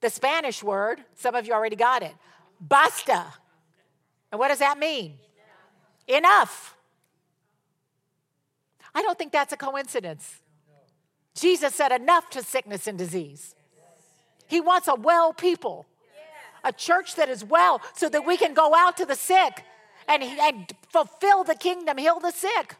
The 0.00 0.10
Spanish 0.10 0.62
word, 0.62 1.00
some 1.14 1.34
of 1.34 1.46
you 1.46 1.52
already 1.52 1.76
got 1.76 2.02
it, 2.02 2.14
basta. 2.60 3.26
And 4.30 4.38
what 4.38 4.48
does 4.48 4.58
that 4.58 4.78
mean? 4.78 5.18
Enough. 6.08 6.76
I 8.94 9.02
don't 9.02 9.18
think 9.18 9.32
that's 9.32 9.52
a 9.52 9.56
coincidence. 9.56 10.40
Jesus 11.34 11.74
said 11.74 11.92
enough 11.92 12.30
to 12.30 12.42
sickness 12.42 12.86
and 12.86 12.96
disease. 12.96 13.54
He 14.46 14.60
wants 14.60 14.88
a 14.88 14.94
well 14.94 15.32
people, 15.32 15.86
a 16.62 16.72
church 16.72 17.16
that 17.16 17.28
is 17.28 17.44
well, 17.44 17.80
so 17.94 18.08
that 18.08 18.24
we 18.24 18.36
can 18.36 18.54
go 18.54 18.74
out 18.74 18.96
to 18.98 19.06
the 19.06 19.16
sick 19.16 19.64
and, 20.06 20.22
and 20.22 20.72
fulfill 20.90 21.44
the 21.44 21.54
kingdom, 21.54 21.98
heal 21.98 22.20
the 22.20 22.30
sick. 22.30 22.76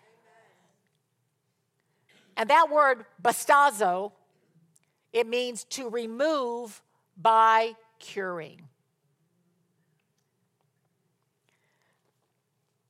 And 2.36 2.50
that 2.50 2.70
word 2.70 3.06
bastazo, 3.22 4.12
it 5.12 5.26
means 5.26 5.64
to 5.64 5.88
remove 5.88 6.82
by 7.16 7.74
curing. 7.98 8.68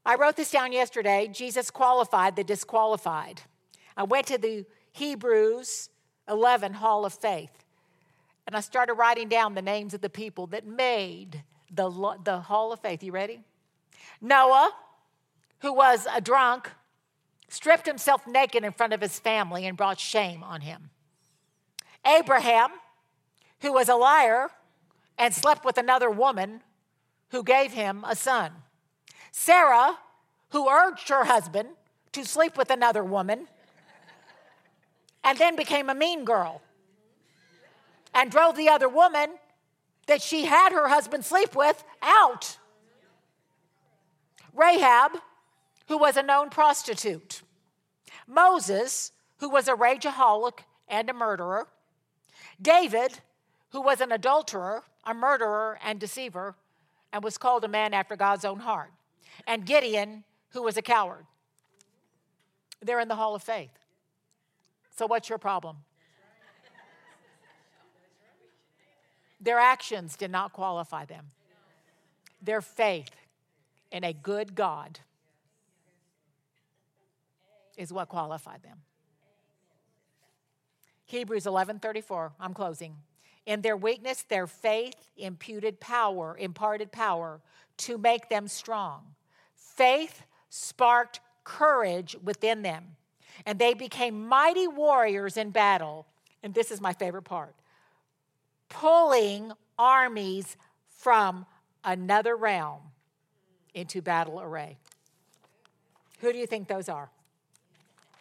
I 0.07 0.16
wrote 0.16 0.36
this 0.36 0.50
down 0.50 0.72
yesterday. 0.72 1.28
Jesus 1.32 1.70
qualified 1.70 2.36
the 2.36 2.44
disqualified. 2.44 3.42
I 3.96 4.02
went 4.02 4.26
to 4.26 4.38
the 4.38 4.66
Hebrews 4.92 5.88
11 6.28 6.74
Hall 6.74 7.05
of 7.05 7.14
Faith. 7.14 7.64
And 8.46 8.55
I 8.55 8.61
started 8.61 8.94
writing 8.94 9.28
down 9.28 9.55
the 9.55 9.62
names 9.62 9.94
of 9.94 10.02
the 10.02 10.11
people 10.11 10.46
that 10.48 10.66
made 10.66 11.42
the, 11.70 11.90
the 12.22 12.40
Hall 12.40 12.72
of 12.72 12.80
Faith. 12.80 13.02
You 13.02 13.12
ready? 13.12 13.40
Noah, 14.20 14.72
who 15.61 15.72
was 15.72 16.07
a 16.14 16.20
drunk, 16.20 16.70
stripped 17.48 17.86
himself 17.86 18.26
naked 18.26 18.64
in 18.64 18.72
front 18.72 18.92
of 18.92 19.00
his 19.00 19.18
family 19.18 19.66
and 19.66 19.76
brought 19.76 19.98
shame 19.98 20.42
on 20.42 20.61
him. 20.61 20.90
Abraham, 22.07 22.70
who 23.61 23.72
was 23.72 23.88
a 23.88 23.94
liar 23.94 24.50
and 25.16 25.32
slept 25.32 25.64
with 25.64 25.78
another 25.78 26.11
woman 26.11 26.61
who 27.30 27.42
gave 27.42 27.72
him 27.72 28.05
a 28.07 28.14
son. 28.14 28.52
Sarah, 29.37 29.99
who 30.51 30.68
urged 30.68 31.09
her 31.09 31.24
husband 31.24 31.70
to 32.12 32.24
sleep 32.24 32.57
with 32.57 32.70
another 32.70 33.03
woman 33.03 33.49
and 35.24 35.37
then 35.37 35.57
became 35.57 35.91
a 35.91 35.95
mean 35.95 36.24
girl 36.24 36.62
and 38.14 38.30
drove 38.30 38.55
the 38.57 38.68
other 38.68 38.89
woman 38.89 39.30
that 40.07 40.22
she 40.22 40.45
had 40.45 40.70
her 40.70 40.87
husband 40.87 41.24
sleep 41.24 41.57
with 41.57 41.82
out. 42.01 42.59
Rahab, 44.55 45.18
who 45.89 45.99
was 45.99 46.16
a 46.16 46.22
known 46.22 46.49
prostitute. 46.49 47.43
Moses, 48.28 49.11
who 49.39 49.51
was 49.51 49.66
a 49.66 49.74
rageaholic 49.74 50.61
and 50.89 51.11
a 51.11 51.12
murderer. 51.12 51.66
David, 52.62 53.18
who 53.70 53.80
was 53.80 54.01
an 54.01 54.12
adulterer, 54.12 54.85
a 55.03 55.12
murderer, 55.12 55.80
and 55.85 55.99
deceiver, 55.99 56.55
and 57.12 57.24
was 57.24 57.37
called 57.37 57.64
a 57.64 57.68
man 57.68 57.93
after 57.93 58.14
God's 58.14 58.45
own 58.45 58.61
heart. 58.61 58.93
And 59.47 59.66
Gideon, 59.66 60.24
who 60.51 60.62
was 60.62 60.76
a 60.76 60.82
coward. 60.82 61.26
They're 62.82 63.01
in 63.01 63.09
the 63.09 63.16
Hall 63.16 63.35
of 63.35 63.43
Faith. 63.43 63.72
So, 64.91 65.07
what's 65.07 65.28
your 65.28 65.39
problem? 65.39 65.78
Their 69.41 69.59
actions 69.59 70.16
did 70.16 70.30
not 70.30 70.53
qualify 70.53 71.05
them. 71.05 71.26
Their 72.41 72.62
faith 72.62 73.11
in 73.91 74.05
a 74.05 74.12
good 74.12 74.55
God 74.55 75.01
is 77.76 77.93
what 77.93 78.09
qualified 78.09 78.62
them. 78.62 78.82
Hebrews 81.07 81.47
11:34, 81.47 82.32
I'm 82.41 82.55
closing. 82.55 82.97
In 83.47 83.61
their 83.61 83.76
weakness 83.76 84.22
their 84.22 84.47
faith 84.47 84.95
imputed 85.16 85.80
power, 85.80 86.37
imparted 86.39 86.91
power 86.91 87.43
to 87.76 87.99
make 87.99 88.28
them 88.28 88.49
strong. 88.49 89.14
Faith 89.74 90.22
sparked 90.50 91.20
courage 91.42 92.16
within 92.22 92.62
them 92.62 92.96
and 93.46 93.58
they 93.58 93.74
became 93.74 94.26
mighty 94.26 94.66
warriors 94.66 95.36
in 95.36 95.50
battle. 95.50 96.06
And 96.42 96.54
this 96.54 96.70
is 96.70 96.80
my 96.80 96.92
favorite 96.92 97.22
part 97.22 97.54
pulling 98.68 99.52
armies 99.78 100.56
from 100.88 101.46
another 101.84 102.34
realm 102.34 102.80
into 103.74 104.02
battle 104.02 104.40
array. 104.40 104.78
Who 106.20 106.32
do 106.32 106.38
you 106.38 106.46
think 106.46 106.66
those 106.66 106.88
are? 106.88 107.10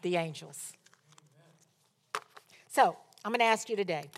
The 0.01 0.17
angels. 0.17 0.73
So, 2.67 2.97
I'm 3.23 3.31
going 3.31 3.39
to 3.39 3.45
ask 3.45 3.69
you 3.69 3.75
today 3.75 4.09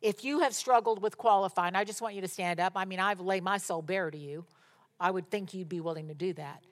if 0.00 0.24
you 0.24 0.40
have 0.40 0.54
struggled 0.54 1.02
with 1.02 1.18
qualifying, 1.18 1.74
I 1.74 1.84
just 1.84 2.00
want 2.00 2.14
you 2.14 2.20
to 2.22 2.28
stand 2.28 2.60
up. 2.60 2.72
I 2.76 2.84
mean, 2.84 3.00
I've 3.00 3.20
laid 3.20 3.42
my 3.42 3.58
soul 3.58 3.82
bare 3.82 4.10
to 4.10 4.16
you. 4.16 4.44
I 5.00 5.10
would 5.10 5.30
think 5.30 5.54
you'd 5.54 5.68
be 5.68 5.80
willing 5.80 6.08
to 6.08 6.14
do 6.14 6.32
that. 6.34 6.62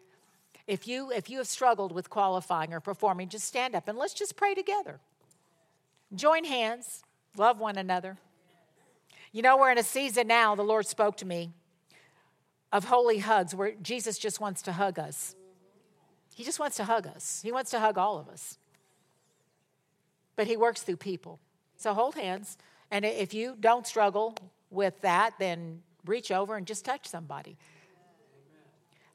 If 0.67 0.87
you 0.87 1.11
if 1.11 1.31
you 1.31 1.39
have 1.39 1.47
struggled 1.47 1.93
with 1.93 2.11
qualifying 2.11 2.75
or 2.75 2.81
performing, 2.81 3.31
just 3.31 3.47
stand 3.47 3.75
up 3.75 3.89
and 3.89 3.97
let's 3.97 4.13
just 4.13 4.37
pray 4.37 4.55
together. 4.55 5.01
Join 6.15 6.45
hands, 6.45 7.03
love 7.37 7.59
one 7.59 7.79
another. 7.79 8.19
You 9.33 9.43
know, 9.43 9.57
we're 9.57 9.71
in 9.71 9.79
a 9.79 9.83
season 9.83 10.27
now, 10.27 10.55
the 10.55 10.63
Lord 10.63 10.87
spoke 10.87 11.17
to 11.19 11.27
me 11.27 11.53
of 12.73 12.85
holy 12.85 13.19
hugs 13.19 13.55
where 13.55 13.73
Jesus 13.83 14.19
just 14.19 14.41
wants 14.41 14.63
to 14.63 14.73
hug 14.73 14.99
us. 14.99 15.35
He 16.35 16.45
just 16.45 16.61
wants 16.61 16.77
to 16.77 16.85
hug 16.85 17.07
us. 17.07 17.41
He 17.43 17.51
wants 17.51 17.71
to 17.73 17.81
hug 17.81 17.99
all 17.99 18.19
of 18.19 18.29
us. 18.29 18.59
But 20.37 20.47
he 20.47 20.57
works 20.57 20.83
through 20.83 20.99
people. 20.99 21.41
So 21.77 21.95
hold 21.95 22.15
hands. 22.15 22.59
And 22.91 23.05
if 23.05 23.35
you 23.35 23.57
don't 23.59 23.87
struggle 23.87 24.37
with 24.71 25.01
that, 25.01 25.35
then 25.39 25.83
reach 26.07 26.31
over 26.31 26.57
and 26.57 26.67
just 26.67 26.85
touch 26.85 27.07
somebody. 27.07 27.57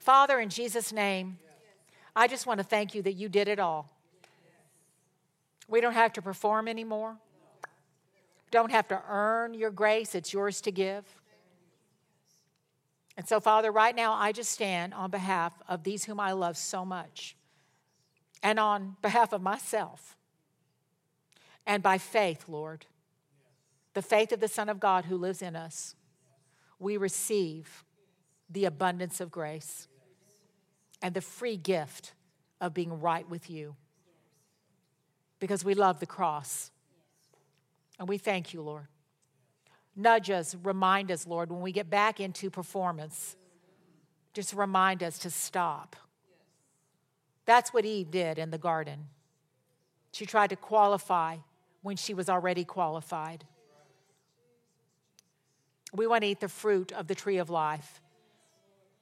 Father, 0.03 0.41
in 0.41 0.49
Jesus' 0.49 0.91
name, 0.91 1.37
I 2.13 2.27
just 2.27 2.45
want 2.45 2.57
to 2.57 2.63
thank 2.65 2.93
you 2.93 3.01
that 3.03 3.13
you 3.13 3.29
did 3.29 3.47
it 3.47 3.57
all. 3.57 3.89
We 5.69 5.79
don't 5.79 5.93
have 5.93 6.11
to 6.13 6.21
perform 6.21 6.67
anymore. 6.67 7.15
Don't 8.51 8.69
have 8.69 8.89
to 8.89 9.01
earn 9.07 9.53
your 9.53 9.71
grace, 9.71 10.13
it's 10.13 10.33
yours 10.33 10.59
to 10.61 10.71
give. 10.73 11.05
And 13.15 13.25
so, 13.25 13.39
Father, 13.39 13.71
right 13.71 13.95
now 13.95 14.13
I 14.13 14.33
just 14.33 14.51
stand 14.51 14.93
on 14.93 15.09
behalf 15.09 15.53
of 15.69 15.83
these 15.83 16.03
whom 16.03 16.19
I 16.19 16.33
love 16.33 16.57
so 16.57 16.83
much 16.83 17.37
and 18.43 18.59
on 18.59 18.97
behalf 19.01 19.31
of 19.31 19.41
myself. 19.41 20.17
And 21.65 21.81
by 21.81 21.97
faith, 21.97 22.43
Lord, 22.49 22.87
the 23.93 24.01
faith 24.01 24.33
of 24.33 24.41
the 24.41 24.49
Son 24.49 24.67
of 24.67 24.81
God 24.81 25.05
who 25.05 25.15
lives 25.15 25.41
in 25.41 25.55
us, 25.55 25.95
we 26.77 26.97
receive 26.97 27.85
the 28.49 28.65
abundance 28.65 29.21
of 29.21 29.31
grace 29.31 29.87
and 31.03 31.13
the 31.13 31.21
free 31.21 31.57
gift 31.57 32.13
of 32.61 32.73
being 32.73 33.01
right 33.01 33.29
with 33.29 33.49
you. 33.49 33.75
Because 35.39 35.63
we 35.65 35.73
love 35.73 35.99
the 35.99 36.05
cross. 36.05 36.71
And 37.99 38.07
we 38.07 38.17
thank 38.17 38.53
you, 38.53 38.61
Lord. 38.61 38.87
Nudge 39.95 40.31
us, 40.31 40.55
remind 40.63 41.11
us, 41.11 41.27
Lord, 41.27 41.51
when 41.51 41.61
we 41.61 41.73
get 41.73 41.89
back 41.89 42.19
into 42.21 42.49
performance, 42.49 43.35
just 44.33 44.53
remind 44.53 45.03
us 45.03 45.19
to 45.19 45.29
stop. 45.29 45.97
That's 47.45 47.73
what 47.73 47.85
Eve 47.85 48.09
did 48.09 48.39
in 48.39 48.49
the 48.49 48.57
garden. 48.57 49.07
She 50.13 50.25
tried 50.25 50.51
to 50.51 50.55
qualify 50.55 51.37
when 51.81 51.97
she 51.97 52.13
was 52.13 52.29
already 52.29 52.63
qualified. 52.63 53.43
We 55.93 56.07
want 56.07 56.23
to 56.23 56.29
eat 56.29 56.39
the 56.39 56.47
fruit 56.47 56.93
of 56.93 57.07
the 57.07 57.13
tree 57.13 57.37
of 57.37 57.49
life 57.49 58.01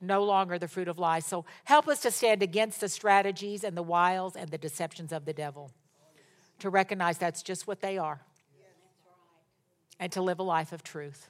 no 0.01 0.23
longer 0.23 0.57
the 0.57 0.67
fruit 0.67 0.87
of 0.87 0.97
lies. 0.99 1.25
So 1.25 1.45
help 1.63 1.87
us 1.87 2.01
to 2.01 2.11
stand 2.11 2.41
against 2.41 2.81
the 2.81 2.89
strategies 2.89 3.63
and 3.63 3.77
the 3.77 3.83
wiles 3.83 4.35
and 4.35 4.49
the 4.49 4.57
deceptions 4.57 5.13
of 5.13 5.25
the 5.25 5.33
devil, 5.33 5.71
to 6.59 6.69
recognize 6.69 7.17
that's 7.17 7.43
just 7.43 7.67
what 7.67 7.81
they 7.81 7.97
are, 7.97 8.21
and 9.99 10.11
to 10.11 10.21
live 10.21 10.39
a 10.39 10.43
life 10.43 10.73
of 10.73 10.83
truth. 10.83 11.29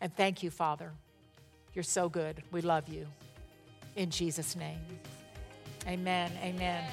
And 0.00 0.14
thank 0.14 0.42
you, 0.42 0.50
Father. 0.50 0.92
You're 1.72 1.82
so 1.82 2.08
good. 2.08 2.42
We 2.52 2.60
love 2.60 2.88
you. 2.88 3.06
In 3.96 4.10
Jesus' 4.10 4.54
name. 4.54 4.78
Amen. 5.88 6.30
Amen. 6.42 6.84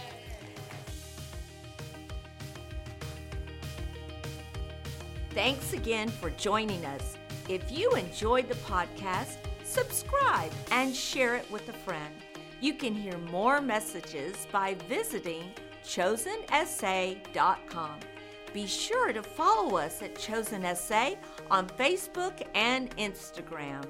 Thanks 5.32 5.74
again 5.74 6.10
for 6.10 6.30
joining 6.32 6.86
us. 6.86 7.18
If 7.50 7.72
you 7.72 7.92
enjoyed 7.92 8.48
the 8.48 8.56
podcast, 8.56 9.38
subscribe 9.74 10.52
and 10.70 10.96
share 10.96 11.36
it 11.36 11.50
with 11.52 11.68
a 11.68 11.74
friend. 11.74 12.14
You 12.62 12.76
can 12.76 12.94
hear 12.94 13.18
more 13.18 13.60
messages 13.60 14.48
by 14.52 14.76
visiting 14.88 15.52
chosensa.com. 15.84 17.20
Be 18.54 18.68
sure 18.68 19.12
to 19.12 19.24
follow 19.24 19.78
us 19.78 20.04
at 20.04 20.16
Chosen 20.16 20.64
SA 20.76 21.16
on 21.50 21.68
Facebook 21.68 22.44
and 22.54 22.96
Instagram. 22.98 23.84